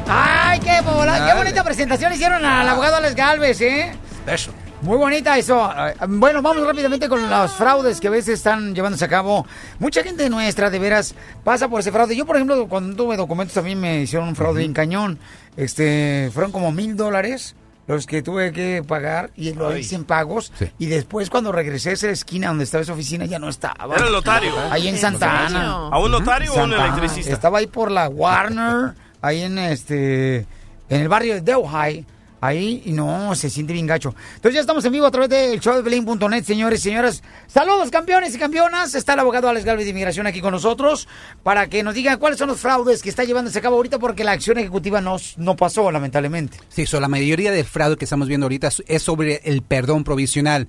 [0.07, 3.91] ¡Ay, qué, bola, qué bonita presentación hicieron al abogado Alex Galvez, ¿eh?
[4.27, 4.51] Eso.
[4.81, 5.69] Muy bonita eso.
[6.07, 9.45] Bueno, vamos rápidamente con los fraudes que a veces están llevándose a cabo.
[9.77, 12.15] Mucha gente nuestra, de veras, pasa por ese fraude.
[12.15, 15.19] Yo, por ejemplo, cuando tuve documentos también me hicieron un fraude en cañón.
[15.57, 17.55] Este, fueron como mil dólares
[17.87, 20.53] los que tuve que pagar y lo hice en pagos.
[20.77, 23.95] Y después cuando regresé a esa esquina donde estaba esa oficina ya no estaba.
[23.95, 24.53] Era el notario.
[24.69, 25.47] Ahí en ¿En Santa?
[25.47, 25.87] Ana.
[25.91, 27.33] ¿A un notario o a un electricista?
[27.33, 30.45] Estaba ahí por la Warner, ahí en este,
[30.87, 32.05] en el barrio de Delhi.
[32.41, 34.15] Ahí, y no, se siente bien gacho.
[34.35, 37.21] Entonces ya estamos en vivo a través del show de Belín.net, señores y señoras.
[37.47, 38.95] Saludos, campeones y campeonas.
[38.95, 41.07] Está el abogado Alex Galvez de Inmigración aquí con nosotros
[41.43, 44.23] para que nos diga cuáles son los fraudes que está llevándose a cabo ahorita porque
[44.23, 46.57] la acción ejecutiva no, no pasó, lamentablemente.
[46.69, 50.67] Sí, so, la mayoría del fraude que estamos viendo ahorita es sobre el perdón provisional.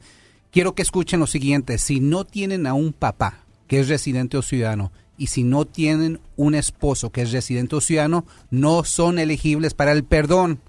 [0.50, 4.42] Quiero que escuchen lo siguiente, si no tienen a un papá que es residente o
[4.42, 9.74] ciudadano y si no tienen un esposo que es residente o ciudadano, no son elegibles
[9.74, 10.60] para el perdón.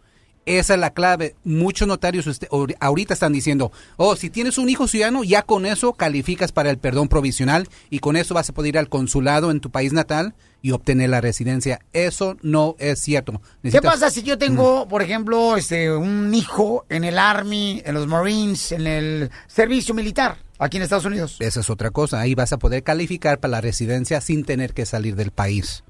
[0.45, 1.35] Esa es la clave.
[1.43, 2.47] Muchos notarios usted-
[2.79, 6.77] ahorita están diciendo, oh, si tienes un hijo ciudadano, ya con eso calificas para el
[6.79, 10.33] perdón provisional y con eso vas a poder ir al consulado en tu país natal
[10.63, 11.79] y obtener la residencia.
[11.93, 13.39] Eso no es cierto.
[13.63, 18.07] ¿Qué pasa si yo tengo, por ejemplo, este, un hijo en el Army, en los
[18.07, 21.37] Marines, en el servicio militar aquí en Estados Unidos?
[21.39, 22.19] Esa es otra cosa.
[22.19, 25.83] Ahí vas a poder calificar para la residencia sin tener que salir del país.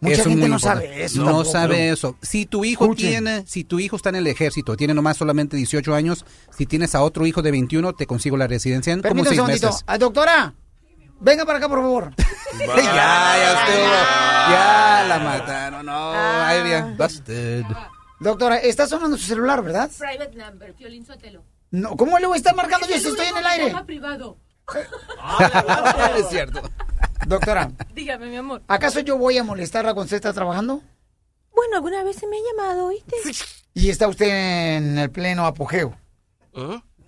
[0.00, 1.44] Mucha Eso es gente no sabe eso No tampoco.
[1.52, 2.16] sabe eso.
[2.20, 3.08] Si tu hijo Escuchen.
[3.08, 6.24] tiene, si tu hijo está en el ejército, tiene nomás solamente 18 años,
[6.56, 9.62] si tienes a otro hijo de 21, te consigo la residencia en como Permítame seis
[9.62, 9.82] meses.
[9.86, 10.52] Ah, doctora,
[11.20, 12.12] venga para acá, por favor.
[12.58, 13.86] ya, ya estuvo.
[14.52, 15.86] Ya la mataron.
[15.86, 16.96] No, ahí bien.
[16.98, 17.64] Busted.
[18.20, 19.90] Doctora, está sonando su celular, ¿verdad?
[19.98, 21.42] Private number, Piolín Sotelo.
[21.70, 23.74] No, ¿Cómo le voy a estar marcando yo si el estoy en el aire?
[23.86, 24.36] privado.
[26.18, 26.60] es cierto.
[27.26, 28.62] Doctora, Dígame, mi amor.
[28.68, 30.82] ¿acaso yo voy a molestarla cuando usted está trabajando?
[31.54, 33.16] Bueno, alguna vez se me ha llamado, ¿oíste?
[33.74, 35.94] Y está usted en el pleno apogeo.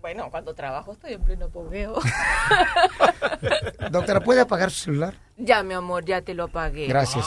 [0.00, 1.94] Bueno, cuando trabajo estoy en pleno pogueo.
[3.90, 5.14] Doctora, ¿puede apagar su celular?
[5.38, 6.86] Ya, mi amor, ya te lo apagué.
[6.88, 7.24] Gracias.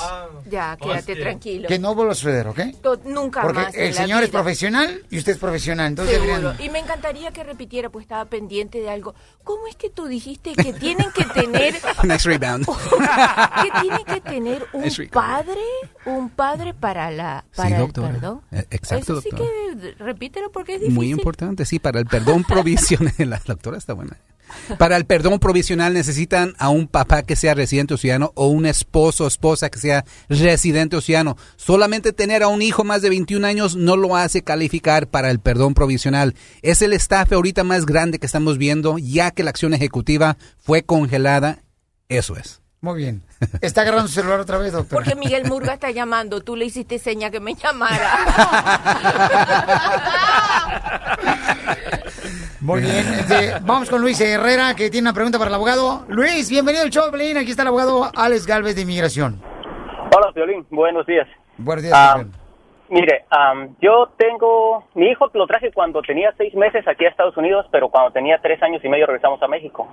[0.49, 1.68] Ya, quédate tranquilo.
[1.68, 2.59] Que no vuelva a suceder, ¿ok?
[2.82, 3.76] To- Nunca Porque más.
[3.76, 6.53] en el señor es profesional y usted es profesional, entonces Seguro.
[6.59, 9.16] Y me encantaría que repitiera, pues estaba pendiente de algo.
[9.43, 12.66] ¿Cómo es que tú dijiste que tienen que tener Next rebound.
[13.64, 15.59] que tienen que tener un padre,
[16.05, 18.12] un padre para la para Sí, el doctora.
[18.12, 18.41] perdón?
[18.51, 19.49] Eh, Exacto, Eso sí doctora.
[19.97, 20.95] que repítelo porque es difícil.
[20.95, 23.14] Muy importante, sí, para el perdón provisional.
[23.18, 24.18] La doctora está buena.
[24.78, 27.93] Para el perdón provisional necesitan a un papá que sea residente
[28.35, 31.37] o un esposo o esposa que sea residente o ciudadano.
[31.55, 35.39] Solamente tener a un hijo más de 21 años no lo hace calificar para el
[35.39, 36.35] perdón provisional.
[36.61, 40.83] Es el estafe ahorita más grande que estamos viendo, ya que la acción ejecutiva fue
[40.83, 41.59] congelada.
[42.09, 42.61] Eso es.
[42.81, 43.21] Muy bien.
[43.61, 45.03] Está agarrando su celular otra vez, doctora.
[45.03, 48.09] Porque Miguel Murga está llamando, tú le hiciste seña que me llamara.
[52.62, 52.95] Muy bien.
[52.97, 56.05] este, vamos con Luis Herrera, que tiene una pregunta para el abogado.
[56.07, 57.38] Luis, bienvenido al show, de Pelín.
[57.38, 59.41] Aquí está el abogado Alex Galvez de Inmigración.
[60.16, 60.66] Hola, Violín.
[60.70, 61.28] Buenos días.
[61.57, 62.24] Buenos días, Ah.
[62.89, 64.86] Mire, am, yo tengo...
[64.95, 68.38] Mi hijo lo traje cuando tenía seis meses aquí a Estados Unidos, pero cuando tenía
[68.41, 69.88] tres años y medio regresamos a México.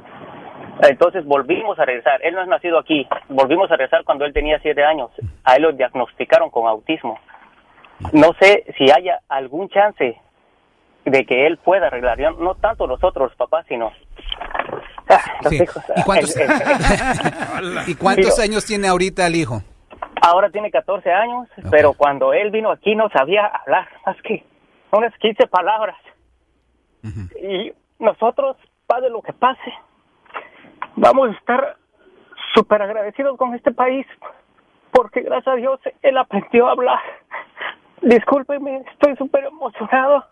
[0.82, 2.20] Entonces volvimos a regresar.
[2.24, 3.06] Él no es nacido aquí.
[3.28, 5.10] Volvimos a regresar cuando él tenía siete años.
[5.44, 7.20] A él lo diagnosticaron con autismo.
[8.12, 10.20] No sé si haya algún chance
[11.10, 12.18] de que él pueda arreglar.
[12.18, 13.92] Yo- no tanto nosotros, papás, sino
[15.48, 15.58] Sí.
[15.96, 16.36] ¿Y cuántos,
[17.88, 19.62] ¿Y cuántos años tiene ahorita el hijo?
[20.20, 24.44] Ahora tiene 14 años, pero cuando él vino aquí no sabía hablar más que
[24.90, 25.96] unas 15 palabras.
[27.40, 28.56] Y nosotros,
[28.86, 29.72] pase lo que pase,
[30.96, 31.76] vamos a estar
[32.54, 34.06] súper agradecidos con este país,
[34.90, 36.98] porque gracias a Dios él aprendió a hablar.
[38.02, 40.24] Discúlpeme, estoy súper emocionado.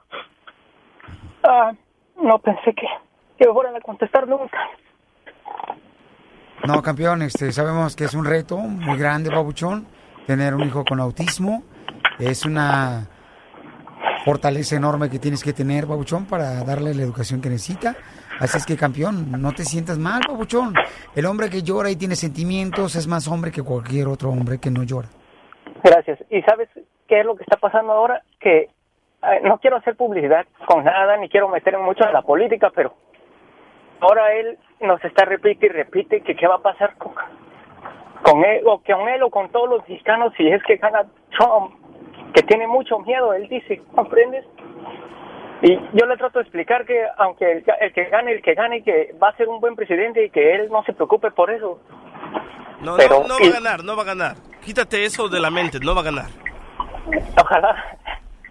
[1.48, 1.72] Ah,
[2.22, 2.86] no pensé que,
[3.38, 4.58] que me fueran a contestar nunca.
[6.66, 9.86] No, campeón, este, sabemos que es un reto muy grande, babuchón,
[10.26, 11.62] tener un hijo con autismo.
[12.18, 13.06] Es una
[14.24, 17.94] fortaleza enorme que tienes que tener, babuchón, para darle la educación que necesita.
[18.40, 20.74] Así es que, campeón, no te sientas mal, babuchón.
[21.14, 24.70] El hombre que llora y tiene sentimientos es más hombre que cualquier otro hombre que
[24.70, 25.08] no llora.
[25.84, 26.18] Gracias.
[26.30, 26.68] ¿Y sabes
[27.06, 28.22] qué es lo que está pasando ahora?
[28.40, 28.68] Que
[29.42, 32.94] no quiero hacer publicidad con nada, ni quiero meterme mucho en la política, pero
[34.00, 37.12] ahora él nos está repite y repite que qué va a pasar con,
[38.22, 41.04] con él, o con él o con todos los mexicanos si es que gana
[41.36, 41.74] Trump,
[42.34, 44.44] que tiene mucho miedo, él dice, ¿comprendes?
[45.62, 48.82] Y yo le trato de explicar que aunque el, el que gane, el que gane,
[48.82, 51.80] que va a ser un buen presidente y que él no se preocupe por eso.
[52.82, 54.36] No, Pero- no, no va a ganar, no va a ganar.
[54.62, 56.26] Quítate eso de la mente, no va a ganar.
[57.40, 57.96] Ojalá.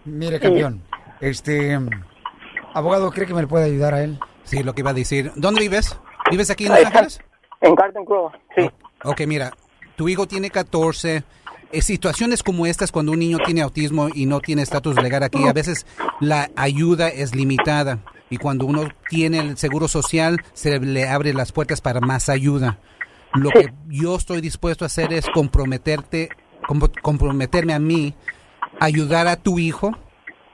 [0.06, 0.82] Mire, campeón,
[1.20, 1.78] este,
[2.74, 4.20] abogado, ¿cree que me le puede ayudar a él?
[4.44, 5.32] Sí, lo que iba a decir.
[5.36, 5.98] ¿Dónde vives?
[6.30, 7.20] ¿Vives aquí en Los Ángeles?
[7.62, 8.70] En Garden Grove, sí.
[9.04, 9.52] Ok, mira,
[9.96, 11.24] tu hijo tiene 14.
[11.72, 15.48] Eh, situaciones como estas, cuando un niño tiene autismo y no tiene estatus legal aquí,
[15.48, 15.86] a veces
[16.20, 18.00] la ayuda es limitada.
[18.30, 22.78] Y cuando uno tiene el seguro social, se le abre las puertas para más ayuda.
[23.34, 26.30] Lo que yo estoy dispuesto a hacer es comprometerte,
[26.68, 28.14] com- comprometerme a mí,
[28.80, 29.96] ayudar a tu hijo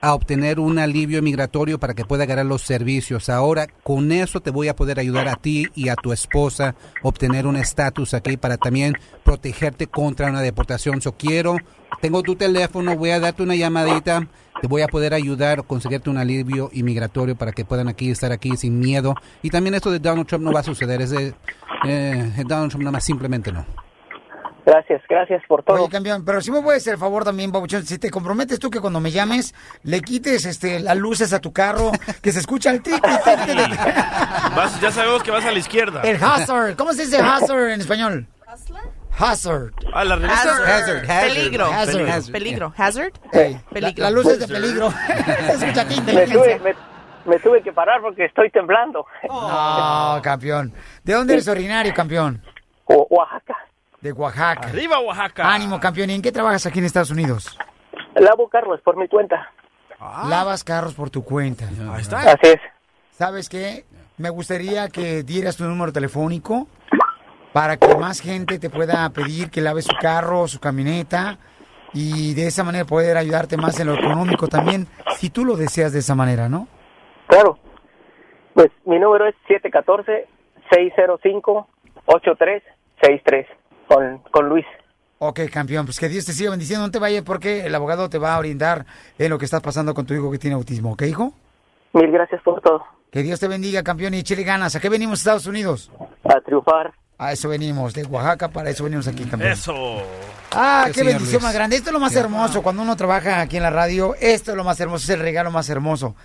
[0.02, 3.30] a obtener un alivio migratorio para que pueda ganar los servicios.
[3.30, 7.45] Ahora, con eso te voy a poder ayudar a ti y a tu esposa obtener
[7.45, 11.02] un estatus aquí para también protegerte contra una deportación.
[11.02, 11.57] So quiero,
[12.02, 14.27] tengo tu teléfono, voy a darte una llamadita,
[14.60, 18.31] te voy a poder ayudar a conseguirte un alivio inmigratorio para que puedan aquí estar
[18.31, 19.14] aquí sin miedo.
[19.43, 21.35] Y también esto de Donald Trump no va a suceder, es de
[21.85, 23.65] eh, Donald Trump nada más simplemente no.
[24.66, 25.82] Gracias, gracias por todo.
[25.82, 28.70] Oye, campeón, pero si me puedes hacer el favor también, babuchón, si te comprometes tú
[28.70, 32.70] que cuando me llames le quites este las luces a tu carro, que se escucha
[32.70, 33.78] el triqui, triqui, triqui.
[34.56, 36.02] Vas- ya sabemos que vas a la izquierda.
[36.04, 38.28] El hazard, ¿cómo se dice hazard en español?
[39.18, 39.72] Hazard.
[39.94, 40.42] Ah, la revista.
[40.78, 41.08] Hazard.
[41.08, 41.66] Peligro.
[41.66, 42.10] Hazard.
[42.10, 42.32] Hazard.
[42.32, 42.74] Peligro.
[42.78, 43.12] Hazard.
[43.32, 43.62] Peligro.
[43.74, 44.92] la- las luces de peligro.
[45.48, 46.58] Se escucha aquí Me inteligencia.
[46.58, 46.60] tuve,
[47.26, 49.06] me, me tuve que parar porque estoy temblando.
[49.28, 50.74] No, campeón.
[51.04, 52.42] ¿De dónde eres originario, campeón?
[52.86, 53.51] Oaxaca.
[54.02, 54.68] De Oaxaca.
[54.68, 55.53] Arriba, Oaxaca.
[55.53, 56.10] Ánimo, campeón.
[56.10, 57.57] ¿Y en qué trabajas aquí en Estados Unidos?
[58.15, 59.52] Lavo carros por mi cuenta.
[60.28, 61.69] Lavas carros por tu cuenta.
[61.94, 62.19] Ahí está.
[62.19, 62.60] Así es.
[63.11, 63.86] ¿Sabes qué?
[64.18, 66.68] Me gustaría que dieras tu número telefónico
[67.53, 71.38] para que más gente te pueda pedir que laves su carro, su camioneta
[71.94, 74.88] y de esa manera poder ayudarte más en lo económico también,
[75.18, 76.68] si tú lo deseas de esa manera, ¿no?
[77.28, 77.60] Claro.
[78.53, 79.36] Pues mi número es
[80.72, 83.45] 714-605-8363
[83.93, 84.65] con, con Luis.
[85.19, 88.18] Ok, campeón, pues que Dios te siga bendiciendo, no te vayas porque el abogado te
[88.18, 88.85] va a brindar
[89.19, 91.34] en lo que está pasando con tu hijo que tiene autismo, ¿ok, hijo?
[91.93, 92.84] Mil gracias por todo.
[93.11, 94.76] Que Dios te bendiga, campeón, y chile ganas.
[94.76, 95.91] ¿A qué venimos Estados Unidos?
[96.23, 96.93] A triunfar.
[97.18, 99.51] A eso venimos, de Oaxaca, para eso venimos aquí, campeón.
[99.51, 99.73] Eso.
[100.53, 101.43] Ah, qué señor bendición Luis.
[101.43, 101.76] más grande.
[101.76, 102.63] Esto es lo más hermoso.
[102.63, 105.51] Cuando uno trabaja aquí en la radio, esto es lo más hermoso, es el regalo
[105.51, 106.15] más hermoso.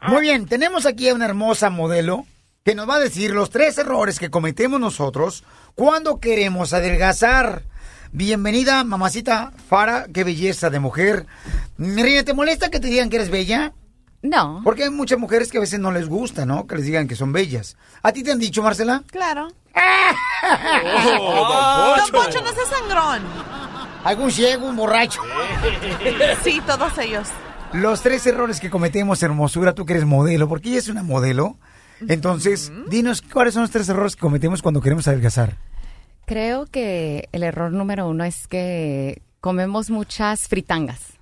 [0.07, 2.25] Muy bien, tenemos aquí a una hermosa modelo
[2.63, 5.43] que nos va a decir los tres errores que cometemos nosotros
[5.77, 7.61] cuando queremos adelgazar.
[8.11, 11.27] Bienvenida, mamacita Fara, qué belleza de mujer.
[11.77, 13.73] Reina, ¿te molesta que te digan que eres bella?
[14.23, 14.61] No.
[14.63, 16.65] Porque hay muchas mujeres que a veces no les gusta, ¿no?
[16.65, 17.77] Que les digan que son bellas.
[18.01, 19.03] ¿A ti te han dicho, Marcela?
[19.11, 19.49] Claro.
[21.19, 23.21] Oh, Don Poncho, no seas sangrón.
[24.03, 25.21] ¿Algún ciego, un borracho?
[26.43, 27.27] Sí, todos ellos.
[27.73, 31.57] Los tres errores que cometemos, hermosura, tú que eres modelo, porque ella es una modelo.
[32.07, 35.66] Entonces, dinos cuáles son los tres errores que cometemos cuando queremos adelgazar.
[36.27, 41.13] Creo que el error número uno es que comemos muchas fritangas.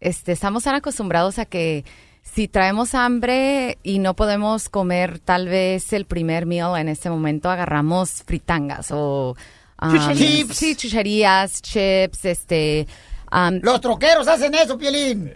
[0.00, 1.84] Este, estamos tan acostumbrados a que
[2.22, 7.48] si traemos hambre y no podemos comer tal vez el primer meal en este momento,
[7.48, 9.36] agarramos fritangas o
[9.80, 10.56] um, Chucherías.
[10.56, 12.88] sí, chucherías, chips, este.
[13.30, 15.32] um, Los troqueros hacen eso, Pielín.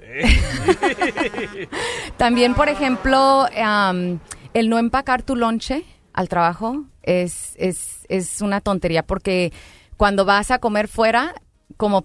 [2.16, 4.19] También, por ejemplo, am,
[4.55, 9.52] el no empacar tu lonche al trabajo es, es, es una tontería porque
[9.97, 11.35] cuando vas a comer fuera,
[11.76, 12.02] como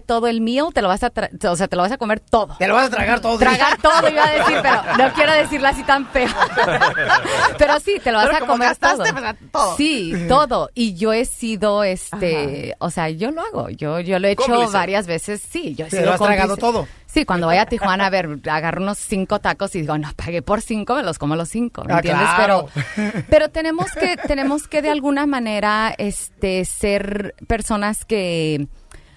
[0.00, 2.20] todo el meal, te lo vas a, tra- o sea, te lo vas a comer
[2.20, 2.56] todo.
[2.58, 3.38] Te lo vas a tragar todo.
[3.38, 6.28] Tragar todo, iba a decir, pero no quiero decirlo así tan feo.
[7.58, 8.96] pero sí, te lo vas Pero a comer todo.
[9.04, 9.76] pues, todo.
[9.76, 10.70] Sí, todo.
[10.74, 13.68] Y yo he sido, este, o sea, yo lo hago.
[13.70, 14.72] Yo, yo lo he hecho Cómplice.
[14.72, 15.42] varias veces.
[15.48, 16.86] Sí, yo he Te sido lo has tragado todo.
[17.06, 20.40] Sí, cuando voy a Tijuana, a ver, agarro unos cinco tacos y digo, no, pagué
[20.40, 22.26] por cinco, me los como los cinco, ¿me Ah, entiendes?
[22.36, 22.68] claro.
[22.96, 28.66] Pero, pero tenemos que, tenemos que de alguna manera, este, ser personas que,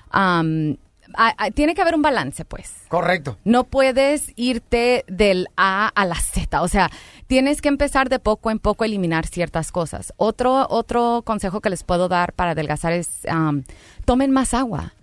[0.09, 0.77] am,
[1.15, 2.73] a- a- tiene que haber un balance, pues.
[2.87, 3.37] Correcto.
[3.43, 6.89] No puedes irte del A a la Z, o sea,
[7.27, 10.13] tienes que empezar de poco en poco a eliminar ciertas cosas.
[10.17, 13.21] Otro, otro consejo que les puedo dar para adelgazar es
[14.05, 14.93] tomen más agua.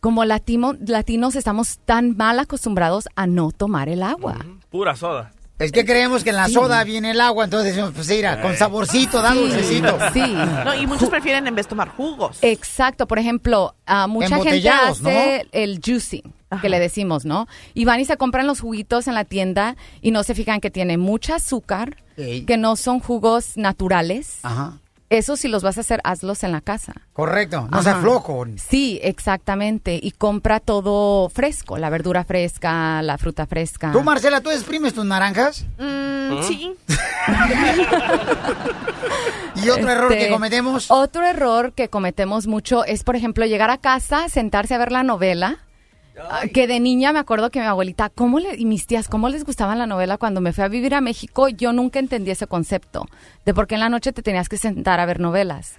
[0.00, 4.36] Como latino- latinos estamos tan mal acostumbrados a no tomar el agua.
[4.70, 5.30] Pura soda.
[5.62, 6.54] Es que creemos que en la Sí.
[6.54, 9.98] soda viene el agua, entonces decimos, pues mira, con saborcito, da Sí, dulcecito.
[10.12, 10.20] Sí.
[10.64, 12.38] No, y muchos prefieren en vez tomar jugos.
[12.42, 17.46] Exacto, por ejemplo, ah, mucha gente hace el juicing, que le decimos, ¿no?
[17.74, 20.70] Y van y se compran los juguitos en la tienda y no se fijan que
[20.70, 22.44] tiene mucha azúcar, Ey.
[22.44, 24.38] que no son jugos naturales.
[24.42, 24.78] Ajá.
[25.12, 26.94] Eso si los vas a hacer, hazlos en la casa.
[27.12, 28.00] Correcto, no sea Ajá.
[28.00, 28.46] flojo.
[28.56, 30.00] Sí, exactamente.
[30.02, 33.92] Y compra todo fresco, la verdura fresca, la fruta fresca.
[33.92, 35.66] ¿Tú, Marcela, tú exprimes tus naranjas?
[35.78, 36.72] Mm, sí.
[39.62, 40.90] ¿Y otro error que Este, cometemos?
[40.90, 45.02] Otro error que cometemos mucho es, por ejemplo, llegar a casa, sentarse a ver la
[45.02, 45.58] novela.
[46.18, 49.28] Ah, Que de niña me acuerdo que mi abuelita, ¿cómo le, y mis tías, ¿cómo
[49.28, 51.48] les gustaba la novela cuando me fui a vivir a México?
[51.48, 53.06] Yo nunca entendí ese concepto
[53.46, 55.74] de por qué en la noche te tenías que sentar a ver novelas.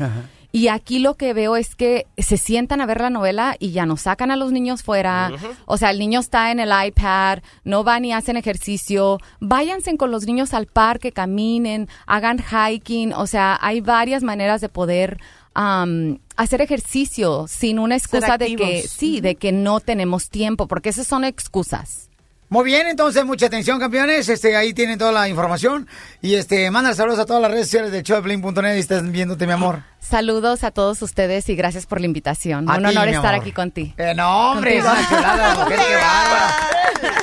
[0.51, 3.87] Y aquí lo que veo es que se sientan a ver la novela y ya
[3.87, 5.31] nos sacan a los niños fuera.
[5.65, 9.17] O sea, el niño está en el iPad, no van y hacen ejercicio.
[9.39, 13.13] Váyanse con los niños al parque, caminen, hagan hiking.
[13.13, 15.19] O sea, hay varias maneras de poder
[15.53, 20.89] am, hacer ejercicio sin una excusa de que, sí, de que no tenemos tiempo, porque
[20.89, 22.09] esas son excusas.
[22.49, 24.29] Muy bien, entonces, mucha atención, campeones.
[24.29, 25.87] Este, ahí tienen toda la información.
[26.21, 29.53] Y este, manda saludos a todas las redes sociales de showdeplin.net y estás viéndote, mi
[29.53, 29.81] amor.
[29.99, 32.69] Saludos a todos ustedes y gracias por la invitación.
[32.69, 33.41] A Un honor estar amor.
[33.41, 33.93] aquí contigo.
[33.97, 36.55] Eh, no, hombre, es una chulada, mujer, qué bárbara.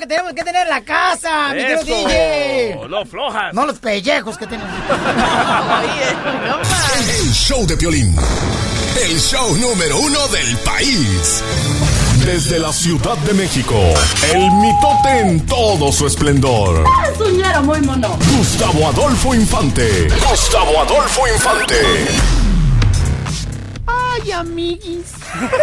[0.06, 1.82] Es que tenemos que tener en la casa, mi querido.
[1.82, 2.78] DJ.
[2.88, 3.52] No flojas.
[3.52, 4.72] No los pellejos que tenemos.
[7.08, 8.14] El show de Piolín.
[9.02, 11.42] El show número uno del país.
[12.24, 13.74] Desde la Ciudad de México,
[14.32, 16.84] el mitote en todo su esplendor.
[17.18, 18.16] Soñara muy mono.
[18.38, 20.06] Gustavo Adolfo Infante.
[20.30, 21.74] Gustavo Adolfo Infante.
[24.16, 25.14] Ay, amiguis.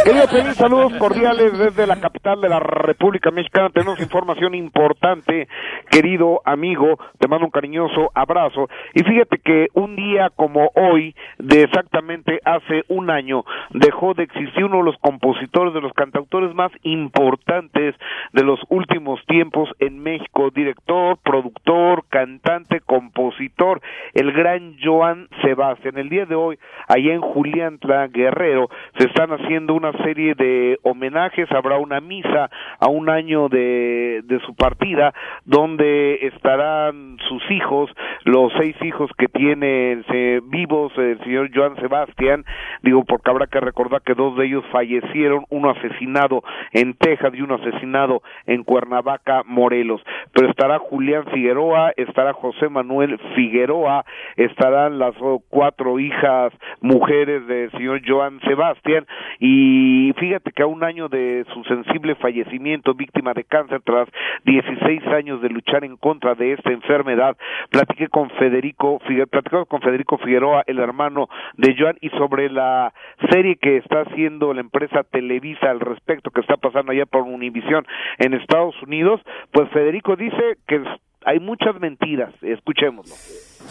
[0.04, 3.70] Querido Piolín, saludos cordiales desde la capital de la República Mexicana.
[3.70, 5.48] Tenemos información importante,
[5.90, 7.00] querido amigo.
[7.18, 8.70] Te mando un cariñoso abrazo.
[8.94, 14.66] Y fíjate que un día como hoy, de exactamente hace un año, dejó de existir
[14.66, 17.96] uno de los compositores, de los cantautores más importantes
[18.34, 20.52] de los últimos tiempos en México.
[20.54, 23.82] Director, productor, cantante, compositor,
[24.14, 25.98] el gran Joan Sebastián.
[25.98, 30.78] El día de hoy, allá en Juliantla, Guerrero, febrero se están haciendo una serie de
[30.84, 32.50] homenajes, habrá una misa
[32.80, 35.14] a un año de, su partida,
[35.46, 37.90] donde estarán sus hijos,
[38.26, 42.44] los seis hijos que tiene eh, vivos el señor Joan Sebastián,
[42.82, 47.42] digo porque habrá que recordar que dos de ellos fallecieron, uno asesinado en Texas y
[47.42, 50.02] uno asesinado en Cuernavaca, Morelos,
[50.34, 54.04] pero estará Julián Figueroa, estará José Manuel Figueroa,
[54.36, 55.14] estarán las
[55.50, 56.52] cuatro hijas
[56.82, 59.06] mujeres del señor Joan Sebastián
[59.40, 64.08] y fíjate que a un año de su sensible fallecimiento víctima de cáncer tras
[64.46, 67.38] 16 años de luchar en contra de esta enfermedad,
[67.70, 69.00] platiqué con Federico
[69.30, 71.28] platicamos con Federico Figueroa, el hermano
[71.58, 72.94] de Joan y sobre la
[73.30, 77.86] serie que está haciendo la empresa Televisa al respecto que está pasando allá por Univisión
[78.20, 80.82] en Estados Unidos, pues Federico dice que
[81.26, 83.14] hay muchas mentiras, escuchémoslo.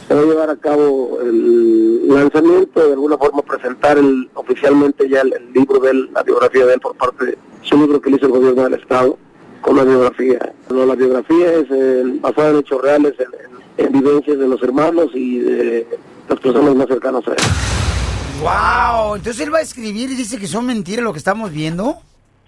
[0.08, 5.20] se va a llevar a cabo el lanzamiento, de alguna forma presentar el, oficialmente ya
[5.22, 8.10] el, el libro de él, la biografía de él por parte de su libro que
[8.10, 9.18] le hizo el gobierno del Estado,
[9.60, 10.52] con la biografía.
[10.70, 13.52] No, la biografía es eh, basada en hechos reales, en, en-
[13.86, 15.86] en vivencias de los hermanos y de
[16.28, 17.36] las personas más cercanas a él.
[18.40, 19.16] ¡Wow!
[19.16, 21.96] Entonces él va a escribir y dice que son mentiras lo que estamos viendo.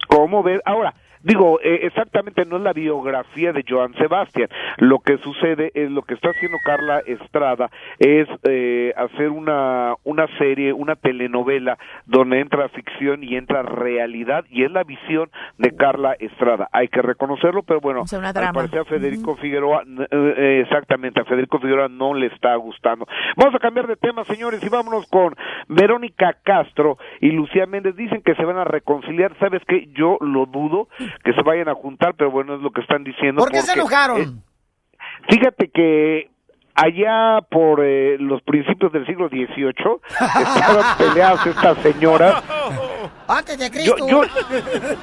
[0.07, 0.61] ¿Cómo ver?
[0.65, 0.93] Ahora,
[1.25, 4.47] digo, eh, exactamente no es la biografía de Joan Sebastián.
[4.77, 7.69] Lo que sucede es lo que está haciendo Carla Estrada
[7.99, 14.63] es eh, hacer una, una serie, una telenovela donde entra ficción y entra realidad y
[14.63, 16.69] es la visión de Carla Estrada.
[16.71, 18.53] Hay que reconocerlo, pero bueno, O sea, una al drama.
[18.53, 23.07] parecer a Federico Figueroa, eh, eh, exactamente, a Federico Figueroa no le está gustando.
[23.35, 25.35] Vamos a cambiar de tema, señores, y vámonos con
[25.67, 27.95] Verónica Castro y Lucía Méndez.
[27.95, 29.35] Dicen que se van a reconciliar.
[29.39, 29.87] ¿Sabes qué?
[29.93, 30.87] Yo lo dudo
[31.23, 33.39] que se vayan a juntar, pero bueno, es lo que están diciendo.
[33.39, 34.21] ¿Por qué se porque, enojaron?
[34.21, 34.97] eh,
[35.29, 36.29] fíjate que
[36.75, 39.73] allá por eh, los principios del siglo XVIII
[40.09, 42.43] estaban peleadas estas señoras
[43.27, 43.95] Antes de Cristo.
[44.07, 44.23] yo,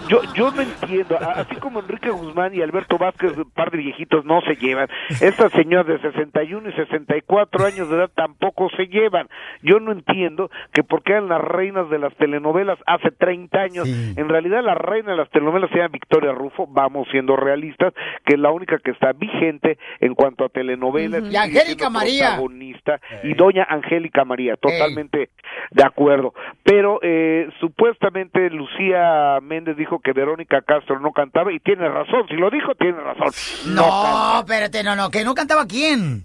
[0.09, 4.25] yo, yo no entiendo, así como Enrique Guzmán y Alberto Vázquez, un par de viejitos,
[4.25, 4.89] no se llevan.
[5.09, 9.29] Estas señoras de 61 y 64 años de edad tampoco se llevan.
[9.63, 13.89] Yo no entiendo que porque eran las reinas de las telenovelas hace 30 años.
[13.89, 17.93] En realidad la reina de las telenovelas se llama Victoria Rufo, vamos siendo realistas,
[18.25, 21.25] que es la única que está vigente en cuanto a telenovelas.
[21.63, 22.27] Angélica María.
[22.29, 25.31] protagonista, y doña Angélica María, totalmente
[25.71, 26.35] de acuerdo.
[26.63, 32.35] Pero eh, supuestamente Lucía Méndez dijo que Verónica Castro no cantaba y tiene razón, si
[32.35, 33.31] lo dijo tiene razón.
[33.75, 36.25] No, espérate, no, no, que no cantaba quién.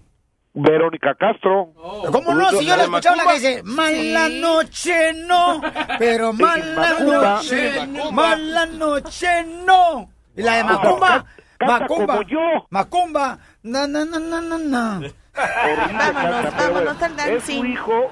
[0.59, 1.69] Verónica Castro.
[2.11, 2.49] ¿Cómo no?
[2.49, 5.61] Si yo le escuchaba la que dice, mala noche no,
[5.99, 7.35] pero mala Macumba.
[7.35, 8.11] noche, Macumba.
[8.11, 9.27] mala noche
[9.65, 10.09] no.
[10.35, 11.25] Y la de No, Macumba,
[11.59, 12.39] Macumba, como yo.
[12.71, 15.01] Macumba, na, na, na, na, na,
[15.37, 18.11] bueno, vámonos al es su hijo,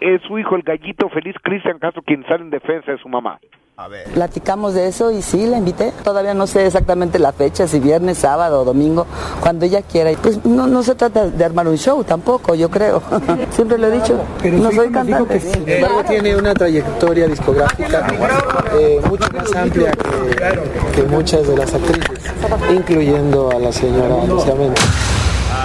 [0.00, 3.38] es su hijo el gallito feliz Cristian Castro quien sale en defensa de su mamá.
[4.14, 5.92] Platicamos de eso y sí, la invité.
[6.04, 9.06] Todavía no sé exactamente la fecha, si viernes, sábado o domingo,
[9.40, 10.12] cuando ella quiera.
[10.12, 13.02] Y Pues no, no se trata de armar un show tampoco, yo creo.
[13.50, 14.22] Siempre lo he dicho.
[14.44, 15.40] no soy cantante.
[15.40, 18.06] Sin embargo, tiene una trayectoria discográfica
[18.78, 22.32] eh, mucho más amplia que, que muchas de las actrices,
[22.70, 25.11] incluyendo a la señora Lucía Méndez.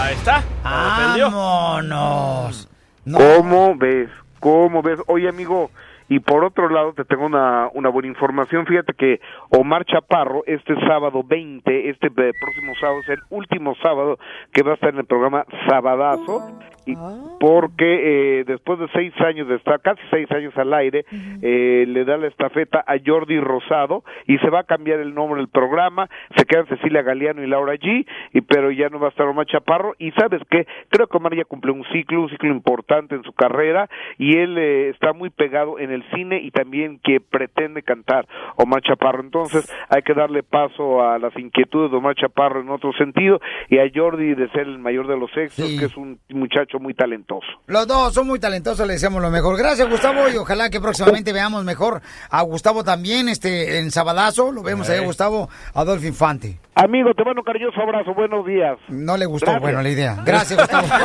[0.08, 0.42] Ahí está.
[0.64, 2.70] Vámonos.
[3.04, 4.10] ¿Cómo ves?
[4.40, 5.02] ¿Cómo ves?
[5.08, 5.70] Oye, amigo,
[6.08, 8.66] y por otro lado te tengo una, una buena información.
[8.66, 9.20] Fíjate que
[9.50, 14.18] Omar Chaparro, este sábado 20, este eh, próximo sábado, es el último sábado
[14.54, 16.58] que va a estar en el programa Sabadazo.
[16.88, 16.96] Y
[17.40, 21.06] porque eh, después de seis años de estar, casi seis años al aire,
[21.42, 25.40] eh, le da la estafeta a Jordi Rosado y se va a cambiar el nombre
[25.40, 29.10] del programa, se quedan Cecilia Galeano y Laura G, y, pero ya no va a
[29.10, 32.50] estar Omar Chaparro, y sabes qué, creo que Omar ya cumplió un ciclo, un ciclo
[32.50, 37.00] importante en su carrera, y él eh, está muy pegado en el cine y también
[37.04, 42.16] que pretende cantar Omar Chaparro, entonces hay que darle paso a las inquietudes de Omar
[42.16, 45.86] Chaparro en otro sentido, y a Jordi de ser el mayor de los éxitos, que
[45.86, 47.48] es un muchacho muy talentoso.
[47.68, 49.58] Los dos son muy talentosos, le deseamos lo mejor.
[49.58, 54.52] Gracias, Gustavo, y ojalá que próximamente veamos mejor a Gustavo también este en Sabadazo.
[54.52, 56.60] Lo vemos ahí, a Gustavo Adolfo Infante.
[56.76, 58.78] Amigo, te mando un cariñoso abrazo, buenos días.
[58.90, 59.62] No le gustó, Gracias.
[59.62, 60.18] bueno, la idea.
[60.26, 60.88] Gracias, Gustavo.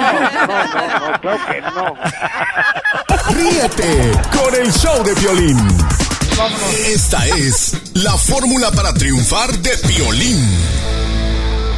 [0.43, 1.95] No, claro que no.
[3.35, 5.59] Ríete con el show de violín.
[6.87, 10.39] Esta es la fórmula para triunfar de violín.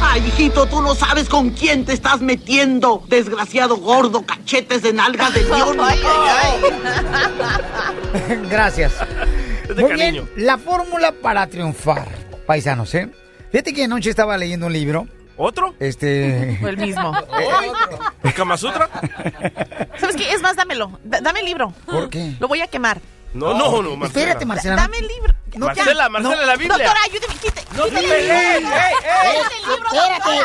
[0.07, 3.03] Ay, hijito, tú no sabes con quién te estás metiendo.
[3.07, 5.77] Desgraciado gordo, cachetes de nalgas de león.
[5.81, 5.99] Ay,
[8.49, 8.93] Gracias.
[9.67, 10.27] de Muy cariño.
[10.35, 12.07] bien, la fórmula para triunfar,
[12.45, 13.09] paisanos, ¿eh?
[13.51, 15.07] Fíjate que anoche estaba leyendo un libro.
[15.37, 15.75] ¿Otro?
[15.79, 16.59] Este...
[16.63, 17.11] O el mismo.
[18.23, 18.89] ¿El Kama Sutra?
[19.99, 20.31] ¿Sabes qué?
[20.31, 20.97] Es más, dámelo.
[21.03, 21.73] D- dame el libro.
[21.85, 22.35] ¿Por qué?
[22.39, 23.01] Lo voy a quemar.
[23.33, 24.21] No, no, no, Marcela.
[24.23, 24.75] Espérate, Marcela.
[24.77, 25.34] Dame el libro.
[25.55, 26.45] No, Marcela, ya, Marcela, no.
[26.45, 26.77] la Biblia.
[26.77, 28.35] Doctora, ayúdeme, quite, No, quite el libro.
[28.35, 28.63] ey, ey,
[29.11, 29.41] ey.
[29.41, 30.35] Quite el libro, Espérate.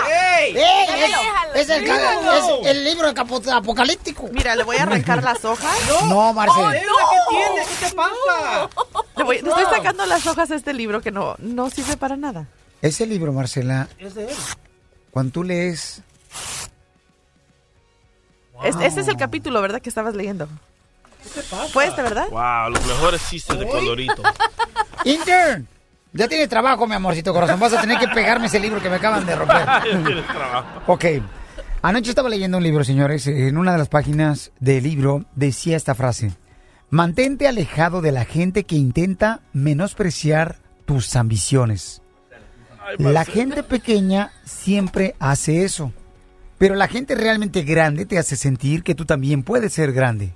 [1.54, 3.12] Es, es el, es libro
[3.52, 4.28] apocalíptico.
[4.32, 5.76] Mira, le voy a arrancar las hojas.
[6.08, 6.70] No, Marcela.
[6.70, 7.66] ¡Ay, ¿Qué tiene?
[7.80, 8.68] ¿Qué te pasa?
[9.16, 12.16] Le, voy- le estoy sacando las hojas de este libro que no, no sirve para
[12.16, 12.46] nada.
[12.82, 14.36] Ese libro, Marcela, Es de él.
[15.10, 16.02] cuando tú lees...
[18.62, 19.80] Este, este es el capítulo, ¿verdad?
[19.80, 20.48] Que estabas leyendo.
[21.72, 22.28] ¿Fue este, verdad?
[22.30, 24.22] Wow, los mejores chistes de Condorito.
[25.04, 25.66] Intern,
[26.12, 27.60] ya tienes trabajo, mi amorcito corazón.
[27.60, 29.66] Vas a tener que pegarme ese libro que me acaban de romper.
[29.66, 30.82] Ya tienes trabajo.
[30.86, 31.04] Ok.
[31.82, 33.26] Anoche estaba leyendo un libro, señores.
[33.26, 36.32] En una de las páginas del libro decía esta frase.
[36.90, 42.02] Mantente alejado de la gente que intenta menospreciar tus ambiciones.
[42.98, 45.92] La gente pequeña siempre hace eso.
[46.58, 50.34] Pero la gente realmente grande te hace sentir que tú también puedes ser grande.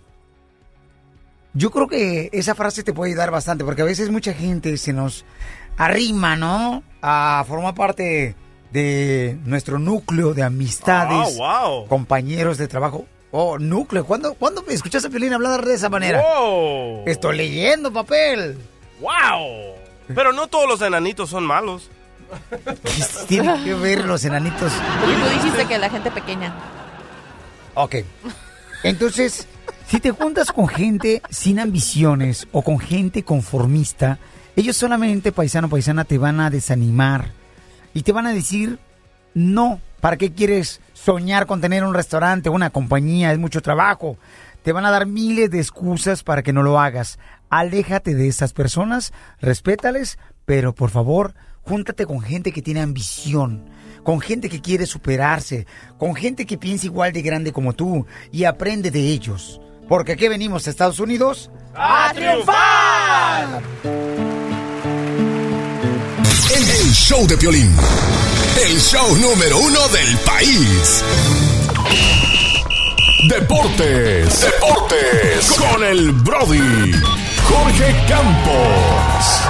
[1.54, 4.92] Yo creo que esa frase te puede ayudar bastante, porque a veces mucha gente se
[4.92, 5.24] nos
[5.76, 6.82] arrima, ¿no?
[7.00, 8.34] A formar parte
[8.72, 11.86] de nuestro núcleo de amistades, Ah, wow.
[11.86, 13.06] compañeros de trabajo.
[13.30, 14.04] Oh, núcleo.
[14.04, 16.20] ¿Cuándo, ¿cuándo escuchaste a Piolín hablar de esa manera?
[16.22, 17.04] Wow.
[17.06, 18.58] Estoy leyendo papel.
[19.00, 19.74] Wow.
[20.14, 21.90] Pero no todos los enanitos son malos.
[23.28, 24.72] Tienen que ver los enanitos.
[24.72, 26.54] Y tú dijiste que la gente pequeña.
[27.74, 27.96] Ok.
[28.82, 29.46] Entonces,
[29.94, 34.18] si te juntas con gente sin ambiciones o con gente conformista,
[34.56, 37.30] ellos solamente, paisano, paisana, te van a desanimar
[37.92, 38.80] y te van a decir,
[39.34, 43.30] no, ¿para qué quieres soñar con tener un restaurante, una compañía?
[43.30, 44.18] Es mucho trabajo.
[44.64, 47.20] Te van a dar miles de excusas para que no lo hagas.
[47.48, 53.62] Aléjate de esas personas, respétales, pero por favor, júntate con gente que tiene ambición,
[54.02, 55.68] con gente que quiere superarse,
[55.98, 59.60] con gente que piensa igual de grande como tú y aprende de ellos.
[59.88, 63.62] Porque aquí venimos a Estados Unidos ¡A triunfar!
[66.56, 67.74] El show de Piolín.
[68.64, 71.02] El show número uno del país.
[73.28, 74.40] Deportes.
[74.40, 75.52] Deportes.
[75.58, 76.92] Con el Brody.
[77.42, 79.40] Jorge Campos.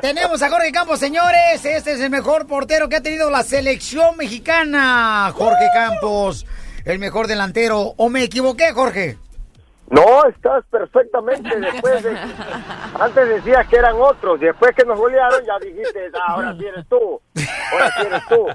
[0.00, 1.64] Tenemos a Jorge Campos, señores.
[1.64, 5.30] Este es el mejor portero que ha tenido la selección mexicana.
[5.34, 6.46] Jorge Campos,
[6.84, 7.94] el mejor delantero.
[7.96, 9.18] ¿O me equivoqué, Jorge?
[9.90, 12.16] No, estás perfectamente después de...
[12.98, 16.88] Antes decías que eran otros, después que nos golearon ya dijiste, "Ah, ahora sí eres
[16.88, 17.20] tú,
[17.72, 18.46] ahora sí eres tú.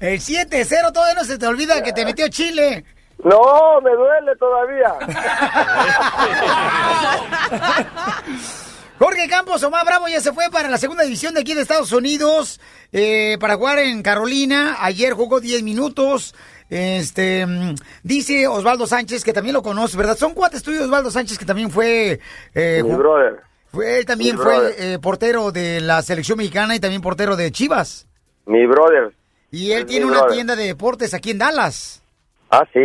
[0.00, 2.84] El 7-0 todavía no se te olvida que te metió Chile.
[3.22, 4.94] No, me duele todavía.
[8.98, 11.92] Jorge Campos, Omar Bravo ya se fue para la segunda división de aquí de Estados
[11.92, 12.60] Unidos
[12.92, 14.76] eh, para jugar en Carolina.
[14.80, 16.34] Ayer jugó 10 minutos.
[16.68, 20.16] Este mm, dice Osvaldo Sánchez que también lo conoce, ¿verdad?
[20.16, 22.18] Son cuates tuyos, Osvaldo Sánchez, que también fue.
[22.54, 23.40] eh, Mi brother.
[23.70, 27.52] fue él también Mi fue eh, portero de la selección mexicana y también portero de
[27.52, 28.06] Chivas.
[28.46, 29.12] Mi brother.
[29.52, 30.34] Y él Es tiene una brother.
[30.34, 32.02] tienda de deportes aquí en Dallas.
[32.50, 32.80] Ah, sí.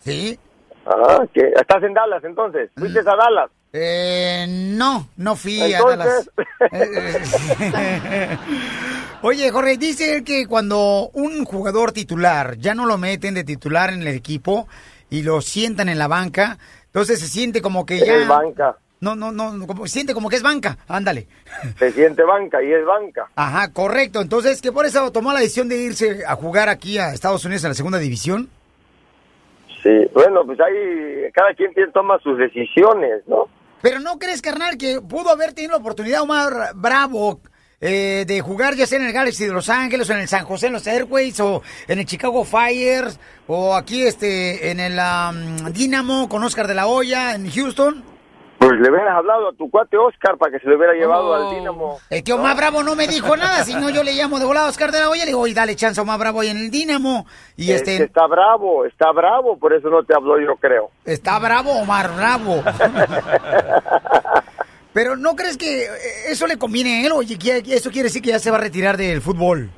[0.00, 0.38] Sí.
[0.86, 1.52] Ah, ¿qué?
[1.54, 2.68] ¿Estás en Dallas entonces?
[2.76, 3.50] ¿Fuiste a Dallas?
[3.74, 6.28] Eh, no, no fui Entonces-
[6.60, 8.38] a Dallas.
[9.22, 13.90] Oye, Jorge, dice él que cuando un jugador titular ya no lo meten de titular
[13.92, 14.68] en el equipo
[15.10, 18.16] y lo sientan en la banca, entonces se siente como que ya...
[18.16, 18.76] Es banca.
[19.00, 21.26] No, no, no, como, siente como que es banca, ándale.
[21.78, 23.28] Se siente banca y es banca.
[23.34, 24.20] Ajá, correcto.
[24.20, 27.64] Entonces, que por eso tomó la decisión de irse a jugar aquí a Estados Unidos
[27.64, 28.48] en la segunda división.
[29.82, 33.48] Sí, bueno, pues ahí cada quien toma sus decisiones, ¿no?
[33.82, 37.40] Pero ¿no crees, carnal, que pudo haber tenido la oportunidad Omar Bravo
[37.80, 40.44] eh, de jugar ya sea en el Galaxy de Los Ángeles o en el San
[40.44, 43.18] José en los Airways o en el Chicago Fires
[43.48, 48.11] o aquí este en el am, Dynamo con Oscar de la Hoya en Houston?
[48.64, 51.34] Pues le hubieras hablado a tu cuate Oscar para que se lo hubiera llevado Oh.
[51.34, 51.98] al Dínamo.
[52.08, 54.66] El que Omar Bravo no me dijo nada, si no yo le llamo de volada
[54.66, 56.58] a Oscar de la Hoya, le digo, oye, dale chance a Omar Bravo ahí en
[56.58, 57.26] el Dynamo.
[57.56, 60.90] Y Es este, está bravo, está bravo, por eso no te habló, yo creo.
[61.04, 62.62] Está bravo Omar Bravo.
[64.92, 65.88] Pero ¿no crees que eh,
[66.28, 67.12] eso le conviene a él?
[67.12, 67.36] Oye,
[67.66, 69.70] eso quiere decir que ya se va a retirar del fútbol.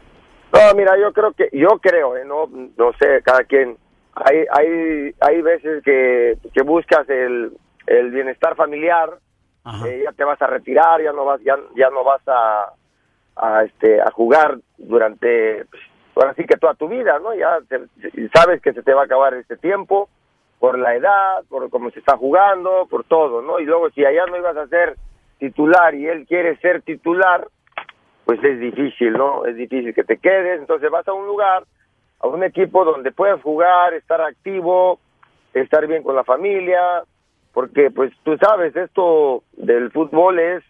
[0.53, 3.77] No, mira, yo creo que, yo creo, eh, no, no sé, cada quien.
[4.15, 7.53] Hay, hay, hay veces que, que buscas el,
[7.87, 9.11] el bienestar familiar,
[9.87, 12.73] eh, ya te vas a retirar, ya no vas, ya, ya no vas a,
[13.37, 15.83] a, este, a jugar durante, pues,
[16.17, 17.35] ahora sí que toda tu vida, ¿no?
[17.35, 17.87] Ya te-
[18.35, 20.09] sabes que se te va a acabar este tiempo
[20.59, 23.59] por la edad, por cómo se está jugando, por todo, ¿no?
[23.59, 24.97] Y luego si allá no ibas a ser
[25.39, 27.47] titular y él quiere ser titular,
[28.25, 29.45] pues es difícil, ¿no?
[29.47, 31.65] Es difícil que te quedes, entonces vas a un lugar,
[32.21, 34.99] a un equipo donde puedas jugar, estar activo,
[35.53, 37.03] estar bien con la familia,
[37.55, 40.65] porque pues tú sabes, esto del fútbol es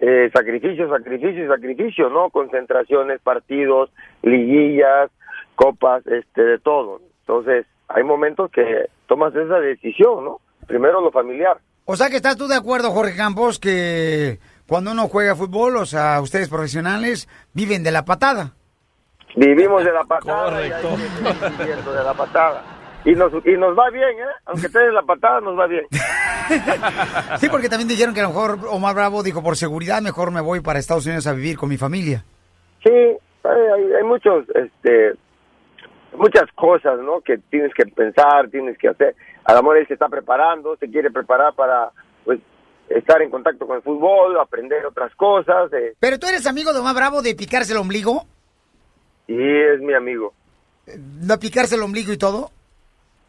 [0.00, 2.28] eh, sacrificio, sacrificio y sacrificio, ¿no?
[2.30, 3.90] Concentraciones, partidos,
[4.22, 5.10] liguillas,
[5.54, 7.00] copas, este, de todo.
[7.20, 10.40] Entonces, hay momentos que tomas esa decisión, ¿no?
[10.66, 11.58] Primero lo familiar.
[11.84, 15.86] O sea que estás tú de acuerdo, Jorge Campos, que cuando uno juega fútbol, o
[15.86, 18.52] sea, ustedes profesionales viven de la patada.
[19.36, 20.66] Vivimos de la patada.
[20.66, 22.77] y seguir viviendo de la patada.
[23.08, 24.32] Y nos, y nos va bien, ¿eh?
[24.46, 25.84] Aunque te la patada, nos va bien.
[27.40, 30.40] Sí, porque también dijeron que a lo mejor Omar Bravo dijo, por seguridad, mejor me
[30.40, 32.24] voy para Estados Unidos a vivir con mi familia.
[32.82, 35.12] Sí, hay, hay- hay muchos, este,
[36.16, 37.20] muchas cosas, ¿no?
[37.20, 39.14] Que tienes que pensar, tienes que hacer.
[39.44, 41.90] A lo mejor él se está preparando, se quiere preparar para,
[42.24, 42.40] pues,
[42.88, 45.70] estar en contacto con el fútbol, aprender otras cosas.
[45.74, 48.24] eh, Pero tú eres amigo de Omar Bravo de picarse el ombligo,
[49.26, 50.32] y es mi amigo.
[50.86, 52.50] de picarse el ombligo y todo.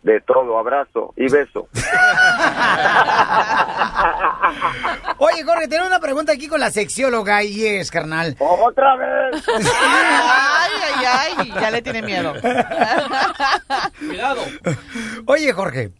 [0.01, 1.67] De todo, abrazo y beso.
[5.17, 8.37] Oye, Jorge, tengo una pregunta aquí con la sexióloga y es, carnal.
[8.39, 9.43] ¡Otra vez!
[9.47, 12.33] Ay, ay, ay, ya le tiene miedo.
[13.99, 14.41] Cuidado.
[15.25, 15.91] Oye, Jorge,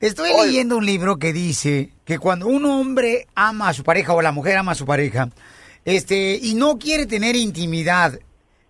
[0.00, 4.20] estoy leyendo un libro que dice que cuando un hombre ama a su pareja o
[4.20, 5.30] la mujer ama a su pareja,
[5.84, 8.18] este, y no quiere tener intimidad,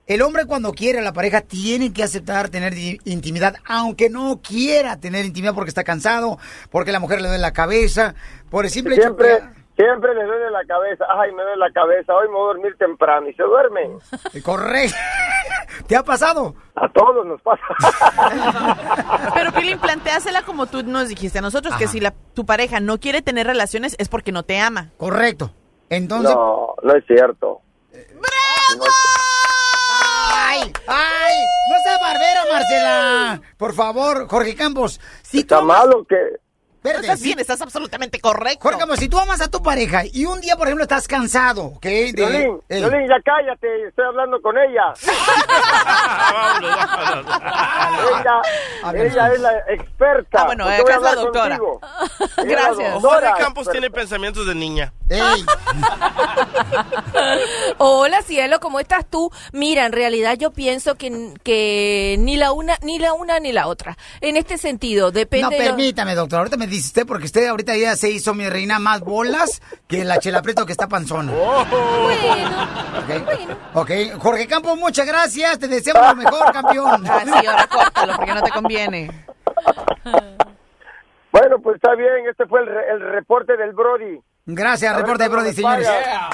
[0.07, 2.75] el hombre cuando quiere a la pareja tiene que aceptar tener
[3.05, 6.39] intimidad, aunque no quiera tener intimidad porque está cansado,
[6.71, 8.15] porque la mujer le duele la cabeza,
[8.51, 9.83] por el simple hecho Siempre, que...
[9.83, 11.05] siempre le duele la cabeza.
[11.09, 12.15] Ay, me duele la cabeza.
[12.15, 13.99] Hoy me voy a dormir temprano y se duermen.
[14.45, 14.97] Correcto.
[15.89, 16.55] ¿Te ha pasado?
[16.77, 17.63] A todos nos pasa.
[19.35, 22.99] Pero Pilín, planteásela como tú nos dijiste a nosotros, que si la, tu pareja no
[22.99, 24.91] quiere tener relaciones es porque no te ama.
[24.99, 25.53] Correcto.
[25.91, 26.33] Entonces...
[26.33, 27.61] No, no es cierto.
[27.93, 29.16] ¡Ay!
[30.89, 31.35] ¡Ay!
[31.71, 33.41] ¡No seas barbero, Marcela!
[33.57, 35.01] Por favor, Jorge Campos.
[35.23, 36.17] Si Está tú amas- malo que...
[36.77, 38.61] Espérate, estás si- bien, estás absolutamente correcto.
[38.63, 41.65] Jorge Campos, si tú amas a tu pareja y un día, por ejemplo, estás cansado,
[41.65, 41.83] ¿ok?
[41.83, 42.81] De- Violín, Ey.
[42.81, 44.95] Violín, ya cállate, estoy hablando con ella.
[48.21, 48.43] ella,
[49.05, 50.43] ella es la experta.
[50.43, 51.59] Ah, bueno, ¿Por qué voy a acá es la doctora.
[52.37, 52.93] la Gracias.
[52.95, 53.73] doctora Jorge Campos experta.
[53.73, 54.93] tiene pensamientos de niña.
[57.79, 59.31] Hola cielo, ¿cómo estás tú?
[59.53, 63.69] Mira, en realidad yo pienso que, que ni la una ni la una ni la
[63.69, 63.97] otra.
[64.21, 66.39] En este sentido, depende No, de lo- permítame, doctor.
[66.41, 70.05] Ahorita me dice usted, porque usted ahorita ya se hizo mi reina más bolas que
[70.05, 71.33] la chela preto que está panzona.
[73.75, 75.59] Ok, Jorge Campos, muchas gracias.
[75.59, 77.05] Te deseamos lo mejor, campeón.
[77.09, 79.25] Ah, sí, ahora córtalo, porque no te conviene.
[81.33, 84.19] Bueno, pues está bien, este fue el, re- el reporte del Brody.
[84.47, 85.89] Gracias, A ver reporte Brody, señores.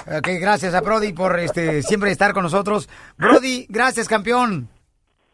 [0.06, 2.89] Ok, gracias a Brody por este siempre estar con nosotros.
[3.16, 4.68] Brody, gracias, campeón.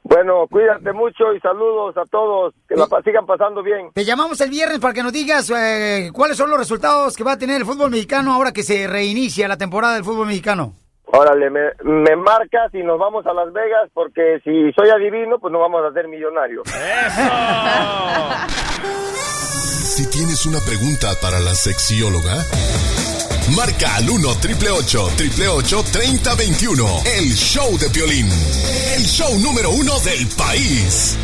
[0.04, 3.90] Bueno, cuídate mucho y saludos a todos, que la sigan pasando bien.
[3.92, 7.32] Te llamamos el viernes para que nos digas eh, cuáles son los resultados que va
[7.32, 10.74] a tener el fútbol mexicano ahora que se reinicia la temporada del fútbol mexicano.
[11.04, 15.52] Órale, me, me marcas y nos vamos a Las Vegas porque si soy adivino, pues
[15.52, 16.62] no vamos a ser millonarios.
[19.98, 22.46] Si tienes una pregunta para la sexióloga,
[23.56, 27.02] marca al 1 triple 888 3021.
[27.04, 28.30] El show de violín.
[28.94, 31.16] El show número uno del país.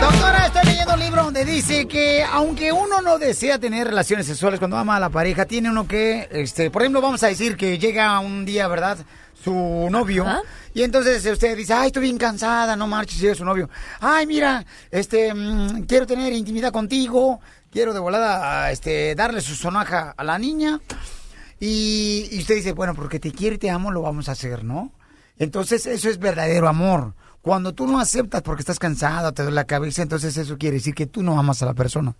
[0.00, 4.58] Doctora, estoy leyendo un libro donde dice que aunque uno no desea tener relaciones sexuales
[4.58, 7.78] cuando ama a la pareja, tiene uno que, este, por ejemplo, vamos a decir que
[7.78, 8.98] llega un día, ¿verdad?
[9.42, 10.26] Su novio.
[10.74, 13.68] Y entonces usted dice, ay, estoy bien cansada, no marches, llega su novio.
[14.00, 17.40] Ay, mira, este, mm, quiero tener intimidad contigo,
[17.70, 20.80] quiero de volada, este, darle su sonaja a la niña.
[21.60, 24.64] Y, y usted dice, bueno, porque te quiero y te amo, lo vamos a hacer,
[24.64, 24.92] ¿no?
[25.38, 27.14] Entonces, eso es verdadero amor.
[27.42, 30.94] Cuando tú no aceptas porque estás cansado, te duele la cabeza, entonces eso quiere decir
[30.94, 32.14] que tú no amas a la persona.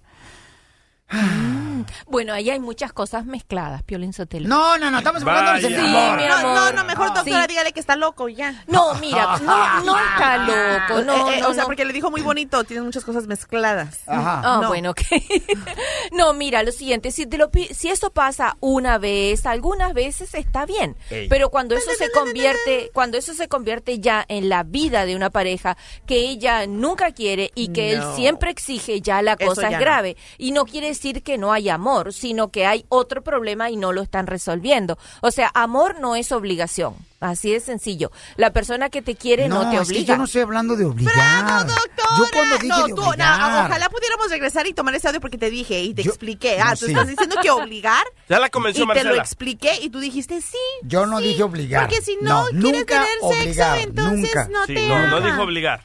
[2.06, 4.48] Bueno, ahí hay muchas cosas mezcladas, Piolín Sotelo.
[4.48, 7.48] No, no, no, estamos en el Sí, No, no, no, mejor doctora, Sí.
[7.48, 8.64] dígale que está loco ya.
[8.66, 10.36] No, mira, no, no está
[10.88, 11.66] loco, no, Eh, eh, no, o sea, no.
[11.66, 14.00] porque le dijo muy bonito, tiene muchas cosas mezcladas.
[14.06, 14.68] Ah, No.
[14.68, 15.00] bueno, ok.
[16.12, 20.66] no, mira, lo siguiente, si, te lo, si eso pasa una vez, algunas veces está
[20.66, 21.28] bien, Ey.
[21.28, 25.30] pero cuando eso se convierte, cuando eso se convierte ya en la vida de una
[25.30, 25.76] pareja
[26.06, 28.10] que ella nunca quiere y que No.
[28.10, 29.78] él siempre exige, ya la cosa ya es no.
[29.80, 30.16] grave.
[30.38, 33.92] Y no quiere decir que no hay amor, sino que hay otro problema y no
[33.92, 34.98] lo están resolviendo.
[35.20, 36.94] O sea, amor no es obligación.
[37.20, 38.10] Así de sencillo.
[38.36, 40.14] La persona que te quiere no, te es que obliga.
[40.14, 41.66] yo no estoy hablando de obligar.
[41.68, 43.38] Yo cuando dije No, de tú, obligar.
[43.52, 46.58] no, ojalá pudiéramos regresar y tomar ese audio porque te dije y te expliqué.
[46.60, 46.92] Ah, no, tú sí.
[46.92, 48.04] estás diciendo que obligar.
[48.28, 49.22] Ya la convenció y te lo Marcela.
[49.22, 50.56] expliqué y tú dijiste sí.
[50.82, 51.82] Yo no dije obligar.
[51.88, 54.48] Porque si no, quieres nunca tener obligar, sexo, entonces nunca.
[54.50, 55.26] no Sí, te no, no ama.
[55.26, 55.84] dijo obligar.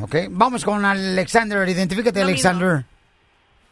[0.00, 1.68] Ok, vamos con Alexander.
[1.68, 2.84] Identifícate, Alexander.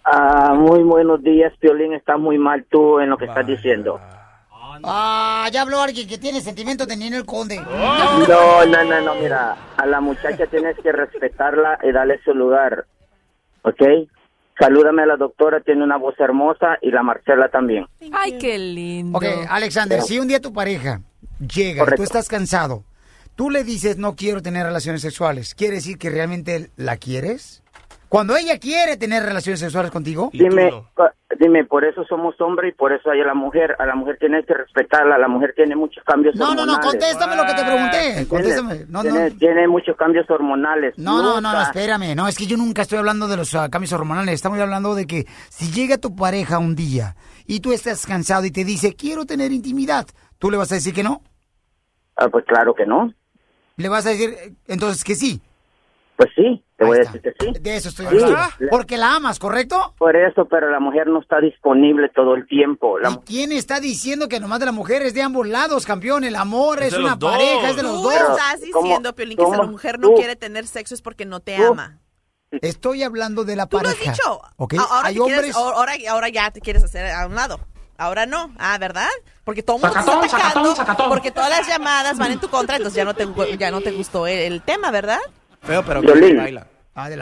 [0.05, 1.93] Ah, muy buenos días, Piolín.
[1.93, 4.01] Estás muy mal tú en lo que estás diciendo.
[4.83, 7.61] Ah, ya habló alguien que tiene sentimientos de Ninel Conde.
[7.61, 9.57] No, no, no, no, mira.
[9.77, 12.87] A la muchacha tienes que respetarla y darle su lugar.
[13.63, 13.83] ¿Ok?
[14.59, 17.87] Salúdame a la doctora, tiene una voz hermosa y la Marcela también.
[18.13, 19.17] Ay, qué lindo.
[19.17, 21.01] Ok, Alexander, si un día tu pareja
[21.39, 22.85] llega, y tú estás cansado,
[23.37, 27.63] tú le dices no quiero tener relaciones sexuales, ¿quiere decir que realmente la quieres?
[28.11, 30.73] Cuando ella quiere tener relaciones sexuales contigo, Dime,
[31.39, 33.77] dime, por eso somos hombres y por eso hay a la mujer.
[33.79, 35.17] A la mujer tienes que respetarla.
[35.17, 36.91] La mujer tiene muchos cambios No, no, no, hormonales.
[36.91, 38.01] contéstame lo que te pregunté.
[38.01, 38.75] Tiene- Contéstame.
[38.89, 39.11] No, no.
[39.13, 40.95] tiene, tiene muchos cambios hormonales.
[40.99, 42.17] No, no, no, no, espérame.
[42.17, 44.35] No, es que yo nunca estoy hablando de los ah, cambios hormonales.
[44.35, 47.15] Estamos hablando de que si llega tu pareja un día
[47.47, 50.07] y tú estás cansado y te dice, quiero tener intimidad,
[50.41, 51.23] ¿tú le vas a decir que no?
[52.17, 53.15] Ah, pues claro que no.
[53.77, 55.41] ¿Le vas a decir eh, entonces que sí?
[56.17, 57.53] Pues sí, te voy a decir que sí.
[57.61, 58.37] De eso estoy Sí, hablando.
[58.59, 59.95] la- Porque la amas, ¿correcto?
[59.99, 62.99] Por eso, pero la mujer no está disponible todo el tiempo.
[62.99, 66.25] La, ¿Quién está diciendo que nomás de la mujer es de ambos lados, campeón?
[66.25, 67.33] El amor Es una dos.
[67.33, 68.15] pareja, es de los Tú dos.
[68.15, 70.15] estás diciendo, Piolín, que si la mujer no Tú.
[70.15, 71.99] quiere tener sexo es porque no te ama.
[72.51, 74.11] Estoy hablando de la Tú lo pareja.
[74.11, 74.41] has dicho.
[74.57, 74.75] ¿ok?
[74.75, 75.57] A- Ahora, Hay quieres- hombres...
[75.57, 77.61] ahora, ahora ya te quieres hacer a un lado.
[77.97, 78.53] Ahora no.
[78.59, 79.07] Ah, ¿verdad?
[79.45, 81.09] Porque todo el mundo Sacatón, está atacando, sacatón, sacatón.
[81.11, 83.29] porque todas las llamadas van en tu contra, entonces ya no te,
[83.59, 85.19] ya no te gustó el, el tema, ¿verdad?
[85.63, 86.67] Feo, pero Violín, baila.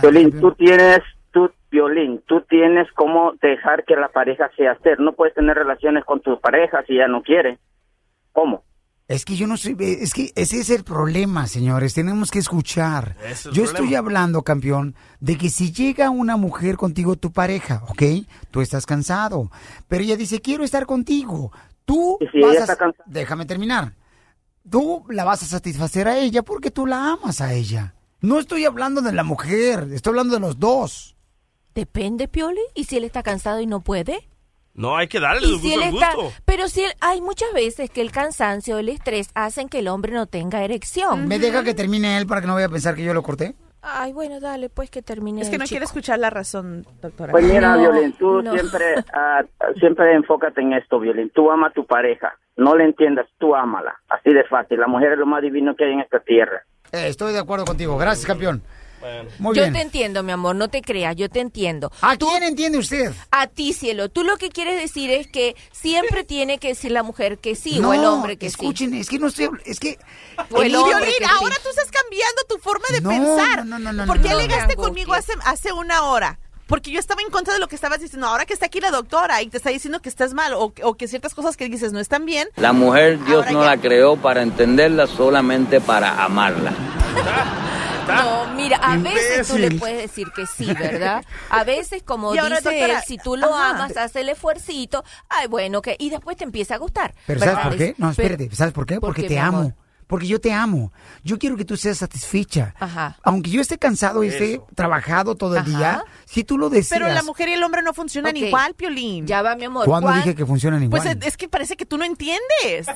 [0.03, 1.01] Violín, tú tienes,
[1.33, 5.01] tú, Violín, tú tienes cómo dejar que la pareja sea hacer.
[5.01, 7.59] No puedes tener relaciones con tu pareja si ella no quiere.
[8.33, 8.63] ¿Cómo?
[9.09, 11.95] Es que yo no soy, es que ese es el problema, señores.
[11.95, 13.17] Tenemos que escuchar.
[13.25, 13.71] Es Yo problema.
[13.71, 18.03] estoy hablando, campeón, de que si llega una mujer contigo, tu pareja, ¿ok?
[18.51, 19.51] Tú estás cansado,
[19.89, 21.51] pero ella dice quiero estar contigo.
[21.87, 23.05] Tú si vas ella a- está cansada?
[23.09, 23.93] déjame terminar.
[24.71, 27.95] Tú la vas a satisfacer a ella porque tú la amas a ella.
[28.21, 31.17] No estoy hablando de la mujer, estoy hablando de los dos.
[31.75, 32.61] Depende, Pioli.
[32.75, 34.29] ¿Y si él está cansado y no puede?
[34.75, 36.33] No, hay que darle Y el si gusto él al está, gusto.
[36.45, 40.13] pero si él, hay muchas veces que el cansancio, el estrés hacen que el hombre
[40.13, 41.27] no tenga erección.
[41.29, 43.55] ¿Me deja que termine él para que no vaya a pensar que yo lo corté?
[43.81, 45.41] Ay, bueno, dale, pues que termine.
[45.41, 45.75] Es que no chico.
[45.75, 47.31] quiere escuchar la razón, doctora.
[47.33, 48.53] Pues mira, No, Violín, tú no.
[48.53, 49.43] siempre, ah,
[49.79, 51.31] siempre enfócate en esto, Violín.
[51.33, 52.35] Tú ama a tu pareja.
[52.57, 53.97] No le entiendas, tú ámala.
[54.09, 54.81] Así de fácil.
[54.81, 56.63] La mujer es lo más divino que hay en esta tierra.
[56.93, 57.97] Eh, estoy de acuerdo contigo.
[57.99, 58.63] Gracias, campeón.
[59.39, 59.75] Muy yo bien.
[59.75, 61.93] te entiendo, mi amor, no te creas, yo te entiendo.
[62.01, 63.13] ¿A quién entiende usted?
[63.31, 64.09] A ti, cielo.
[64.09, 67.79] Tú lo que quieres decir es que siempre tiene que decir la mujer que sí
[67.81, 69.99] o el hombre que escuchen, es que no estoy, es que
[70.51, 71.31] O el hombre Violín, que sí.
[71.33, 73.65] ahora tú estás cambiando tu forma de No, pensar.
[73.65, 74.41] no, no, no, ¿Por no, qué no, no.
[74.41, 76.41] alegaste conmigo hace, hace una hora?
[76.69, 78.27] Porque yo estaba en contra de lo que estabas diciendo.
[78.29, 80.95] Ahora que está aquí la doctora y te está diciendo que estás mal o, o
[80.95, 82.47] que ciertas cosas que dices no están bien.
[82.57, 86.73] La mujer Dios no la creó para entenderla, solamente para amarla.
[88.07, 91.25] No, mira, a veces tú le puedes decir que sí, ¿verdad?
[91.51, 93.71] A veces, como dice doctora, él, si tú lo ajá.
[93.71, 97.15] amas, hace el esfuercito, ay, bueno, que y después te empieza a gustar.
[97.27, 97.55] Pero ¿verdad?
[97.55, 97.95] ¿sabes por qué?
[97.99, 98.95] No, espérate, ¿sabes por qué?
[98.95, 99.59] ¿por Porque te amo.
[99.59, 99.75] amor?
[100.09, 100.91] Porque yo te amo.
[101.23, 102.75] Yo quiero que tú seas satisfecha.
[102.81, 103.17] Ajá.
[103.23, 106.99] Aunque yo esté cansado y esté trabajado todo el día, si tú lo deseas.
[106.99, 108.43] Pero la mujer y el hombre no funcionan Ok.
[108.43, 109.27] igual, Piolín.
[109.27, 109.85] Ya va, mi amor.
[109.85, 111.03] ¿Cuándo dije que funcionan igual?
[111.03, 112.87] Pues es, es que parece que tú no entiendes.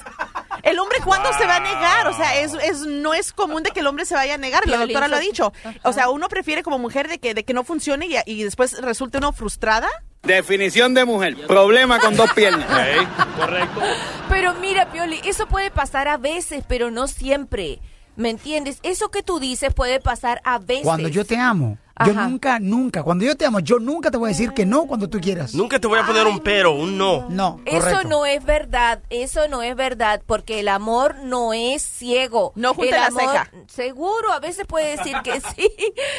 [0.63, 2.07] El hombre, ¿cuándo se va a negar?
[2.07, 4.67] O sea, es, es, no es común de que el hombre se vaya a negar.
[4.69, 5.53] La doctora lo ha dicho.
[5.83, 8.81] O sea, uno prefiere como mujer de que, de que no funcione y, y después
[8.81, 9.89] resulte uno frustrada.
[10.23, 11.37] Definición de mujer.
[11.49, 12.67] Problema con dos piernas.
[13.37, 13.81] correcto.
[14.29, 17.81] Pero mira, Pioli, eso puede pasar a veces, pero no siempre.
[18.15, 18.79] ¿Me entiendes?
[18.83, 20.85] Eso que tú dices puede pasar a veces.
[20.85, 22.29] Cuando yo te amo, yo Ajá.
[22.29, 25.09] nunca, nunca, cuando yo te amo, yo nunca te voy a decir que no cuando
[25.09, 25.55] tú quieras.
[25.55, 27.29] Nunca te voy a poner un pero, un no.
[27.29, 32.53] No, Eso no es verdad, eso no es verdad, porque el amor no es ciego.
[32.57, 33.51] No junte el la amor, ceja.
[33.69, 35.71] Seguro, a veces puede decir que sí.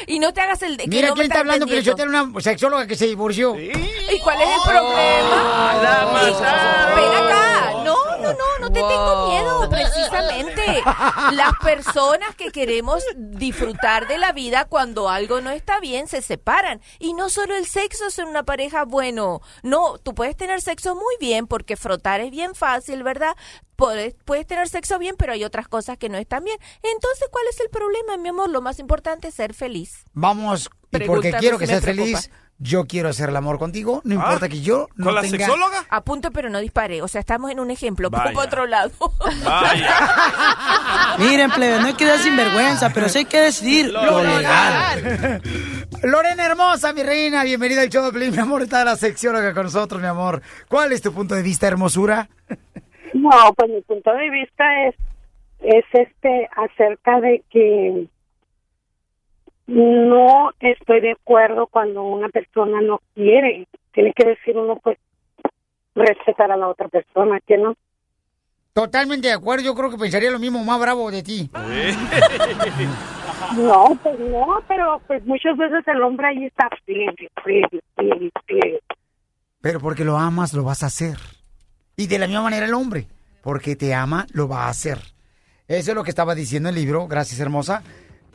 [0.07, 1.95] Y no te hagas el de que Mira no me quién está hablando, que yo
[1.95, 3.59] tengo una sexóloga que se divorció.
[3.59, 5.73] ¿Y cuál es el problema?
[5.81, 6.95] La mataron.
[6.95, 7.71] Ven acá.
[7.83, 10.83] No, no, no, no te tengo miedo, precisamente.
[11.33, 16.81] Las personas que queremos disfrutar de la vida cuando algo no está bien se separan.
[16.99, 19.41] Y no solo el sexo es en una pareja bueno.
[19.63, 23.35] No, tú puedes tener sexo muy bien porque frotar es bien fácil, ¿verdad?
[23.77, 26.57] Puedes, puedes tener sexo bien, pero hay otras cosas que no están bien.
[26.83, 28.49] Entonces, ¿cuál es el problema, mi amor?
[28.49, 30.05] Lo más importante es ser feliz.
[30.13, 32.05] Vamos, y porque quiero que seas preocupa.
[32.05, 35.45] feliz, yo quiero hacer el amor contigo, no importa que yo no ¿Con la tenga...
[35.45, 35.85] sexóloga?
[35.89, 37.01] Apunte pero no dispare.
[37.01, 38.09] O sea, estamos en un ejemplo.
[38.09, 38.31] Vaya.
[38.31, 38.91] Por otro lado.
[41.19, 45.41] Miren, plebe, no hay que dar sinvergüenza, pero sí hay que decir lo legal.
[46.03, 49.63] Lorena hermosa, mi reina, bienvenida al show de Pelín, mi amor, está la sexóloga con
[49.63, 50.41] nosotros, mi amor.
[50.67, 52.29] ¿Cuál es tu punto de vista, hermosura?
[53.13, 54.95] No, pues mi punto de vista es,
[55.59, 58.07] es este acerca de que
[59.67, 63.67] no estoy de acuerdo cuando una persona no quiere.
[63.91, 64.97] Tiene que decir uno, pues,
[65.95, 67.75] respetar a la otra persona, que no.
[68.73, 71.49] Totalmente de acuerdo, yo creo que pensaría lo mismo, más bravo de ti.
[73.55, 77.29] No, pues no, pero pues muchas veces el hombre ahí está pliegue.
[79.61, 81.17] Pero porque lo amas, lo vas a hacer.
[81.95, 83.07] Y de la misma manera el hombre,
[83.43, 84.97] porque te ama, lo va a hacer.
[85.67, 87.83] Eso es lo que estaba diciendo el libro, gracias hermosa,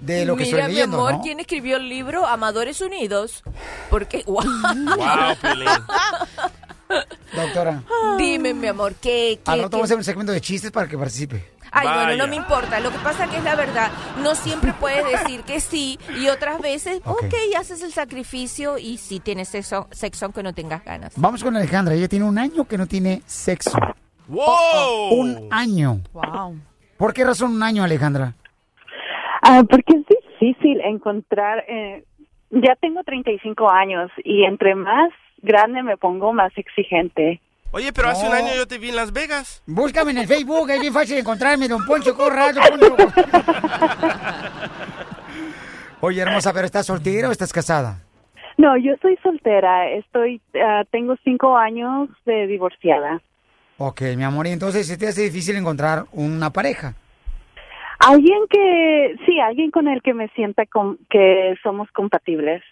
[0.00, 1.22] de lo que Mira, estoy leyendo, mi amor, ¿no?
[1.22, 3.42] ¿quién escribió el libro Amadores Unidos?
[3.90, 4.42] Porque, wow.
[7.34, 7.82] Doctora,
[8.16, 9.76] Dime, mi amor, ¿qué, qué, al rato qué?
[9.76, 11.58] vamos a hacer un segmento de chistes para que participe.
[11.70, 12.80] Ay, bueno, no me importa.
[12.80, 13.90] Lo que pasa que es la verdad.
[14.22, 17.24] No siempre puedes decir que sí y otras veces, Ok.
[17.24, 21.12] ok, haces el sacrificio y sí tienes sexo, sexo aunque no tengas ganas.
[21.16, 23.72] Vamos con Alejandra, ella tiene un año que no tiene sexo.
[24.28, 25.10] ¡Wow!
[25.12, 26.00] Un año.
[26.14, 26.58] Wow.
[26.96, 28.34] ¿Por qué razón un año, Alejandra?
[29.50, 31.64] Ah, porque es difícil encontrar.
[31.66, 32.04] eh,
[32.50, 35.10] ya tengo 35 años y entre más
[35.42, 37.40] grande me pongo, más exigente.
[37.70, 39.62] Oye, pero hace un año yo te vi en Las Vegas.
[39.66, 42.60] Búscame en el Facebook, es bien fácil encontrarme, don Poncho Corrado.
[42.60, 42.96] Poncho.
[46.00, 48.02] Oye, hermosa, ¿pero estás soltera o estás casada?
[48.58, 49.90] No, yo soy soltera.
[49.90, 53.20] Estoy, ah, tengo cinco años de divorciada.
[53.78, 56.94] Ok, mi amor, y entonces se te hace difícil encontrar una pareja.
[58.00, 62.62] Alguien que, sí, alguien con el que me sienta com- que somos compatibles.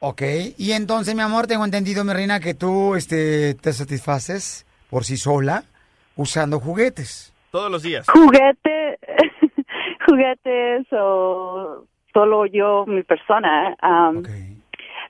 [0.00, 0.22] Ok,
[0.58, 5.16] y entonces, mi amor, tengo entendido, mi reina, que tú este, te satisfaces por sí
[5.16, 5.62] sola
[6.16, 7.32] usando juguetes.
[7.52, 8.06] Todos los días.
[8.08, 8.98] Juguete,
[10.06, 13.76] juguetes o solo yo, mi persona.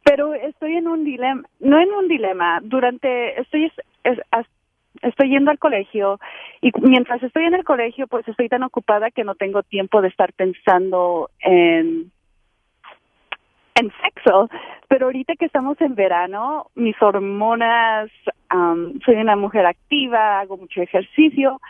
[0.05, 3.73] Pero estoy en un dilema, no en un dilema, durante, estoy,
[4.05, 4.21] es-
[5.03, 6.19] estoy yendo al colegio
[6.61, 10.09] y mientras estoy en el colegio pues estoy tan ocupada que no tengo tiempo de
[10.09, 12.11] estar pensando en
[13.75, 14.51] en sexo,
[14.89, 18.11] pero ahorita que estamos en verano, mis hormonas,
[18.49, 21.61] am, soy una mujer activa, hago mucho ejercicio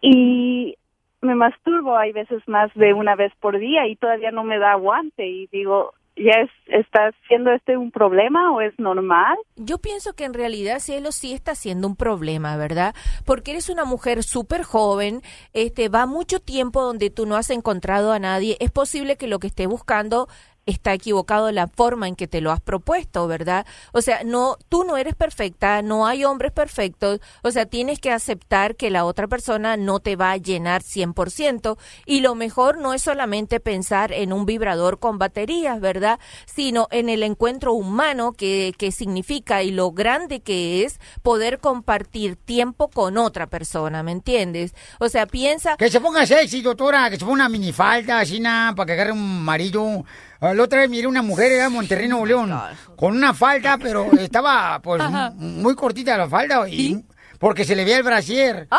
[0.00, 0.76] y
[1.22, 1.96] me masturbo.
[1.96, 5.46] Hay veces más de una vez por día y todavía no me da aguante y
[5.46, 9.36] digo, ¿ya es, está siendo este un problema o es normal?
[9.56, 12.94] Yo pienso que en realidad cielo sí está siendo un problema, ¿verdad?
[13.24, 15.22] Porque eres una mujer súper joven,
[15.52, 18.56] este, va mucho tiempo donde tú no has encontrado a nadie.
[18.60, 20.28] Es posible que lo que estés buscando
[20.66, 23.66] está equivocado la forma en que te lo has propuesto, ¿verdad?
[23.92, 28.10] O sea, no, tú no eres perfecta, no hay hombres perfectos, o sea, tienes que
[28.10, 32.94] aceptar que la otra persona no te va a llenar 100% y lo mejor no
[32.94, 36.20] es solamente pensar en un vibrador con baterías, ¿verdad?
[36.46, 42.36] Sino en el encuentro humano que, que significa y lo grande que es poder compartir
[42.36, 44.74] tiempo con otra persona, ¿me entiendes?
[45.00, 45.76] O sea, piensa...
[45.76, 49.12] Que se ponga sexy, doctora, que se ponga una minifalda, así nada, para que agarre
[49.12, 50.04] un marido.
[50.44, 52.52] Ah, La otra vez miré una mujer era Monterrey, Nuevo León,
[52.96, 55.00] con una falda, pero estaba pues
[55.36, 57.00] muy cortita la falda y
[57.42, 58.68] porque se le veía el brasier.
[58.70, 58.78] Ay,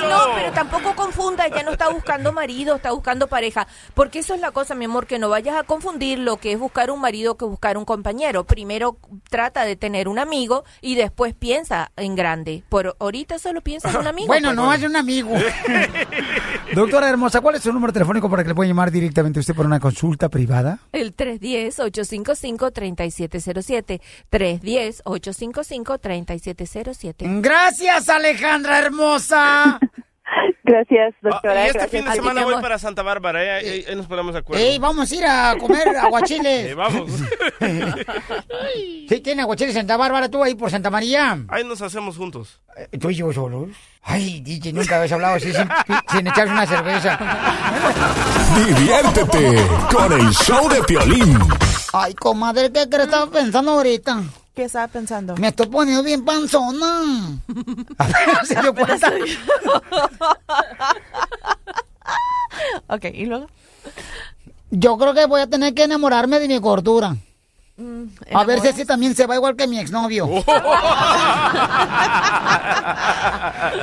[0.00, 3.68] no, pero tampoco confunda, ella no está buscando marido, está buscando pareja.
[3.94, 6.58] Porque eso es la cosa, mi amor, que no vayas a confundir lo que es
[6.58, 8.42] buscar un marido que buscar un compañero.
[8.42, 8.96] Primero
[9.30, 12.64] trata de tener un amigo y después piensa en grande.
[12.68, 14.26] Por ahorita solo piensa en un amigo.
[14.26, 14.56] Bueno, pues.
[14.56, 15.30] no es un amigo.
[16.74, 19.54] Doctora hermosa, ¿cuál es su número telefónico para que le pueda llamar directamente a usted
[19.54, 20.80] por una consulta privada?
[20.90, 24.00] El 310-855-3707.
[24.32, 26.07] 310-855-3707.
[27.40, 29.78] Gracias, Alejandra hermosa.
[30.62, 34.06] Gracias, Ah, y este fin de semana voy para Santa Bárbara, eh, ahí, ahí nos
[34.06, 34.62] ponemos de acuerdo.
[34.62, 36.76] Ey, vamos a ir a comer aguachiles.
[36.76, 37.10] Vamos.
[39.08, 41.38] ¿Sí tiene aguachiles Santa Bárbara tú ahí por Santa María?
[41.48, 42.60] Ahí nos hacemos juntos.
[42.76, 43.68] Eh, ¿Tú y yo solos?
[44.02, 45.66] Ay, DJ, nunca habías hablado así sin,
[46.12, 47.18] sin echarse una cerveza.
[48.56, 51.38] Diviértete con el show de Piolín.
[51.92, 53.06] Ay, comadre, ¿qué crees?
[53.06, 54.22] Estaba pensando ahorita.
[54.58, 55.36] ¿Qué estaba pensando?
[55.36, 57.38] Me estoy poniendo bien panzona.
[58.44, 59.12] ¿Se dio cuenta?
[62.88, 63.46] ok, ¿y luego?
[64.72, 67.14] Yo creo que voy a tener que enamorarme de mi gordura.
[67.76, 70.26] Mm, A ver si ese también se va igual que mi exnovio.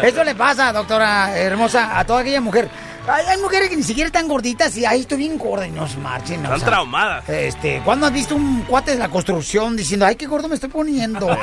[0.04, 2.70] Eso le pasa, doctora hermosa, a toda aquella mujer.
[3.08, 5.88] Hay, hay mujeres que ni siquiera están gorditas y ahí estoy bien gorda y no
[5.88, 6.40] se marchen.
[6.40, 7.30] o Están sea, traumadas.
[7.30, 10.70] Este, ¿cuándo has visto un cuate de la construcción diciendo, ay, qué gordo me estoy
[10.70, 11.28] poniendo?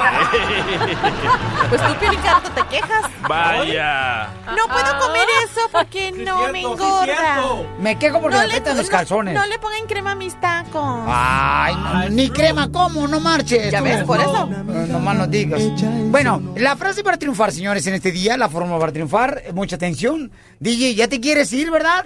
[1.68, 3.04] Pues tú, rato te quejas.
[3.26, 4.28] Vaya.
[4.46, 7.62] No puedo comer eso porque no me engorda.
[7.80, 9.34] me quejo porque No me le- aprietan los calzones.
[9.34, 11.04] No le pongan crema a mis tacos.
[11.06, 13.08] Ay, no, ni crema, ¿cómo?
[13.08, 13.70] No marches.
[13.72, 13.84] Ya tú.
[13.84, 14.46] ves, por eso.
[14.46, 15.62] No más no digas.
[16.10, 20.30] Bueno, la frase para triunfar, señores, en este día, la forma para triunfar, mucha atención.
[20.60, 22.04] DJ, ¿ya te quieres verdad?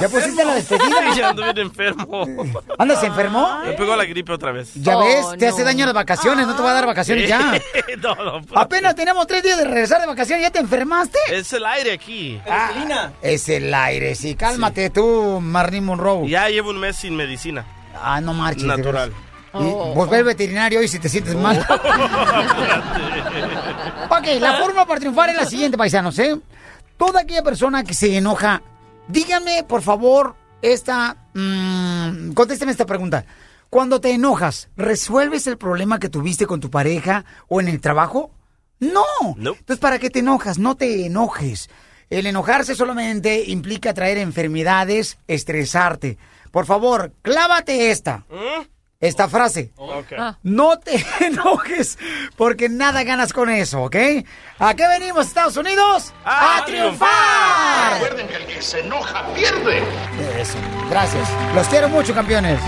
[0.00, 0.86] ¿Ya pusiste la despedida?
[1.16, 2.26] Ya ando bien enfermo.
[2.78, 3.60] ¿Andas enfermo?
[3.64, 4.72] Me pegó la gripe otra vez.
[4.74, 7.60] Ya ves, te hace daño las vacaciones, no te va a dar vacaciones ya.
[8.02, 11.18] no, no, Apenas tenemos tres días de regresar de vacaciones, ¿ya te enfermaste?
[11.30, 12.40] Es el aire aquí.
[13.22, 16.28] Es el aire, sí, cálmate tú, Marlene Monroe.
[16.28, 17.64] Ya llevo un mes sin medicina.
[18.00, 18.64] Ah, no marches.
[18.64, 19.12] Natural.
[19.54, 21.58] Y, Pues ve al veterinario hoy si te sientes mal.
[24.10, 26.36] ok, la forma para triunfar es la siguiente, paisanos, ¿eh?
[26.96, 28.60] Toda aquella persona que se enoja,
[29.08, 31.16] díganme, por favor, esta...
[31.34, 33.24] mm, contésteme esta pregunta.
[33.70, 38.30] Cuando te enojas, ¿resuelves el problema que tuviste con tu pareja o en el trabajo?
[38.78, 39.04] No.
[39.36, 40.58] Entonces, ¿para qué te enojas?
[40.58, 41.68] No te enojes.
[42.10, 46.18] El enojarse solamente implica traer enfermedades, estresarte.
[46.50, 48.24] Por favor, clávate esta.
[49.04, 49.70] Esta frase.
[50.42, 51.98] No te enojes,
[52.36, 53.96] porque nada ganas con eso, ¿ok?
[54.58, 56.14] ¿A qué venimos, Estados Unidos?
[56.24, 58.00] ¡A, triunfar!
[58.00, 59.82] Recuerden que el que se enoja pierde.
[60.40, 60.56] Eso,
[60.88, 61.28] gracias.
[61.54, 62.58] Los quiero mucho, campeones.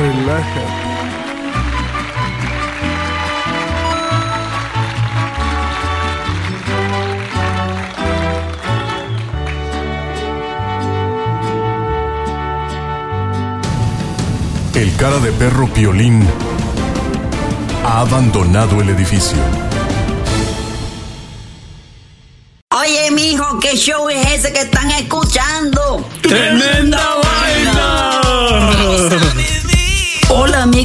[0.00, 0.85] Relájate.
[14.76, 16.22] El cara de perro Piolín
[17.82, 19.38] ha abandonado el edificio.
[22.78, 26.06] Oye, mijo, ¿qué show es ese que están escuchando?
[26.20, 27.25] ¡Tremenda